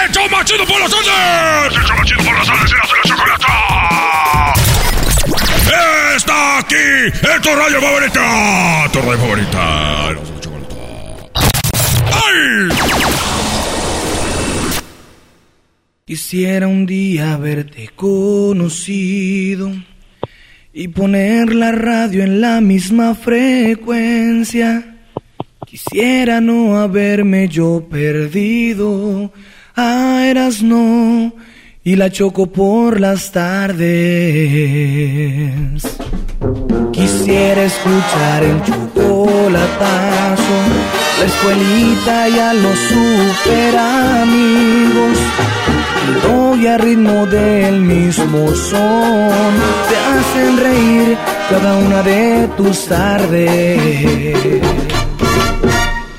[0.04, 1.74] ¡El show más chido por las tardes!
[1.74, 2.72] ¡El show más chido por las tardes!
[2.72, 3.37] ¡Erasmo y la Chocolata!
[6.16, 8.90] Está aquí en tu radio favorita.
[8.92, 10.08] Tu radio favorita.
[12.12, 12.68] ¡Ay!
[16.04, 19.70] Quisiera un día haberte conocido
[20.72, 24.96] y poner la radio en la misma frecuencia.
[25.66, 29.32] Quisiera no haberme yo perdido.
[29.76, 31.32] Ah, eras no
[31.88, 33.88] y la choco por las tardes.
[36.92, 40.58] Quisiera escuchar el chocolatazo,
[41.18, 45.18] la escuelita y a los super amigos.
[46.24, 49.54] Doy a ritmo del mismo son,
[49.88, 51.16] te hacen reír
[51.48, 54.60] cada una de tus tardes.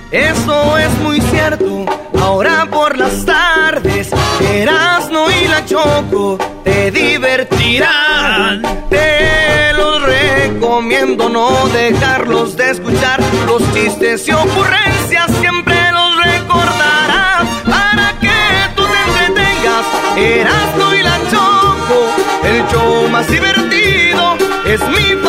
[0.10, 1.86] Eso es muy cierto,
[2.20, 4.10] ahora por las tardes,
[4.42, 8.64] Erasmo y la Choco te divertirán.
[8.90, 17.48] Te los recomiendo no dejarlos de escuchar, los chistes y ocurrencias siempre los recordarás.
[17.66, 18.32] Para que
[18.76, 19.86] tú te entretengas,
[20.18, 22.00] Erasmo y la Choco,
[22.46, 25.29] el show más divertido es mi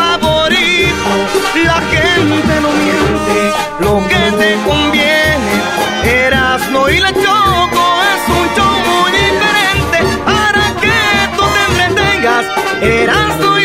[12.83, 13.60] Erasmo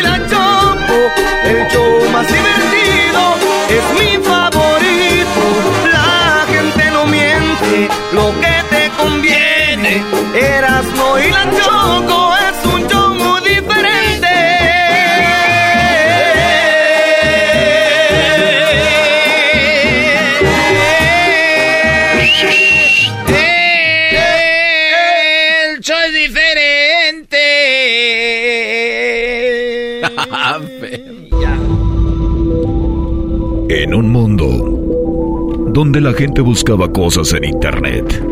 [36.05, 38.23] la gente buscaba cosas en Internet,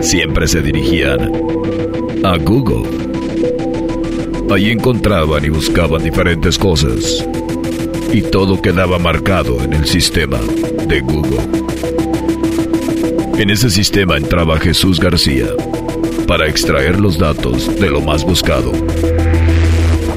[0.00, 1.30] siempre se dirigían
[2.24, 2.82] a Google.
[4.50, 7.24] Ahí encontraban y buscaban diferentes cosas
[8.12, 10.40] y todo quedaba marcado en el sistema
[10.88, 11.38] de Google.
[13.38, 15.46] En ese sistema entraba Jesús García
[16.26, 18.72] para extraer los datos de lo más buscado.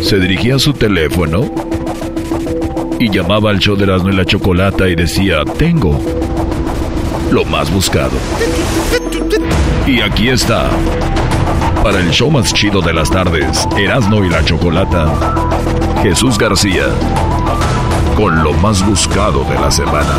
[0.02, 1.61] Se dirigía a su teléfono
[3.02, 6.00] y llamaba al show de Erasmo y la Chocolata y decía, tengo
[7.32, 8.12] lo más buscado.
[9.88, 10.70] Y aquí está,
[11.82, 15.12] para el show más chido de las tardes, Erasmo y la Chocolata,
[16.04, 16.90] Jesús García,
[18.16, 20.16] con lo más buscado de la semana.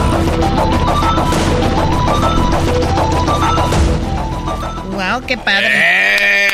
[4.90, 6.48] Wow, qué padre.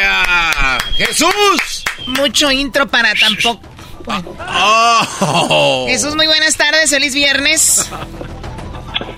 [0.95, 1.85] ¡Jesús!
[2.07, 3.68] Mucho intro para tampoco.
[4.11, 5.85] Oh.
[5.89, 7.91] Jesús, muy buenas tardes, feliz viernes.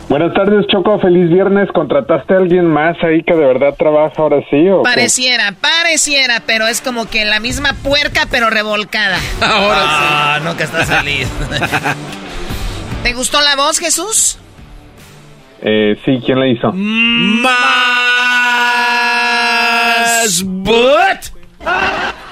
[0.08, 0.98] Buenas tardes, Choco.
[0.98, 1.68] Feliz viernes.
[1.72, 4.68] ¿Contrataste a alguien más ahí que de verdad trabaja ahora sí?
[4.68, 4.90] ¿o qué?
[4.90, 9.18] Pareciera, pareciera, pero es como que la misma puerca, pero revolcada.
[9.40, 11.28] Ahora Ah, no, que está feliz.
[13.04, 14.36] ¿Te gustó la voz, Jesús?
[15.62, 16.72] Eh, sí, ¿quién la hizo?
[16.72, 17.54] Más
[20.44, 21.30] but.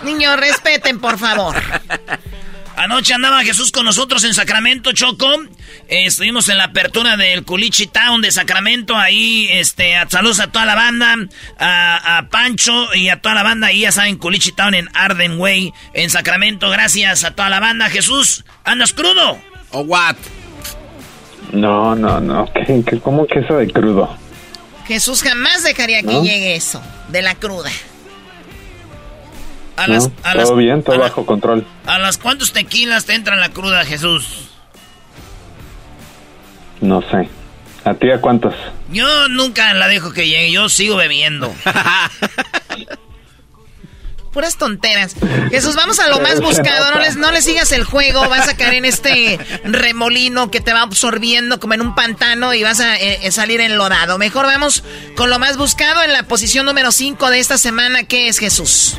[0.03, 1.55] Niños, respeten, por favor.
[2.79, 5.27] Anoche andaba Jesús con nosotros en Sacramento, Choco.
[5.89, 8.97] Eh, estuvimos en la apertura del Culichi Town de Sacramento.
[8.97, 11.17] Ahí, este, a, saludos a toda la banda,
[11.59, 13.67] a, a Pancho y a toda la banda.
[13.67, 16.71] Ahí ya saben, Culichi Town en Arden Way, en Sacramento.
[16.71, 17.91] Gracias a toda la banda.
[17.91, 19.39] Jesús, ¿andas crudo?
[19.73, 20.15] ¿O what?
[21.51, 22.49] No, no, no.
[22.67, 24.17] ¿Qué, qué, cómo que eso de crudo?
[24.87, 26.23] Jesús jamás dejaría que ¿No?
[26.23, 27.71] llegue eso, de la cruda.
[29.79, 29.95] A ¿No?
[29.95, 31.65] las, a las, Todo bien, todo la- bajo control.
[31.87, 34.27] ¿A las cuántos tequilas te entran la cruda, Jesús?
[36.81, 37.29] No sé.
[37.85, 38.55] ¿A ti a cuántos?
[38.91, 41.55] Yo nunca la dejo que llegue, yo sigo bebiendo.
[44.33, 45.17] Puras tonteras.
[45.51, 46.93] Jesús, vamos a lo más buscado.
[46.93, 48.29] No les, no les sigas el juego.
[48.29, 52.63] Vas a caer en este remolino que te va absorbiendo como en un pantano y
[52.63, 54.19] vas a eh, eh, salir enlodado.
[54.19, 54.85] Mejor vamos
[55.17, 58.05] con lo más buscado en la posición número 5 de esta semana.
[58.05, 58.99] ¿Qué es Jesús?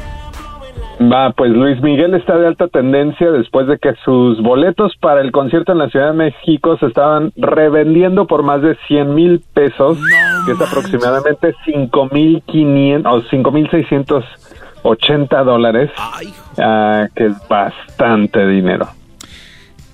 [1.01, 5.31] Va, pues Luis Miguel está de alta tendencia después de que sus boletos para el
[5.31, 9.97] concierto en la Ciudad de México se estaban revendiendo por más de 100 mil pesos,
[10.45, 15.89] que es aproximadamente 5 mil 500 o 5 mil 680 dólares,
[16.57, 18.98] ah, que es bastante dinero.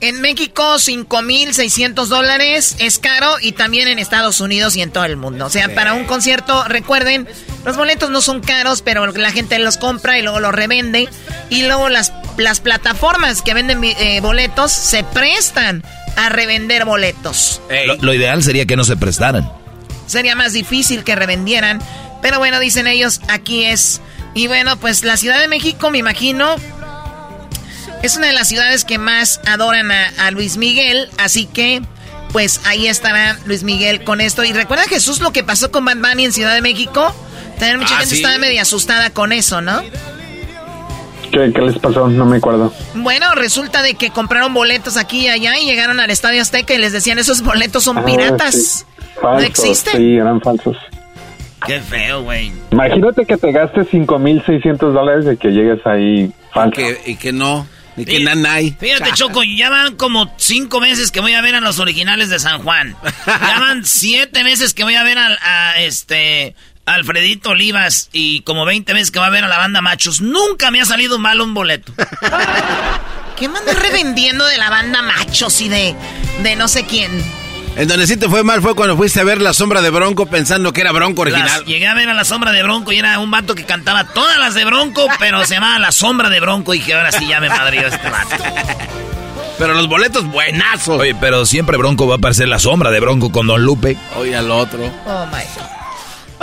[0.01, 5.15] En México, 5.600 dólares es caro y también en Estados Unidos y en todo el
[5.15, 5.45] mundo.
[5.45, 7.27] O sea, para un concierto, recuerden,
[7.63, 11.07] los boletos no son caros, pero la gente los compra y luego los revende.
[11.49, 15.81] Y luego las, las plataformas que venden eh, boletos se prestan
[16.17, 17.61] a revender boletos.
[17.87, 19.49] Lo, lo ideal sería que no se prestaran.
[20.07, 21.81] Sería más difícil que revendieran.
[22.21, 24.01] Pero bueno, dicen ellos, aquí es.
[24.33, 26.55] Y bueno, pues la Ciudad de México, me imagino,
[28.03, 31.81] es una de las ciudades que más adoran a, a Luis Miguel, así que
[32.31, 34.43] pues ahí estará Luis Miguel con esto.
[34.43, 37.15] Y recuerda Jesús lo que pasó con Bad Bunny en Ciudad de México.
[37.59, 38.21] También mucha Ah, gente ¿sí?
[38.21, 39.81] estaba media asustada con eso, ¿no?
[41.31, 42.07] ¿Qué, qué les pasó?
[42.07, 42.73] No me acuerdo.
[42.93, 46.77] Bueno, resulta de que compraron boletos aquí y allá y llegaron al Estadio Azteca y
[46.77, 48.53] les decían esos boletos son Ah, piratas.
[48.55, 48.83] sí.
[49.21, 49.97] No existen.
[49.97, 50.75] Sí, eran falsos.
[51.65, 52.51] Qué feo, güey.
[52.71, 56.71] Imagínate que te gastes 5.600 dólares y que llegues ahí falso.
[56.75, 57.65] Que, y que no.
[57.97, 58.75] Nanay.
[58.79, 62.39] Fíjate, Choco, ya van como cinco veces que voy a ver a los originales de
[62.39, 62.95] San Juan.
[63.25, 66.55] Ya van siete veces que voy a ver al- a, este
[66.85, 70.21] Alfredito Olivas y como 20 veces que voy a ver a la banda Machos.
[70.21, 71.93] Nunca me ha salido mal un boleto.
[73.37, 75.95] ¿Qué me andas revendiendo de la banda Machos y de,
[76.43, 77.11] de no sé quién?
[77.77, 80.25] En donde sí te fue mal fue cuando fuiste a ver la sombra de Bronco
[80.25, 81.45] pensando que era Bronco original.
[81.45, 84.05] Las- llegué a ver a la sombra de Bronco y era un vato que cantaba
[84.05, 87.27] todas las de Bronco, pero se llamaba La Sombra de Bronco y que ahora sí
[87.27, 88.35] ya me madrió este vato.
[89.57, 90.99] Pero los boletos buenazos.
[91.01, 93.97] Oye, pero siempre Bronco va a parecer la sombra de Bronco con Don Lupe.
[94.17, 94.79] Oye, al otro.
[95.05, 95.74] Oh my God.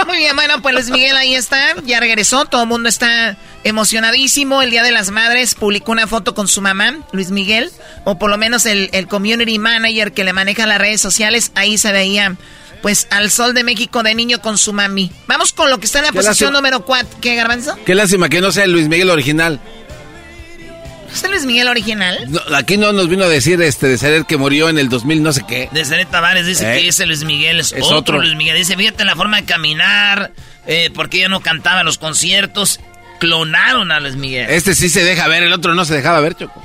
[0.07, 4.63] Muy bien, bueno, pues Luis Miguel ahí está, ya regresó, todo el mundo está emocionadísimo.
[4.63, 7.71] El Día de las Madres publicó una foto con su mamá, Luis Miguel,
[8.05, 11.79] o por lo menos el, el community manager que le maneja las redes sociales, ahí
[11.79, 12.37] se veía,
[12.83, 15.13] pues, al sol de México de niño con su mami.
[15.27, 16.53] Vamos con lo que está en la posición lástima.
[16.53, 17.19] número 4.
[17.21, 17.79] ¿Qué, Garbanzo?
[17.85, 19.61] Qué lástima que no sea el Luis Miguel original.
[21.13, 22.19] ¿Es Luis Miguel original?
[22.29, 24.89] No, aquí no nos vino a decir este de ser el que murió en el
[24.89, 25.69] 2000 no sé qué.
[25.73, 26.81] De Cenet Tavares dice Eh.
[26.83, 28.19] que ese Luis Miguel es, Es otro, otro.
[28.21, 28.57] Luis Miguel.
[28.57, 30.33] Dice, fíjate la forma de caminar,
[30.67, 32.81] eh, porque ella no cantaba en los conciertos.
[33.21, 34.51] clonaron a Luis Miguel.
[34.51, 36.61] Este sí se deja ver, el otro no se dejaba ver, Choco.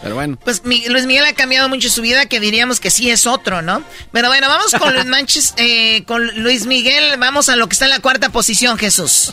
[0.00, 0.36] Pero bueno.
[0.44, 3.82] Pues Luis Miguel ha cambiado mucho su vida, que diríamos que sí es otro, ¿no?
[4.12, 7.86] Pero bueno, vamos con Luis Manches, eh, con Luis Miguel, vamos a lo que está
[7.86, 9.32] en la cuarta posición, Jesús.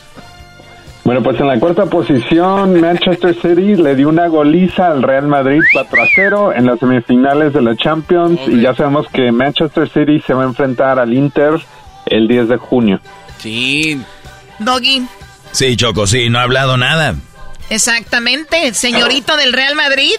[1.09, 5.59] Bueno, pues en la cuarta posición, Manchester City le dio una goliza al Real Madrid
[5.73, 10.21] 4 a 0 en las semifinales de la Champions y ya sabemos que Manchester City
[10.27, 11.53] se va a enfrentar al Inter
[12.05, 13.01] el 10 de junio.
[13.39, 13.99] Sí.
[14.59, 15.01] Doggy.
[15.51, 17.15] Sí, Choco, sí, no ha hablado nada.
[17.71, 20.13] Exactamente, señorito del Real Madrid.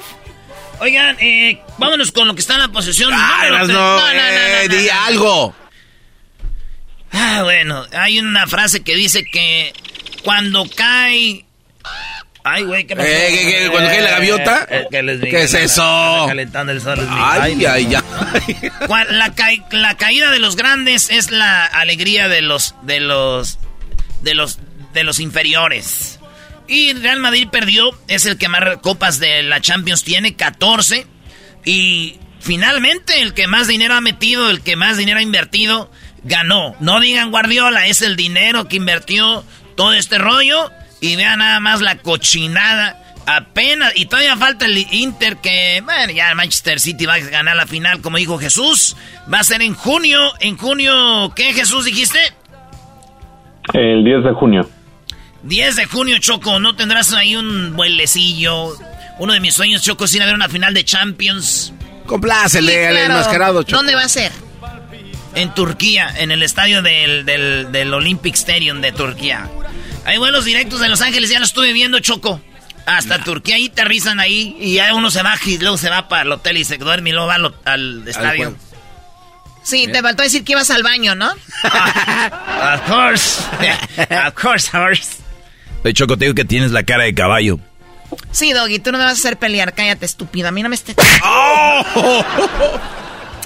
[0.80, 3.12] Oigan, eh, vámonos con lo que está en la posición.
[3.14, 3.96] Ah, no, no, no,
[4.66, 5.54] no, di algo.
[7.12, 9.72] Ah, bueno, hay una frase que dice que
[10.22, 11.44] cuando cae.
[12.42, 13.08] Ay, güey, ¿qué pasó?
[13.08, 14.66] Eh, ¿Cuando cae la gaviota?
[14.70, 16.24] Eh, ¿Qué es eso?
[16.26, 17.06] calentando el sol.
[17.10, 17.98] Ay, ay, ay.
[19.10, 19.34] La,
[19.70, 23.58] la caída de los grandes es la alegría de los, de los,
[24.22, 24.58] de los,
[24.94, 26.18] de los inferiores.
[26.70, 31.04] Y Real Madrid perdió, es el que más copas de la Champions tiene, 14.
[31.64, 35.90] Y finalmente el que más dinero ha metido, el que más dinero ha invertido,
[36.22, 36.76] ganó.
[36.78, 39.44] No digan Guardiola, es el dinero que invirtió
[39.80, 40.70] todo este rollo.
[41.00, 42.98] Y vean nada más la cochinada.
[43.24, 47.66] Apenas, y todavía falta el Inter que, bueno, ya Manchester City va a ganar la
[47.66, 48.94] final, como dijo Jesús.
[49.32, 50.18] Va a ser en junio.
[50.40, 52.18] ¿En junio qué, Jesús, dijiste?
[53.72, 54.68] El 10 de junio.
[55.44, 58.74] 10 de junio, Choco, ¿no tendrás ahí un vuelecillo?
[59.18, 61.72] Uno de mis sueños, Choco, es ir a ver una final de Champions.
[62.04, 63.78] Complácele al enmascarado, Choco.
[63.78, 64.30] ¿Dónde va a ser?
[65.34, 69.48] En Turquía, en el estadio del, del, Olympic Stadium de Turquía.
[70.04, 72.40] Hay vuelos directos de Los Ángeles, ya lo estuve viendo, Choco.
[72.86, 76.22] Hasta Turquía, ahí aterrizan ahí y ya uno se baja y luego se va para
[76.22, 78.56] el hotel y se duerme y luego va al, estadio.
[79.62, 81.30] Sí, te faltó decir que ibas al baño, ¿no?
[81.64, 83.42] of course.
[84.26, 85.18] of course, horse.
[85.84, 87.60] De Choco, te digo que tienes la cara de caballo.
[88.32, 89.74] Sí, Doggy, tú no me vas a hacer pelear.
[89.74, 90.48] Cállate, estúpida.
[90.48, 90.96] A mí no me estés...
[91.24, 92.80] ¡Oh!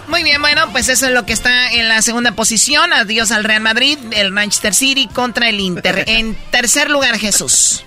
[0.08, 2.92] Muy bien, bueno, pues eso es lo que está en la segunda posición.
[2.92, 6.04] Adiós al Real Madrid, el Manchester City contra el Inter.
[6.06, 7.84] En tercer lugar, Jesús.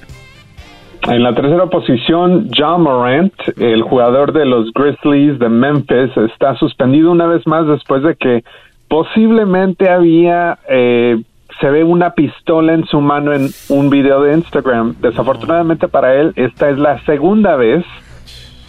[1.04, 7.12] En la tercera posición, John Morant, el jugador de los Grizzlies de Memphis, está suspendido
[7.12, 8.44] una vez más después de que
[8.90, 11.22] posiblemente había eh,
[11.60, 14.96] se ve una pistola en su mano en un video de Instagram.
[15.00, 17.86] Desafortunadamente para él, esta es la segunda vez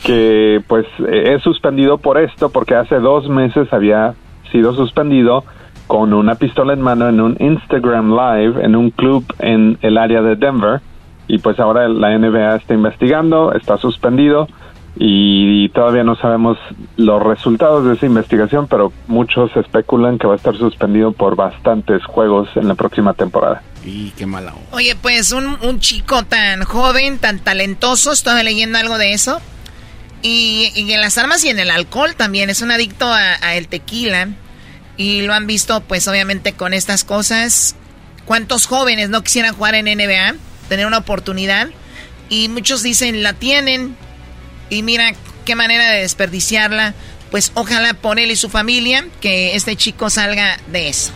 [0.03, 4.15] que pues es suspendido por esto, porque hace dos meses había
[4.53, 5.45] sido suspendido
[5.87, 10.23] con una pistola en mano en un Instagram Live en un club en el área
[10.23, 10.81] de Denver.
[11.27, 14.49] Y pues ahora la NBA está investigando, está suspendido
[14.97, 16.59] y todavía no sabemos
[16.97, 22.05] los resultados de esa investigación, pero muchos especulan que va a estar suspendido por bastantes
[22.05, 23.63] juegos en la próxima temporada.
[23.85, 24.55] Y qué mala.
[24.73, 29.41] Oye, pues un, un chico tan joven, tan talentoso, estoy leyendo algo de eso.
[30.23, 34.29] Y, en las armas y en el alcohol también, es un adicto a, el tequila.
[34.97, 37.77] Y lo han visto, pues obviamente con estas cosas.
[38.25, 40.35] ¿Cuántos jóvenes no quisieran jugar en NBA?
[40.69, 41.69] Tener una oportunidad.
[42.29, 43.97] Y muchos dicen, la tienen,
[44.71, 45.13] y mira
[45.45, 46.95] qué manera de desperdiciarla.
[47.31, 51.13] Pues ojalá por él y su familia que este chico salga de eso.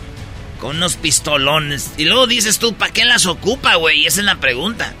[0.59, 1.91] Con unos pistolones.
[1.97, 4.05] Y luego dices tú, ¿para qué las ocupa, güey?
[4.05, 4.93] Esa es la pregunta.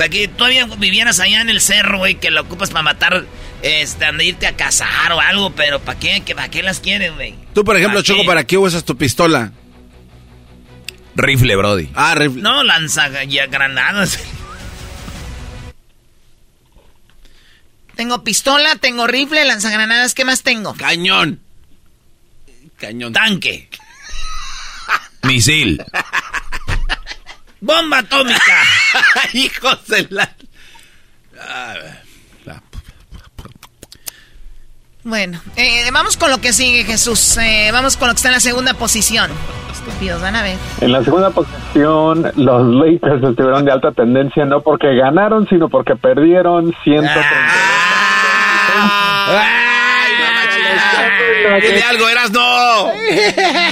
[0.00, 3.26] Para que todavía vivieras allá en el cerro, güey, que la ocupas para matar,
[3.60, 6.22] este, irte a cazar o algo, pero ¿para qué?
[6.34, 7.34] ¿Para qué las quieres, güey?
[7.52, 9.52] Tú, por ejemplo, Choco, ¿para qué usas tu pistola?
[11.16, 11.90] Rifle, Brody.
[11.94, 12.40] Ah, rifle.
[12.40, 14.18] No, lanza granadas.
[17.94, 20.72] Tengo pistola, tengo rifle, lanzagranadas, ¿qué más tengo?
[20.76, 21.40] Cañón.
[22.78, 23.12] Cañón.
[23.12, 23.68] Tanque.
[25.24, 25.84] Misil.
[27.60, 28.62] Bomba atómica.
[29.32, 30.30] Hijos de la...
[35.02, 37.38] Bueno, eh, vamos con lo que sigue, Jesús.
[37.38, 39.30] Eh, vamos con lo que está en la segunda posición.
[39.72, 40.58] Estúpidos, van a ver.
[40.80, 45.96] En la segunda posición, los Lakers estuvieron de alta tendencia, no porque ganaron, sino porque
[45.96, 47.24] perdieron 130.
[48.76, 48.88] ¡Ay,
[49.28, 49.59] mamachita!
[51.60, 52.90] Dile algo, eras no.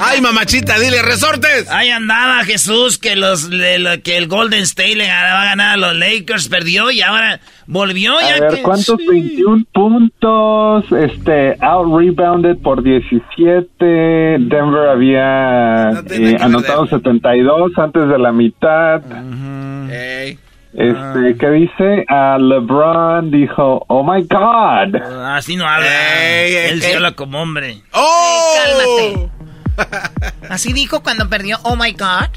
[0.02, 0.78] ¡Ay, mamachita!
[0.78, 1.70] Dile, resortes.
[1.70, 5.96] Ahí andaba Jesús que los que el Golden State le va a ganar a los
[5.96, 8.18] Lakers, perdió y ahora volvió.
[8.18, 8.96] A ver, ¿cuántos?
[8.96, 13.76] 21 puntos, este, out rebounded por 17.
[13.80, 19.02] Denver había eh, anotado 72 antes de la mitad.
[20.78, 21.34] Este, ah.
[21.40, 22.04] ¿qué dice?
[22.06, 24.94] A LeBron dijo, oh my God.
[25.34, 25.88] Así no habla.
[26.46, 27.82] Él se habla como hombre.
[27.92, 28.54] ¡Oh!
[29.74, 30.38] cálmate.
[30.48, 32.28] Así dijo cuando perdió, oh my God.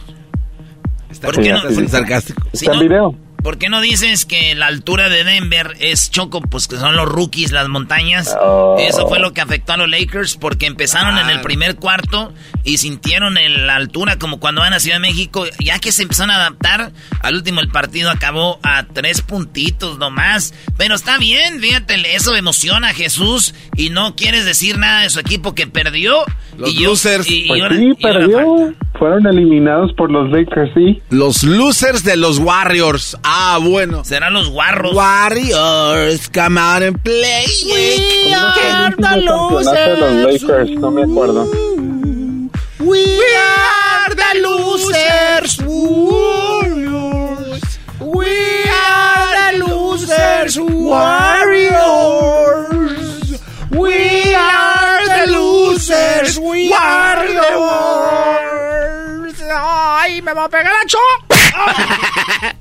[1.22, 1.88] ¿Por qué no?
[1.88, 2.42] sarcástico.
[2.52, 3.16] Está en video.
[3.44, 6.42] ¿Por qué no dices que la altura de Denver es choco?
[6.42, 8.36] Pues que son los rookies, las montañas.
[8.40, 8.76] Oh.
[8.80, 12.78] Eso fue lo que afectó a los Lakers porque empezaron en el primer cuarto y
[12.78, 15.46] sintieron el- la altura como cuando van a Ciudad de México.
[15.60, 16.92] Ya que se empezaron a adaptar,
[17.22, 20.54] al último el partido acabó a tres puntitos nomás.
[20.78, 25.20] Pero está bien, fíjate, eso emociona a Jesús y no quieres decir nada de su
[25.20, 26.24] equipo que perdió.
[26.58, 27.28] Los y losers.
[27.30, 28.74] y- y Pues ahora- sí, y ahora perdió.
[29.00, 31.02] Fueron eliminados por los Lakers, sí.
[31.10, 33.18] Los losers de los Warriors.
[33.34, 34.04] Ah, bueno.
[34.04, 34.94] Serán los Warros.
[34.94, 37.46] Warriors, come out and play.
[37.64, 38.54] ¿Quién ganó
[38.88, 40.72] el campeonato de los Lakers?
[40.72, 41.46] No me acuerdo.
[42.80, 43.06] We
[43.38, 45.62] are the losers.
[45.64, 47.22] Warriors.
[48.02, 50.58] We are the losers.
[50.60, 51.80] Warriors.
[53.72, 56.38] We are the losers.
[56.38, 56.70] Warriors.
[59.54, 61.00] Ay, me va a pegar la cho.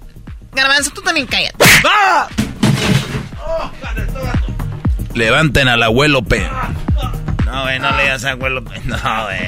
[0.52, 1.64] Garbanzo, tú también cállate.
[5.14, 6.40] Levanten al abuelo P.
[7.46, 8.60] No, güey, no le digas a abuelo.
[8.84, 9.38] No, güey.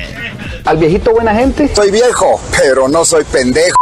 [0.64, 1.72] Al viejito buena gente.
[1.74, 3.76] Soy viejo, pero no soy pendejo.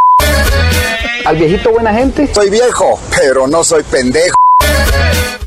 [1.24, 2.28] Al viejito buena gente.
[2.32, 4.34] Soy viejo, pero no soy pendejo.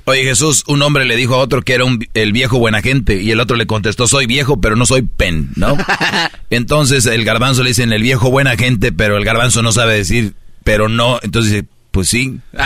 [0.05, 3.21] Oye Jesús, un hombre le dijo a otro que era un- el viejo buena gente
[3.21, 5.77] y el otro le contestó, soy viejo pero no soy pen, ¿no?
[6.49, 10.33] Entonces el garbanzo le dicen el viejo buena gente, pero el garbanzo no sabe decir,
[10.63, 12.39] pero no, entonces pues sí.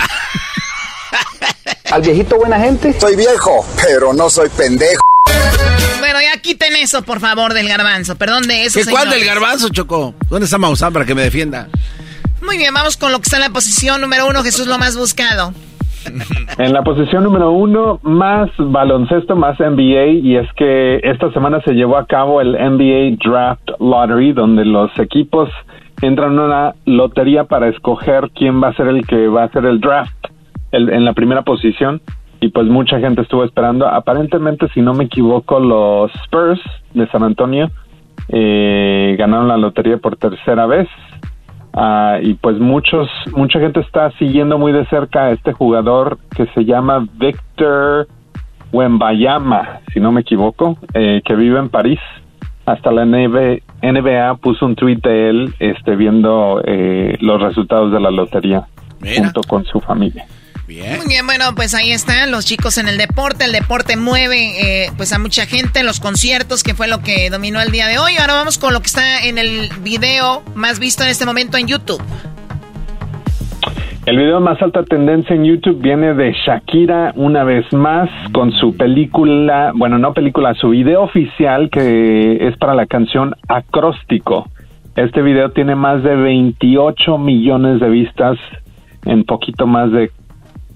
[1.92, 2.94] Al viejito buena gente.
[3.00, 5.02] Soy viejo, pero no soy pendejo.
[6.00, 8.16] Bueno, ya quiten eso, por favor, del garbanzo.
[8.16, 10.14] Perdón de eso, ¿Qué cuál del garbanzo, Choco?
[10.30, 11.68] ¿Dónde está Maussan para que me defienda?
[12.42, 14.98] Muy bien, vamos con lo que está en la posición número uno, Jesús, lo más
[14.98, 15.54] buscado.
[16.58, 21.74] En la posición número uno, más baloncesto, más NBA, y es que esta semana se
[21.74, 25.50] llevó a cabo el NBA Draft Lottery, donde los equipos
[26.02, 29.66] entran en una lotería para escoger quién va a ser el que va a hacer
[29.66, 30.14] el draft
[30.72, 32.02] en la primera posición.
[32.40, 33.88] Y pues mucha gente estuvo esperando.
[33.88, 36.62] Aparentemente, si no me equivoco, los Spurs
[36.94, 37.72] de San Antonio
[38.30, 40.88] eh, ganaron la lotería por tercera vez.
[41.74, 46.48] Ah, y pues muchos, mucha gente está siguiendo muy de cerca a este jugador que
[46.48, 48.08] se llama Victor
[48.72, 52.00] Wembayama, si no me equivoco, eh, que vive en París.
[52.68, 58.12] Hasta la NBA, puso un tweet de él este, viendo eh, los resultados de la
[58.12, 58.68] lotería
[59.16, 60.26] junto con su familia.
[60.68, 63.46] Muy bien, bueno, pues ahí están los chicos en el deporte.
[63.46, 67.62] El deporte mueve eh, pues a mucha gente, los conciertos, que fue lo que dominó
[67.62, 68.18] el día de hoy.
[68.18, 71.68] Ahora vamos con lo que está en el video más visto en este momento en
[71.68, 72.02] YouTube.
[74.08, 78.74] El video más alta tendencia en YouTube viene de Shakira una vez más con su
[78.78, 84.50] película, bueno, no película, su video oficial que es para la canción Acróstico.
[84.96, 88.38] Este video tiene más de 28 millones de vistas
[89.04, 90.10] en poquito más de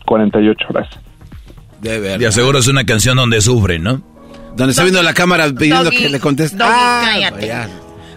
[0.06, 0.90] 48 horas.
[1.80, 2.20] De verdad.
[2.20, 4.02] De seguro es una canción donde sufre, ¿no?
[4.58, 6.58] Donde está viendo la cámara pidiendo Doggy, que le conteste.
[6.58, 7.70] Doggy, ah.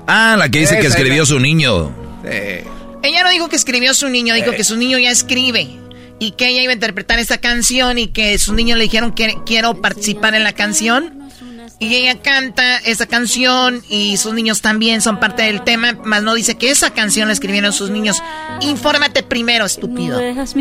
[0.08, 1.34] Ah, la que dice que escribió esa.
[1.34, 1.92] su niño.
[2.24, 2.68] Sí.
[3.04, 4.56] Ella no dijo que escribió su niño, dijo Eh.
[4.56, 5.68] que su niño ya escribe.
[6.18, 9.36] Y que ella iba a interpretar esta canción y que sus niños le dijeron que
[9.44, 11.20] quiero participar en la canción.
[11.80, 16.32] Y ella canta esa canción y sus niños también son parte del tema, más no
[16.34, 18.22] dice que esa canción la escribieron sus niños.
[18.60, 20.18] Infórmate primero, estúpido.
[20.18, 20.54] Ay, las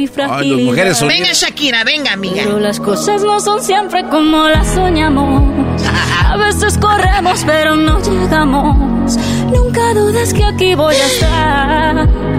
[0.63, 2.41] mujeres son- Venga, Shakira, venga, amiga.
[2.43, 5.43] Pero las cosas no son siempre como las soñamos.
[6.25, 9.15] A veces corremos, pero no llegamos.
[9.51, 12.32] Nunca dudes que aquí voy a estar.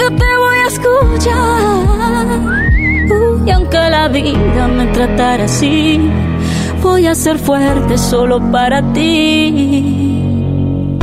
[0.00, 2.40] Que te voy a escuchar.
[3.10, 6.00] Uh, y aunque la vida me tratara así,
[6.80, 10.96] voy a ser fuerte solo para ti.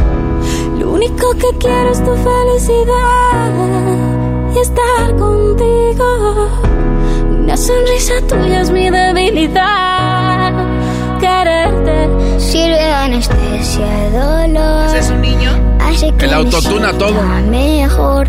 [0.79, 3.51] Lo único que quiero es tu felicidad
[4.55, 6.47] y estar contigo.
[7.43, 10.76] Una sonrisa tuya es mi debilidad.
[11.19, 14.85] Quererte sirve de anestesia dolor.
[14.87, 15.51] ¿Ese es un niño?
[15.81, 17.21] Hace que El autotuna todo.
[17.49, 18.27] mejor.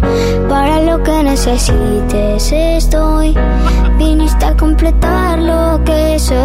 [0.48, 3.36] Para lo que necesites estoy.
[3.98, 6.38] Viniste a completar lo que soy.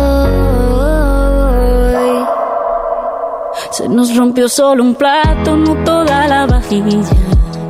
[3.72, 7.00] Se nos rompió solo un plato, no toda la vajilla.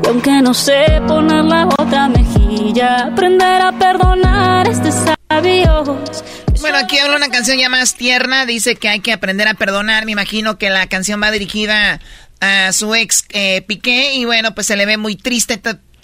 [0.04, 6.24] Y aunque no sé poner la otra mejilla, aprender a perdonar es de sabios.
[6.64, 8.46] Bueno, aquí habla una canción ya más tierna.
[8.46, 10.06] Dice que hay que aprender a perdonar.
[10.06, 12.00] Me imagino que la canción va dirigida
[12.40, 14.14] a su ex eh, Piqué.
[14.14, 15.62] Y bueno, pues se le ve muy triste.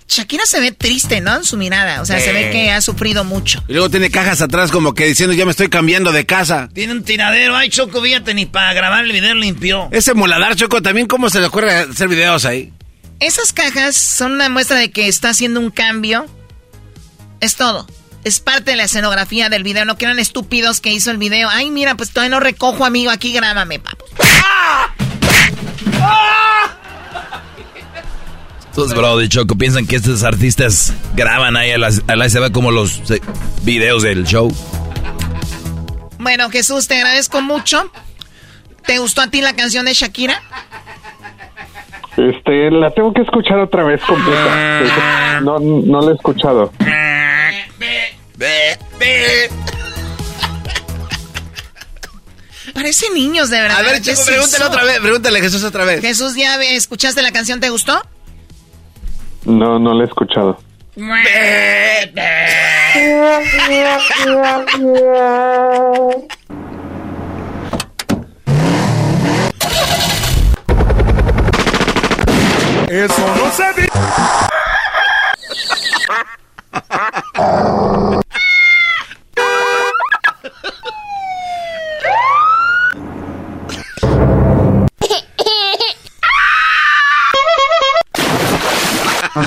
[0.10, 1.38] Shakira se ve triste, ¿no?
[1.38, 2.02] En su mirada.
[2.02, 3.64] O sea, se ve que ha sufrido mucho.
[3.70, 6.68] Y luego tiene cajas atrás como que diciendo ya me estoy cambiando de casa.
[6.74, 7.56] Tiene un tiradero.
[7.56, 9.88] Ay, Choco, fíjate, ni para grabar el video limpió.
[9.94, 12.74] Ese moladar, Choco, también cómo se le ocurre hacer videos ahí.
[13.22, 16.26] Esas cajas son una muestra de que está haciendo un cambio.
[17.40, 17.88] Es todo.
[18.24, 19.86] Es parte de la escenografía del video.
[19.86, 21.50] No quieran estúpidos que hizo el video.
[21.50, 23.12] Ay, mira, pues todavía no recojo, amigo.
[23.12, 24.06] Aquí grábame, papo.
[24.22, 24.94] ¡Ah!
[28.70, 32.50] Estos bro de Choco piensan que estos artistas graban ahí a la, a se va
[32.52, 33.20] como los eh,
[33.64, 34.50] videos del show.
[36.18, 37.92] Bueno, Jesús, te agradezco mucho.
[38.86, 40.42] ¿Te gustó a ti la canción de Shakira?
[42.16, 45.42] Este, la tengo que escuchar otra vez completa.
[45.42, 46.72] No, no la he escuchado.
[52.74, 53.80] Parece niños, de verdad.
[53.80, 55.00] A ver, Choco, pregúntale otra vez.
[55.00, 56.02] Pregúntale, Jesús, otra vez.
[56.02, 57.60] Jesús, ¿ya escuchaste la canción?
[57.60, 58.02] ¿Te gustó?
[59.46, 60.58] No, no la he escuchado.
[72.90, 73.64] Eso no se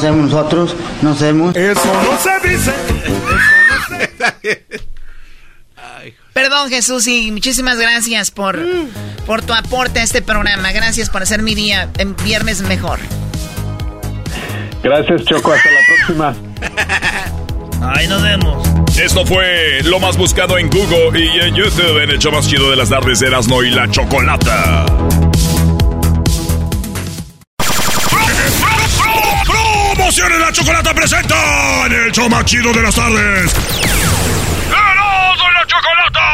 [0.00, 1.12] No nosotros, no.
[1.12, 2.72] Eso no se dice.
[6.32, 8.58] Perdón, Jesús, y muchísimas gracias por,
[9.26, 10.72] por tu aporte a este programa.
[10.72, 13.00] Gracias por hacer mi día en viernes mejor.
[14.82, 15.52] Gracias, Choco.
[15.52, 16.34] Hasta la próxima.
[17.94, 18.66] Ahí nos vemos.
[18.98, 22.70] Esto fue lo más buscado en Google y en YouTube en el show más chido
[22.70, 24.86] de las tardes, Erasmo y la Chocolata.
[30.72, 31.36] Chocolata presenta
[31.84, 33.54] en el show más chido de las tardes.
[34.70, 36.26] ¡Erasmo y la Chocolata!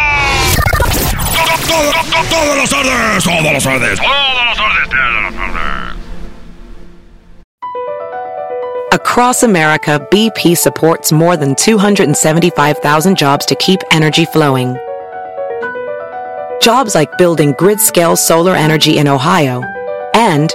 [1.34, 5.94] Todo, todo, todo, todas las tardes, todas las tardes, todas las tardes, todas las tardes.
[8.92, 14.76] Across America, BP supports more than 275,000 jobs to keep energy flowing.
[16.62, 19.64] Jobs like building grid scale solar energy in Ohio
[20.14, 20.54] and